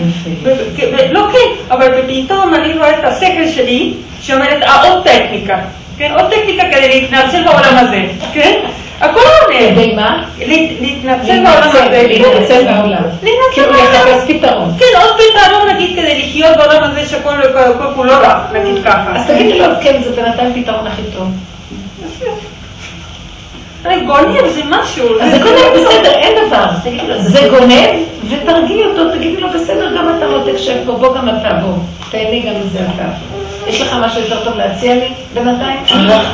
[1.10, 5.58] לא כן, אבל פתאום אני רואה את השכל שלי שאומרת, אה, עוד טכניקה,
[5.98, 6.12] כן?
[6.14, 8.02] עוד טכניקה כדי להתנצל בעולם הזה,
[8.32, 8.60] כן?
[9.00, 9.70] הכל עונה.
[9.72, 10.22] כדי מה?
[10.38, 11.84] להת- להתנצל בעולם הזה.
[12.08, 13.02] להתנצל, להתנצל בעולם.
[13.22, 13.84] להתנצל כאילו בעולם.
[13.94, 14.72] לחפש פתרון.
[14.78, 19.12] כן, עוד פתרון נגיד כדי לחיות בעולם הזה שהכל כל כולו רע, נגיד ככה.
[19.16, 21.28] אז תגידי לו, כן, זה בינתיים פתרון הכי טוב.
[24.06, 25.20] גונב זה משהו.
[25.20, 26.66] אז זה גונב, בסדר, אין דבר.
[27.18, 27.90] זה גונב,
[28.30, 31.72] ותרגיעי אותו, תגידי לו, בסדר, גם אתה לא תקשב בו, בוא גם אתה בוא.
[32.10, 33.04] תהני גם מזה אתה.
[33.70, 35.80] יש לך משהו יותר טוב להציע לי בינתיים?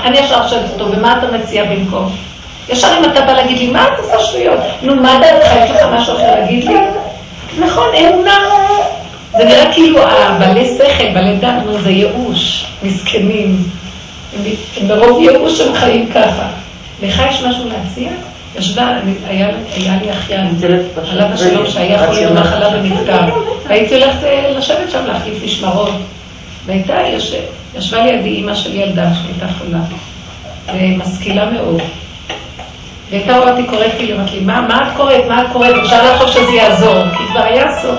[0.04, 2.12] אני ישר שואלת אותו, ומה אתה מציע במקום?
[2.70, 4.58] ישר אם אתה בא להגיד לי, מה את עושה שטויות?
[4.82, 5.50] נו, מה דעתך?
[5.64, 6.74] יש לך משהו אחר להגיד לי?
[7.58, 8.38] נכון, אמונה.
[9.38, 13.62] זה נראה כאילו הבעלי שכל, בעלי דת, נו, זה ייאוש, מסכנים.
[14.86, 16.48] ברוב ייאוש הם חיים ככה.
[17.02, 18.10] לך יש משהו להציע?
[18.58, 18.98] ישבה,
[19.28, 20.56] היה היה לי אחיין,
[21.10, 23.20] עליו השלום, שהיה חולה במחלה ונפטר.
[23.68, 25.92] והייתי הולכת אה, לשבת שם להחליף משמרות.
[26.66, 26.94] והייתה,
[27.78, 29.78] ישבה לידי אימא של ילדה שהייתה חולה,
[30.74, 31.82] ומשכילה מאוד.
[33.10, 35.24] והייתה רואה אותי קוראת לי, אמרת לי, מה, את קוראת?
[35.28, 35.74] מה את קוראת?
[35.82, 37.98] אפשר לחשוב שזה יעזור, כי כבר היה סוף.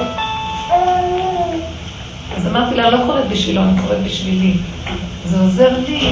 [2.37, 4.53] אז אמרתי לה, לא קוראת בשבילו, אני קוראת בשבילי.
[5.25, 6.09] זה עוזר לי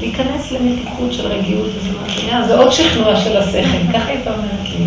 [0.00, 2.42] להיכנס למתיקות של רגיעות וזמן.
[2.46, 4.84] זה עוד שכנוע של השכל, ככה הייתה אומרת לי.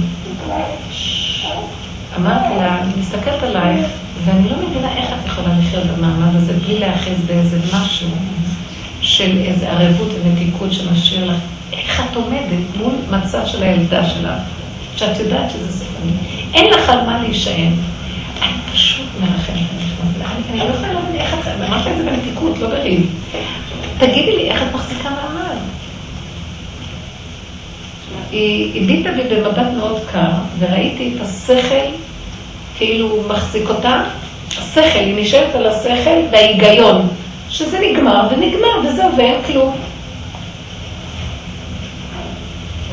[2.17, 3.85] אמרתי לה, אני מסתכלת עלייך,
[4.25, 8.09] ואני לא מבינה איך את יכולה לחיות במעמד הזה בלי להיאחז באיזה משהו
[9.07, 11.37] של איזה ערבות ומתיקות שמשאיר לך.
[11.73, 14.31] איך את עומדת מול מצב של הילדה שלך,
[14.95, 16.11] שאת יודעת שזה סופני.
[16.53, 17.71] אין לך על מה להישען.
[18.41, 19.67] אני פשוט מרחמת.
[20.49, 23.09] אני לא יכולה להבין איך את, אמרת את זה במתיקות, לא בריב.
[23.97, 25.57] תגידי לי, איך את מחזיקה מעמד?
[28.31, 31.89] היא הביטה בי במבט מאוד קר, וראיתי את השכל,
[32.77, 34.03] כאילו מחזיק אותה,
[34.57, 37.07] השכל, היא נשארת על השכל וההיגיון,
[37.49, 39.75] שזה נגמר ונגמר וזהו ואין כלום.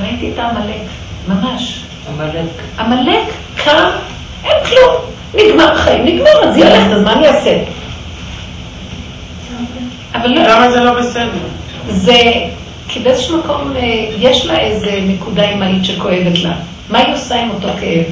[0.01, 0.83] ראיתי את העמלק,
[1.29, 1.85] ממש.
[2.09, 2.51] עמלק.
[2.79, 3.91] עמלק קם,
[4.45, 4.95] אין כלום,
[5.35, 7.59] נגמר חיים, נגמר, אז הולכת, אז מה אני אעשה?
[10.15, 11.31] אבל לא, למה זה לא בסדר?
[11.89, 12.21] זה,
[12.89, 13.83] כי באיזשהו מקום אה,
[14.19, 16.53] יש לה איזה נקודה אימהית שכואבת לה.
[16.91, 18.05] מה היא עושה עם אותו כאב?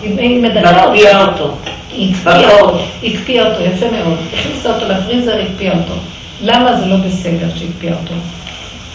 [0.00, 1.54] היא מדכאת אותו.
[1.96, 2.70] הקפיאה בקור.
[2.70, 4.18] אותו, הקפיאה אותו, יפה מאוד.
[4.38, 5.94] הכניסה אותו לפריזר, הקפיאה אותו.
[6.42, 8.14] למה זה לא בסדר שהקפיאה אותו?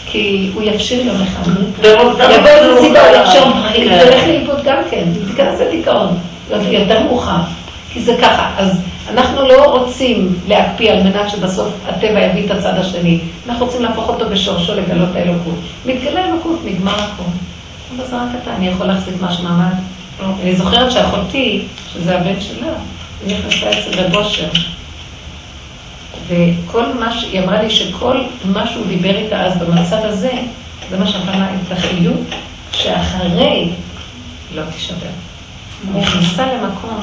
[0.06, 1.50] כי הוא יפשיר יום אחד.
[1.84, 3.98] יבוא איזה סיבה, הוא כן.
[4.04, 6.08] תלך לאיבוד גם כן, תיכנס לדיכאון,
[6.50, 7.40] יותר מאוחר.
[7.92, 8.80] כי זה ככה, אז
[9.10, 13.20] אנחנו לא רוצים להקפיא על מנת שבסוף הטבע יביא את הצד השני.
[13.48, 15.54] אנחנו רוצים להפוך אותו בשורשו לגלות האלוקות.
[15.86, 17.30] מתגלה אלוקות, נגמר הכל.
[17.96, 19.74] אבל זה רק אתה, אני יכול להחזיק משהו מעמד.
[20.42, 22.72] אני זוכרת שאחותי, שזה הבן שלה,
[23.26, 24.48] היא נכנסה אצל רב אושר.
[26.28, 27.24] וכל מה ש...
[27.24, 30.32] היא אמרה לי שכל מה שהוא דיבר איתה אז במצב הזה,
[30.90, 32.20] זה מה שנתן לה את החיות,
[32.72, 33.68] שאחרי
[34.54, 34.96] לא תישבר.
[35.94, 37.00] היא נכנסה למקום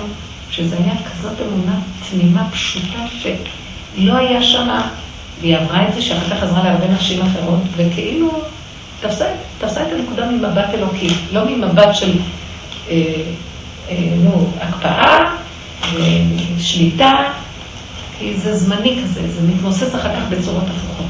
[0.52, 1.80] שזה היה כזאת אמונה
[2.10, 4.90] תמימה, פשוטה, שלא היה שמה,
[5.42, 8.42] והיא עברה את זה שאחר כך חזרה להרבה נשים אחרות, וכאילו
[9.02, 9.26] תפסה,
[9.58, 12.12] תפסה את הנקודה ממבט אלוקי, לא ממבט של,
[14.24, 15.32] נו, הקפאה,
[15.84, 16.22] אה,
[16.60, 17.16] שליטה,
[18.20, 21.06] כי זה זמני כזה, זה מתמוסס אחר כך בצורות הפוכות.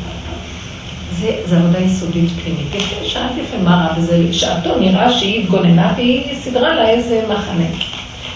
[1.46, 2.76] זה, עבודה יסודית פנימית.
[2.76, 7.66] יפה, שאלתי יפה מה רע בזה, שעתו נראה שהיא התגוננה והיא סידרה לה איזה מחנה.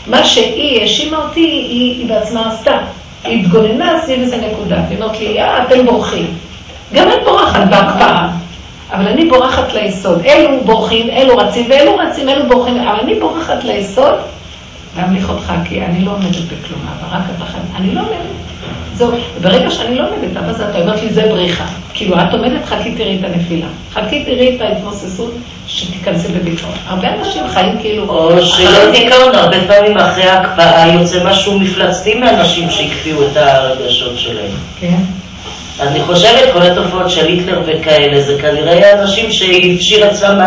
[0.08, 2.78] מה שהיא האשימה אותי, היא בעצמה עשתה.
[3.24, 6.28] היא התגוננה סביב איזה נקודה, והיא אומרת לי, אה, אתם בורחים.
[6.94, 8.30] גם את בורחת בהקפאה,
[8.94, 10.22] אבל אני בורחת ליסוד.
[10.26, 14.14] אלו בורחים, אלו רצים, ואלו רצים, אלו בורחים, אבל אני בורחת ליסוד,
[14.98, 18.44] להמליך אותך, כי אני לא עומדת בכלום, אבל רק אתה חייב, אני לא עומדת.
[18.96, 21.66] זהו, וברגע שאני לא עומדת, אבל זה, אתה אומרת לי, זה בריחה.
[21.94, 23.68] כאילו, את עומדת, חכי תראי את הנפילה.
[23.94, 25.34] חכי תראי את ההתמוססות,
[25.68, 26.74] שתיכנסי בדיכאון.
[26.88, 28.10] הרבה אנשים חיים כאילו...
[28.10, 34.52] או שלא דיכאון, הרבה פעמים אחרי ההקפאה יוצא משהו מפלצתי מאנשים שהקפיאו את הרגשות שלהם.
[34.80, 34.98] כן.
[35.80, 40.40] אני חושבת, כל התופעות של היטלר וכאלה, זה כנראה אנשים שהפשיר עצמם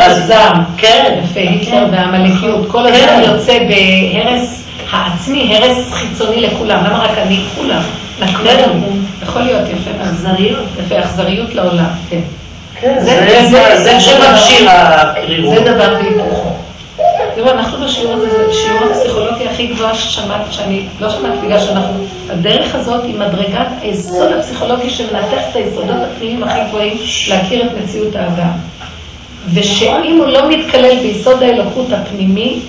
[0.00, 0.62] אז- הזעם.
[0.76, 1.18] כן.
[1.24, 2.94] יפה, היטלר והעמלקיות, כל כן.
[3.08, 6.84] הזמן יוצא בהרס העצמי, הרס חיצוני לכולם.
[6.84, 7.40] למה רק אני?
[7.56, 7.82] כולם.
[8.20, 8.80] לכולם.
[9.22, 9.90] יכול להיות, יפה.
[10.04, 10.64] אכזריות.
[10.86, 12.20] יפה, אכזריות לעולם, כן.
[12.80, 15.54] כן, זה- שמכשיר הקרירות.
[15.54, 16.48] זה דבר והיפוכו.
[17.34, 22.04] תראו, אנחנו בשיעור הזה, זה שיעור הפסיכולוגיה הכי גבוהה ששמעתי, שאני לא שמעתי בגלל שאנחנו,
[22.30, 26.96] הדרך הזאת היא מדרגת היסוד הפסיכולוגי שמנתח את היסודות הפנימיים הכי גבוהים
[27.28, 28.50] להכיר את מציאות האדם.
[29.54, 32.60] ושאם הוא לא מתקלל ביסוד האלוקות הפנימי,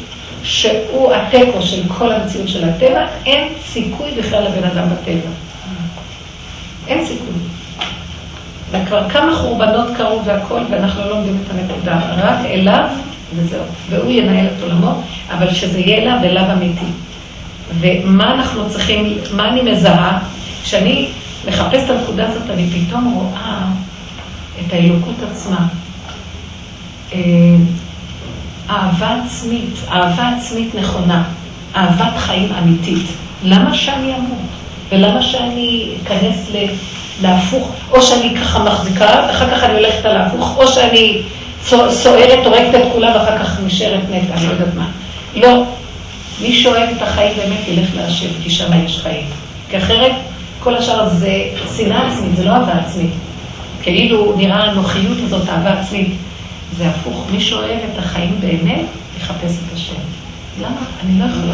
[0.43, 5.29] שהוא התיקו של כל המציאות של הטבע, אין סיכוי בכלל לבן אדם בטבע.
[6.87, 7.33] אין סיכוי.
[8.71, 11.99] וכבר כמה חורבנות קרו והכל, ואנחנו לא לומדים את הנקודה.
[12.17, 12.87] רק אליו,
[13.35, 13.63] וזהו.
[13.89, 16.85] והוא ינהל את עולמו, אבל שזה יהיה אליו, אליו אמיתי.
[17.79, 20.19] ומה אנחנו צריכים, מה אני מזהה?
[20.63, 21.07] כשאני
[21.47, 23.65] מחפשת את הנקודה הזאת, אני פתאום רואה
[24.59, 25.67] את האלוקות עצמה.
[27.13, 27.19] אה,
[28.69, 31.23] אהבה עצמית, אהבה עצמית נכונה,
[31.75, 33.05] אהבת חיים אמיתית.
[33.43, 34.37] למה שאני אמות?
[34.89, 36.49] ולמה שאני אכנס.
[37.21, 37.71] להפוך?
[37.91, 41.21] או שאני ככה מחזיקה, ואחר כך אני הולכת על ההפוך, או שאני
[41.65, 44.87] סוערת, הורגת את כולם, ואחר כך נשארת מתה, אני לא יודעת מה.
[45.35, 45.63] לא.
[46.41, 49.25] מי שאוהב את החיים באמת ילך להשם, כי שם יש חיים.
[49.69, 50.11] כי אחרת,
[50.59, 51.33] כל השאר זה
[51.77, 53.11] שנאה עצמית, זה לא אהבה עצמית.
[53.81, 56.13] כאילו נראה הנוחיות הזאת, אהבה עצמית.
[56.77, 58.85] זה הפוך, מי שאוהב את החיים באמת,
[59.17, 59.93] יחפש את השם.
[60.61, 60.81] למה?
[61.05, 61.53] אני לא יכולה,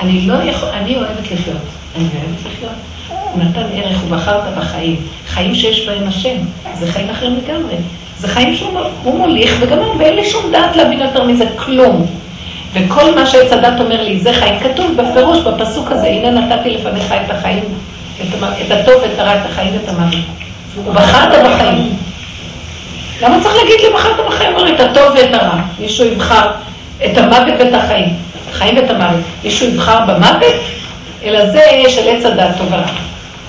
[0.00, 1.56] אני לא יכול, אני אוהבת לחיות.
[1.96, 2.72] אני אוהבת לחיות.
[3.08, 4.96] הוא נתן ערך, הוא בחרת בחיים.
[5.28, 6.36] חיים שיש בהם השם,
[6.78, 7.76] זה חיים אחרים לגמרי.
[8.24, 12.06] זה חיים שהוא מוליך, וגם אני, ואין לי שום דעת להבין יותר מזה כלום.
[12.72, 14.60] וכל מה שעץ הדת אומר לי, זה חיים.
[14.60, 17.64] כתוב בפירוש בפסוק הזה, הנה נתתי לפניך את החיים,
[18.20, 20.24] את, הטוב ואת הרע, את החיים ואת המוות.
[20.84, 21.96] ובחרת בחיים.
[23.22, 24.54] למה צריך להגיד לי בחרת בחיים?
[24.54, 25.56] אומר את הטוב ואת הרע.
[25.80, 26.50] מישהו יבחר
[27.04, 28.08] את המוות ואת החיים.
[28.50, 29.20] החיים ואת המוות.
[29.44, 30.54] מישהו יבחר במוות?
[31.24, 32.86] אלא זה של עץ הדת טוב ורע.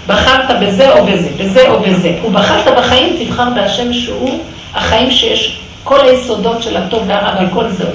[0.08, 2.12] בחרת בזה או בזה, בזה או בזה.
[2.26, 4.40] ובחרת בחיים, תבחר בהשם שהוא
[4.76, 7.86] החיים שיש כל היסודות של הטוב והרע וכל זה.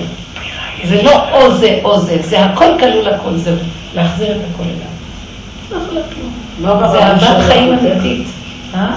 [0.84, 3.56] זה לא או זה או זה, זה הכל כלול הכל זהו.
[3.94, 4.90] להחזיר את הכל אליו.
[6.62, 6.88] לא.
[6.88, 8.26] זה אהבת חיים אמיתית.
[8.74, 8.94] אה?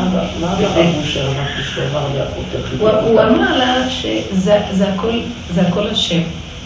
[2.80, 5.12] הוא אמר לה שזה זה הכל,
[5.54, 6.22] זה הכל השם.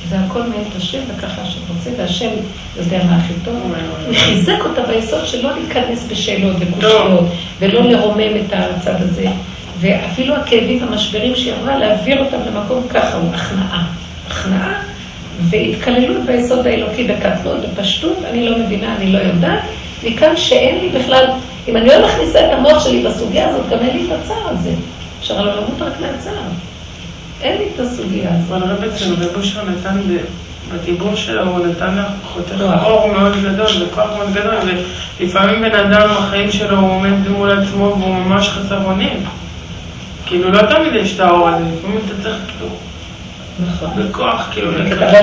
[0.09, 2.29] זה הכל מאת השם, וככה השם רוצה, והשם
[2.77, 3.55] יודע מה הכי טוב.
[4.07, 7.25] הוא חיזק אותה ביסוד שלא להיכנס בשאלות וקושיות,
[7.59, 9.27] ולא לרומם את הצד הזה.
[9.79, 13.87] ואפילו הכאבים והמשברים שהיא עברה, להעביר אותם למקום ככה, הוא הכנעה.
[14.27, 14.81] הכנעה
[15.41, 19.63] והתקללות ביסוד האלוקי בקטנות, בפשטות, אני לא מבינה, אני לא יודעת.
[20.03, 21.25] מכאן שאין לי בכלל,
[21.67, 24.71] אם אני לא מכניסה את המוח שלי בסוגיה הזאת, גם אין לי את הצער הזה.
[25.19, 26.33] אפשר לא למות רק מהצער.
[27.41, 28.51] אין לי את הסוגיה הזאת.
[28.51, 30.01] אבל הרב אצלנו רב אושר נתן
[30.73, 32.83] בדיבור שלו הוא נתן לך חותך כוח.
[32.83, 34.55] אור מאוד גדול וכוח מאוד גדול,
[35.19, 39.23] ולפעמים בן אדם, החיים שלו, הוא עומד מול עצמו והוא ממש חסר אונים.
[40.27, 42.69] כאילו, לא תמיד יש את האור הזה, לפעמים אתה צריך כאילו,
[43.67, 43.89] נכון.
[44.09, 44.81] בכוח, כאילו, אבל-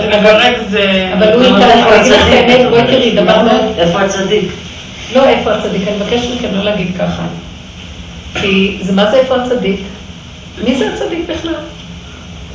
[0.09, 1.13] לפרק זה...
[1.19, 1.57] אבל הוא?
[1.57, 3.79] האמת, בואי תראי, דבר מאוד...
[3.79, 4.53] איפה הצדיק?
[5.15, 7.23] לא איפה הצדיק, אני מבקשת מכם לא להגיד ככה.
[8.41, 9.81] כי זה מה זה איפה הצדיק?
[10.65, 11.55] מי זה הצדיק בכלל?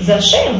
[0.02, 0.54] זה השם.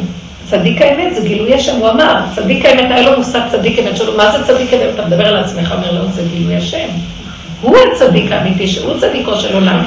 [0.50, 4.18] צדיק האמת זה גילוי השם, הוא אמר, צדיק האמת, היה לו מושג צדיק אמת שלו,
[4.18, 4.94] מה זה צדיק אמת?
[4.94, 6.88] אתה מדבר על עצמך, אומר לו, זה גילוי השם.
[7.62, 9.84] הוא הצדיק האמיתי, שהוא צדיקו של עולם.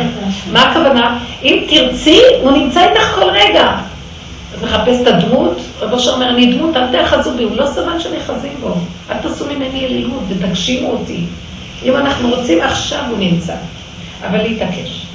[0.53, 1.19] מה הכוונה?
[1.43, 3.73] אם תרצי, הוא נמצא איתך כל רגע.
[4.55, 8.53] את מחפשת את הדמות, רבו שאומר, אני דמות, אל תאחזו בי, הוא לא סבן שנאחזים
[8.61, 8.75] בו.
[9.11, 11.25] אל תעשו ממני אלימות ותגשימו אותי.
[11.85, 13.55] אם אנחנו רוצים, עכשיו הוא נמצא.
[14.27, 15.07] אבל להתעקש.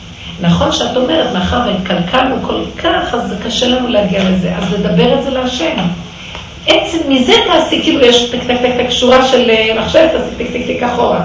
[0.41, 4.55] נכון שאת אומרת, מאחר והתקלקלנו כל כך, אז זה קשה לנו להגיע לזה.
[4.57, 5.77] אז לדבר את זה להשם.
[6.67, 10.51] עצם מזה תעשי, כאילו יש טק טק טק טק שורה של אה, מחשב, תעשי טק
[10.53, 11.21] טק טק אחורה.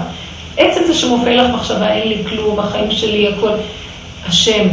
[0.57, 3.51] עצם זה שמופיע לך מחשבה, אין לי כלום, החיים שלי, הכל.
[4.27, 4.67] השם,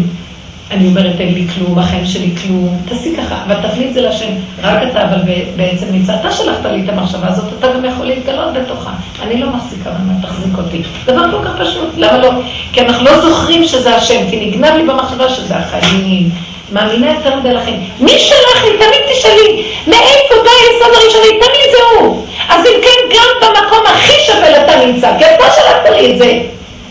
[0.70, 4.32] אני אומרת, אין לי כלום, החיים שלי כלום, תעשי ככה, אבל תפני את זה להשם.
[4.62, 5.20] רק אתה, אבל
[5.56, 8.90] בעצם נמצא, אתה שלחת לי את המחשבה הזאת, אתה גם יכול להתגלות בתוכה.
[9.22, 10.82] אני לא מחזיקה ממנה, תחזיק אותי.
[11.06, 12.30] דבר כל כך פשוט, למה לא?
[12.72, 16.30] כי אנחנו לא זוכרים שזה השם, כי נגנב לי במחשבה שזה החיים.
[16.72, 17.88] מאמינה יותר מדי לחיים.
[18.00, 18.70] מי שלח לי?
[18.70, 21.28] תמיד תשאלי, מאיפה בא היסוד הראשוני?
[21.28, 22.26] תמיד זה הוא.
[22.48, 26.40] אז אם כן, גם במקום הכי שווה אתה נמצא, כי אתה שלחת לי את זה.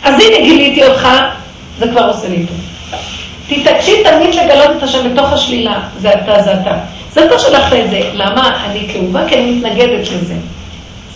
[0.04, 1.08] אז הנה גיליתי אותך,
[1.80, 2.58] זה כבר עושה לי טוב.
[3.48, 6.78] תתעקשי תמיד לגלות את השם בתוך השלילה, זה אתה, זה אתה.
[7.12, 8.02] זה אתה שלחת את זה.
[8.14, 8.66] למה?
[8.66, 10.34] אני כאובה, כי אני מתנגדת לזה.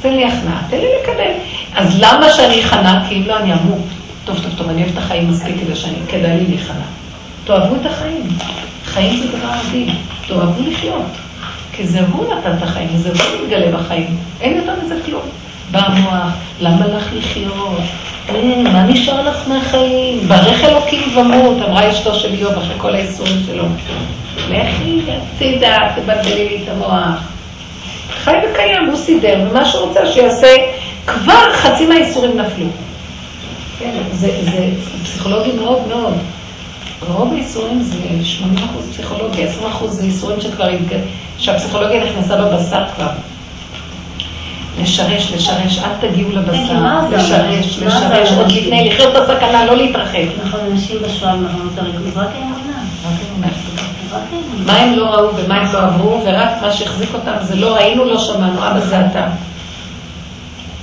[0.01, 1.31] תן לי הכנעה, תן לי לקבל.
[1.75, 2.99] אז למה שאני אכנע?
[3.09, 3.79] כי אם לא, אני אמות.
[4.25, 7.02] טוב, טוב, טוב, אני אוהב את החיים מספיק כדי שאני, כדאי לי להיכנע.
[7.45, 8.27] תאהבו את החיים.
[8.85, 9.89] חיים זה דבר עדין.
[10.27, 11.05] תאהבו לחיות.
[11.71, 14.17] כי זה הוא נתן את החיים, וזה הוא מתגלה בחיים.
[14.41, 15.21] אין יותר מזה כלום.
[15.71, 17.79] בא המוח, למה לך לחיות?
[18.29, 20.27] אה, מה נשאר לך מהחיים?
[20.27, 23.65] ברך אלוקים ומות, אמרה אשתו של איוב אחרי כל האיסורים שלו.
[24.49, 27.19] לכי הצידה, תבלבלי לי את המוח.
[28.23, 30.55] חי וקיים, הוא סידר, ומה שהוא רוצה שיעשה,
[31.05, 32.65] כבר חצי מהאיסורים נפלו.
[33.79, 34.67] כן, זה, זה
[35.03, 36.13] פסיכולוגי מאוד מאוד.
[37.07, 37.95] רוב האיסורים זה
[38.41, 38.45] 80%
[38.91, 39.47] פסיכולוגיה,
[39.81, 40.99] 20% זה איסורים שכבר, התג-
[41.39, 43.07] שהפסיכולוגיה נכנסה בבשר כבר.
[44.81, 46.83] לשרש, לשרש, אל תגיעו כן, לבשר?
[47.11, 48.51] לשרש, לשרש, עוד?
[48.51, 50.25] לפני, לחיות את הסכנה, לא להתרחק.
[50.47, 52.83] נכון, אנשים בשואה מאוד הריכוז, רק האמונה.
[54.65, 58.05] מה הם לא ראו ומה הם לא עברו, ורק מה שהחזיק אותם זה לא ראינו,
[58.05, 59.27] לא שמענו, אבא זה אתה.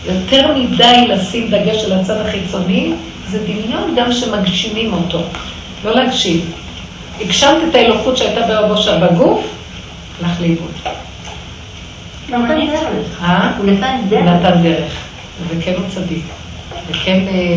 [0.06, 2.92] יותר מדי לשים דגש על הצד החיצוני,
[3.28, 5.22] זה דמיון גם שמגשימים אותו.
[5.84, 6.40] לא להגשים.
[7.20, 9.46] הגשמת את האלוקות שהייתה באבושה בגוף,
[10.22, 10.70] הלך לאיבוד.
[12.28, 13.22] הוא נתן דרך.
[13.22, 13.50] אה?
[13.58, 14.22] הוא נתן הוא דרך.
[14.22, 14.92] נתן דרך,
[15.48, 16.24] וכן הוא צדיק,
[16.90, 17.54] וכן אה,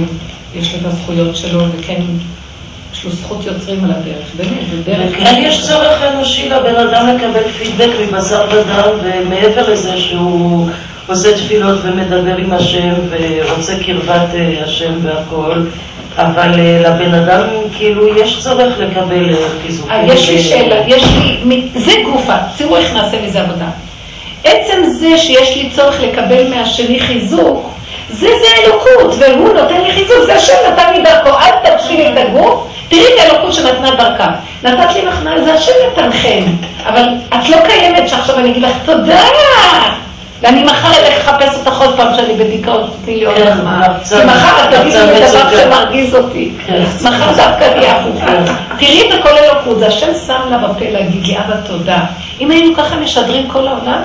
[0.55, 2.01] יש לו את הזכויות שלו, וכן
[2.93, 5.11] יש לו זכות יוצרים על הדרך, באמת, זה דרך.
[5.11, 10.69] וכן יש צורך אנושי לבן אדם לקבל פידבק מבשר ודם, ומעבר לזה שהוא
[11.07, 15.65] עושה תפילות ומדבר עם השם ורוצה קרבת אה, השם והכל,
[16.18, 19.91] אבל אה, לבן אדם כאילו יש צורך לקבל אה, חיזוק.
[19.91, 23.65] אה, יש לי שאלה, יש לי, זה גופה, תראו איך נעשה מזה עבודה.
[24.44, 27.69] עצם זה שיש לי צורך לקבל מהשני חיזוק,
[28.10, 32.18] זה זה אלוקות, והוא נותן לי חיזוק, זה השם נתן לי דרכו, אל תגשימי את
[32.18, 34.31] הגוף, תראי את האלוקות שנתנה דרכה.
[34.64, 36.44] נתת לי מחמאה, זה השם נתן חן,
[36.85, 39.22] אבל את לא קיימת שעכשיו אני אגיד לך תודה,
[40.43, 43.57] ואני מחר אלך לחפש אותך עוד פעם שאני בדיכאון, תתני לי עוד כן.
[43.67, 45.39] הרצון- כי מחר את תגידי לי דבר.
[45.75, 46.51] שמרגיז אותי.
[46.65, 46.83] כן.
[47.03, 48.53] מחר דווקא נהיה הפוכה.
[48.79, 51.99] תראי את הכל אלוקות, זה השם שם לה בפה להגיד לי, אבא תודה.
[52.39, 54.01] אם היינו ככה משדרים כל העולם,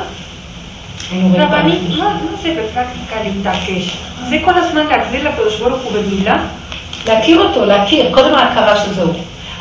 [1.35, 1.99] רבנית, האנשים.
[1.99, 2.11] מה
[2.43, 3.97] זה בפרקטיקה להתעקש?
[4.29, 6.37] זה כל הזמן להחזיר לקדוש ברוך הוא במילה?
[7.07, 9.13] להכיר אותו, להכיר, קודם ההכרה של זהו.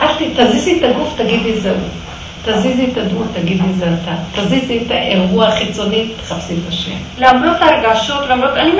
[0.01, 1.75] אל תזיזי את הגוף, תגידי זהו.
[2.45, 4.41] תזיזי את הדמות, תגידי זה אתה.
[4.41, 6.91] תזיזי את האירוע החיצוני, תחפשי את השם.
[7.17, 8.51] למרות הרגשות, למרות...
[8.51, 8.71] על-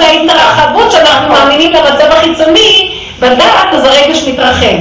[0.00, 4.76] זה ההתרחבות שאנחנו מאמינים למצב החיצוני, בדעת אז הרגש מתרחב.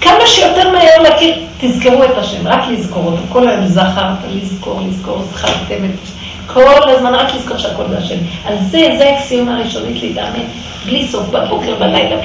[0.00, 3.22] כמה שיותר מהר להכיר, תזכרו את השם, רק לזכור אותו.
[3.28, 5.98] כל היום זכרת, לזכור, לזכור, זכרתם את...
[6.46, 8.14] כל הזמן רק לזכור שהכל זה השם.
[8.46, 10.44] על זה, זה האקסיומה הראשונית להתאמן,
[10.86, 12.16] בלי סוף, בבוקר, בלילה,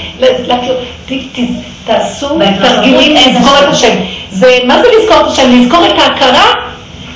[1.85, 2.27] תעשו
[2.61, 3.95] תרגילים לזכור את השם.
[4.31, 5.51] זה, מה זה לזכור את השם?
[5.51, 6.53] לזכור את ההכרה?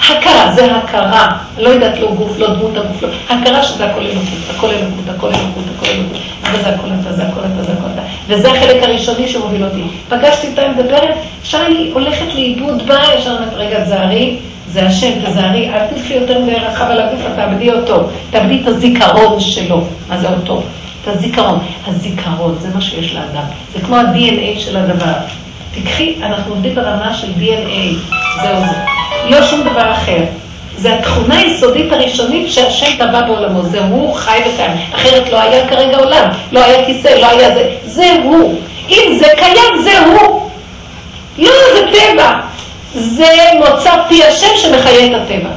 [0.09, 1.38] הכרה, זה הכרה.
[1.57, 3.09] לא יודעת, לא גוף, לא דמות הגוף, לא.
[3.30, 6.18] הכרה שזה הכל אלוקות, הכל אלוקות, הכל אלוקות, הכל אלוקות.
[6.53, 8.01] וזה הכל אתה, זה הכל אתה, זה הכל אתה.
[8.27, 9.84] וזה החלק הראשוני שמוביל אותי.
[10.09, 14.38] פגשתי אותה, מדברת, ישר היא הולכת לאיבוד בה, ישר אומרת, רגע, תזהרי,
[14.68, 18.09] זה השם, תזהרי, אל תלכי יותר מדי רחב על הגוף, תאבדי אותו.
[18.31, 19.84] תאבדי את הזיכרון שלו.
[20.09, 20.63] מה זה אותו?
[21.02, 21.60] את הזיכרון.
[21.88, 23.44] הזיכרון, זה מה שיש לאדם.
[23.73, 25.14] זה כמו ה-DNA של הדבר.
[25.76, 28.78] תקחי, אנחנו עובדים ברמה של DNA, זהו זה.
[29.30, 30.23] לא שום דבר אחר.
[30.78, 34.78] זה התכונה היסודית הראשונית שהשם טבע בעולמו, זה הוא חי וקיים.
[34.95, 37.76] אחרת לא היה כרגע עולם, לא היה כיסא, לא היה זה.
[37.86, 38.60] זה הוא.
[38.90, 40.49] אם זה קיים, זה הוא.
[41.38, 42.40] לא, זה טבע.
[42.95, 45.49] זה מוצא פי השם שמחיה את הטבע.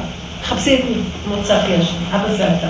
[0.43, 0.81] חפשי את
[1.27, 2.67] מוצא פי השם, אבא זה אתה.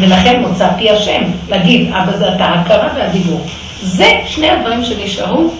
[0.00, 3.46] ולכן מוצא פי השם, להגיד אבא זה אתה, ההכרה והדיבור.
[3.82, 5.50] זה שני הדברים שנשארו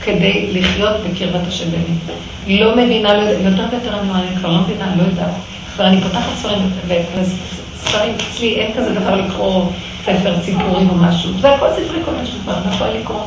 [0.00, 2.18] כדי לחיות בקרבת השם באמת.
[2.46, 5.30] לא מבינה, לא יודעת, יותר ויותר אני אומרת, אני כבר לא מבינה, לא יודעת.
[5.74, 9.64] כבר אני פותחת ספרים, וספרים, אצלי אין כזה דבר לקרוא
[10.02, 11.30] ספר סיפורים או משהו.
[11.40, 13.20] זה הכל ספרי קודש כבר, אני יכולה לקרוא.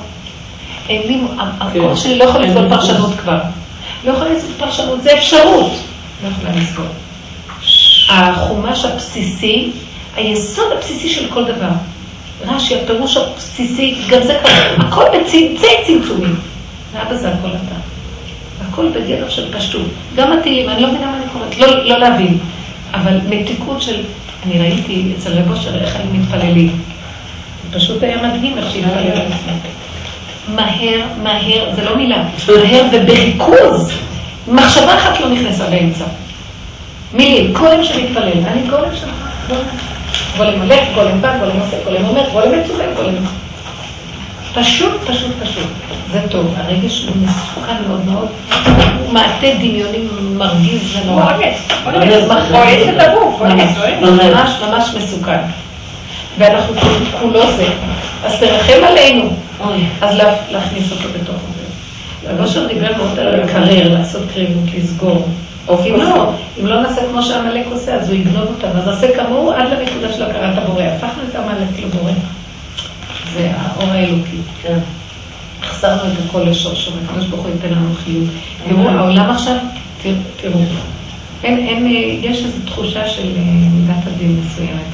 [0.90, 1.22] אין לי,
[1.60, 3.40] הכוח שלי לא יכול לסבול פרשנות כבר.
[4.06, 5.72] לא יכולה לסבול פרשנות, זה אפשרות.
[6.24, 6.86] לא יכולה לסבול.
[8.10, 9.72] החומש הבסיסי,
[10.18, 11.70] היסוד הבסיסי של כל דבר.
[12.46, 16.36] רש"י, הפירוש הבסיסי, גם זה ככה, הכל בצמצי צמצומים.
[16.94, 17.76] ואבא זה הכל אתה.
[18.70, 19.88] הכל בגדר של פשטות.
[20.16, 22.38] גם התהילים, אני לא מבינה מה אני קוראת, לא, לא להבין.
[22.94, 24.02] אבל מתיקות של,
[24.46, 26.82] אני ראיתי אצל רב אושר איך הם מתפללים.
[27.72, 29.22] פשוט היה מדהים איך שהתפללו.
[30.48, 33.92] מהר, מהר, זה לא מילה, מהר ובריכוז.
[34.48, 36.06] מחשבה אחת לא נכנסה באמצע.
[37.14, 39.10] מילים, גולם שמתפלל, אני גולם שלך,
[39.48, 39.97] גולם.
[40.38, 43.14] גולם הולך, גולם בא, גולם עושה, גולם אומר, גולם מצולם, גולם.
[44.54, 45.68] פשוט, פשוט, פשוט.
[46.12, 48.28] זה טוב, הרגש הוא מסוכן מאוד מאוד,
[49.00, 49.98] הוא מעטה דמיוני
[50.38, 51.34] מרגיז ונורא.
[51.86, 53.42] אונס את הגוף,
[54.02, 55.40] ממש ממש מסוכן.
[56.38, 56.74] ואנחנו
[57.20, 57.68] כולו זה.
[58.26, 59.30] אז תרחם עלינו.
[60.02, 60.16] אז
[60.52, 61.68] להכניס אותו בתוך זה.
[62.30, 65.28] רב אושר דיבר מאוד על לקרר, לעשות קריבות, לסגור.
[65.70, 68.80] אם לא, אם לא נעשה כמו שעמלק עושה, אז הוא יגנוב אותנו.
[68.80, 70.84] אז נעשה כמוהו עד לנקודה של הכרת הבורא.
[70.84, 72.12] הפכנו את עמלק לבורא.
[73.34, 74.38] זה האור האלוקי.
[74.62, 74.80] כן.
[75.64, 78.30] החזרנו את הכל לשורשו, והקדוש ברוך הוא ייתן לנו חיות.
[78.68, 79.56] תראו, העולם עכשיו,
[80.42, 80.60] תראו,
[81.44, 81.88] אין, אין,
[82.22, 83.28] יש איזו תחושה של
[83.74, 84.88] מידת הדין מסוימת,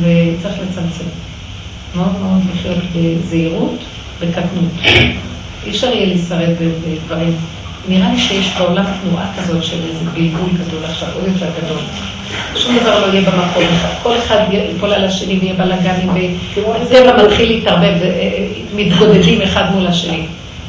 [0.00, 1.04] וצריך לצמצם.
[1.96, 3.78] מאוד מאוד לחיות בזהירות,
[4.20, 4.72] בקטנות.
[5.66, 7.36] אי אפשר יהיה להישרד בדברים.
[7.88, 11.78] נראה לי שיש בעולם תנועה כזאת של איזה בלבול גדול עכשיו, עוד יותר גדול.
[12.56, 13.88] שום דבר לא יהיה במקום אחד.
[14.02, 16.08] כל אחד ייפול על השני ויהיה בלאגנים,
[16.56, 17.94] והטבע מתחיל להתערבב,
[18.74, 20.26] מתגודדים אחד מול השני.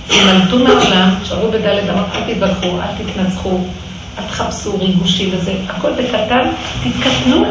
[0.08, 3.60] תימלטו מהעולם, תשארו בדלת אמות, אל תתווכחו, אל תתנצחו,
[4.20, 6.48] אל תחפשו ריגושים וזה, הכל בקטן,
[6.84, 7.46] תתקטנו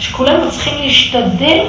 [0.00, 1.64] שכולנו צריכים להשתדל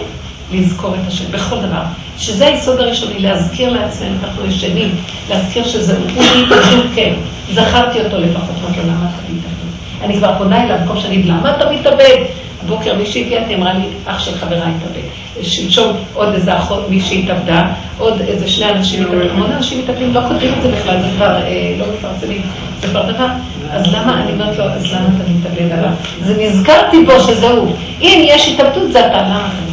[0.54, 1.82] לזכור את השם בכל דבר.
[2.18, 4.96] שזה היסוד הראשוני, להזכיר לעצמנו, אנחנו ישנים,
[5.30, 6.06] להזכיר שזה הוא
[6.46, 7.14] בדיוק כן,
[7.52, 10.04] זכרתי אותו לפחות, אמרתי לו, למה אתה מתאבד?
[10.04, 12.24] אני כבר פונה אליו, במקום שאני אגיד, למה אתה מתאבד?
[12.64, 15.08] הבוקר מישהי הגיעה, אמרה לי, אח של חברה התאבד.
[15.42, 17.68] שלשום עוד איזה אחות, מישהי התאבדה,
[17.98, 21.36] עוד איזה שני אנשים התאבדו, המון אנשים מתאבדים, לא כותבים את זה בכלל, זה כבר
[21.36, 22.42] אה, לא מפרסמים,
[22.82, 23.28] זה כבר דבר.
[23.72, 25.92] אז למה, אני אומרת לו, אז למה אתה מתאבד עליו?
[26.22, 27.76] זה נזכרתי בו שזהו.
[28.02, 29.73] אם יש התאבדות, זה אתה, למה אתה?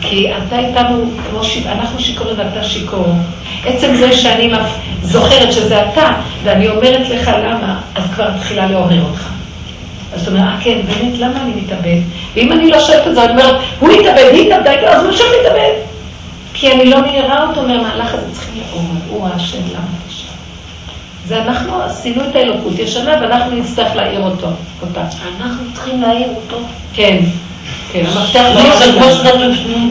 [0.00, 3.06] כי אתה איתנו, כמו אנחנו שיכורים ואתה שיכור.
[3.66, 4.52] עצם זה שאני
[5.02, 6.12] זוכרת שזה אתה,
[6.44, 9.28] ואני אומרת לך למה, אז כבר מתחילה לעורר אותך.
[10.14, 12.00] אז אתה אומר, אה כן, באמת, למה אני מתאבד?
[12.34, 15.24] ואם אני לא שואלת את זה, אני אומרת, הוא התאבד, היא התאבדה, אז הוא שם
[15.40, 15.72] מתאבד.
[16.54, 20.34] כי אני לא נראה אותו מהמהלך הזה, צריכים לעורר, הוא האשם, למה אתה שם?
[21.26, 24.48] זה אנחנו עשינו את האלוקות ישנה, ואנחנו נצטרך להעיר אותו,
[24.82, 25.04] אותה.
[25.40, 26.58] אנחנו צריכים להעיר אותו.
[26.94, 27.18] כן.
[27.94, 29.42] כן, המפתח לא, זה כמו שכתוב,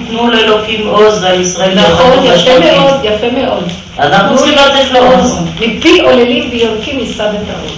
[0.07, 1.79] תנו לאלוקים עוז על ישראל.
[1.79, 3.63] נכון, יפה מאוד, יפה מאוד.
[3.99, 5.39] אנחנו צריכים לתת לו עוז.
[5.59, 7.71] מפי עוללים ויונקים יישא העוז.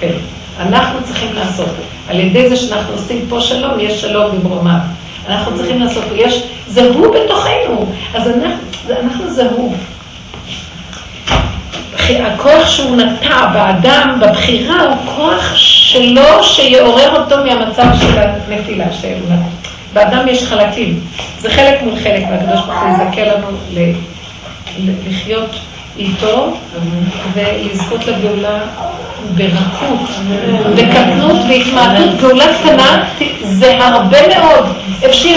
[0.00, 0.12] כן.
[0.60, 1.68] אנחנו צריכים לעשות.
[2.08, 4.78] על ידי זה שאנחנו עושים פה שלום, יש שלום במרומיו.
[5.28, 9.74] אנחנו צריכים לעשות, יש, זה הוא בתוכנו, אז אנחנו, אנחנו זה הוא.
[12.08, 19.36] הכוח שהוא נטע באדם, בבחירה, הוא כוח שלו שיעורר אותו מהמצב של הנפילה שלו.
[19.92, 21.00] באדם יש חלקים,
[21.38, 23.48] זה חלק מול חלק, והקדוש ברוך הוא יזכה לנו
[25.06, 25.50] לחיות
[25.98, 26.56] איתו
[27.34, 28.58] ולזכות לגאולה
[29.34, 30.08] ברכות,
[30.74, 33.04] בקטנות, בהתמעטות, גאולה קטנה,
[33.42, 34.64] זה הרבה מאוד.
[35.06, 35.34] אפשר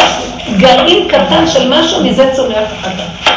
[0.57, 3.33] גרעין קטן של משהו, מזה צומח החטא.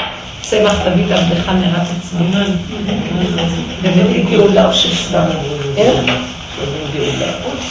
[0.48, 2.26] צמח דוד עבדך מרץ עצמי.
[3.82, 5.24] באמת גאולה של סתם.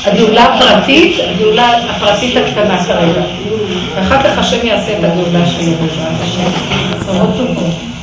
[0.05, 3.21] הגאולה הפרטית, הגאולה הפרטית הקטנה כרגע.
[3.95, 7.94] ואחר כך השם יעשה את הגאולה שלו בעזרת השם.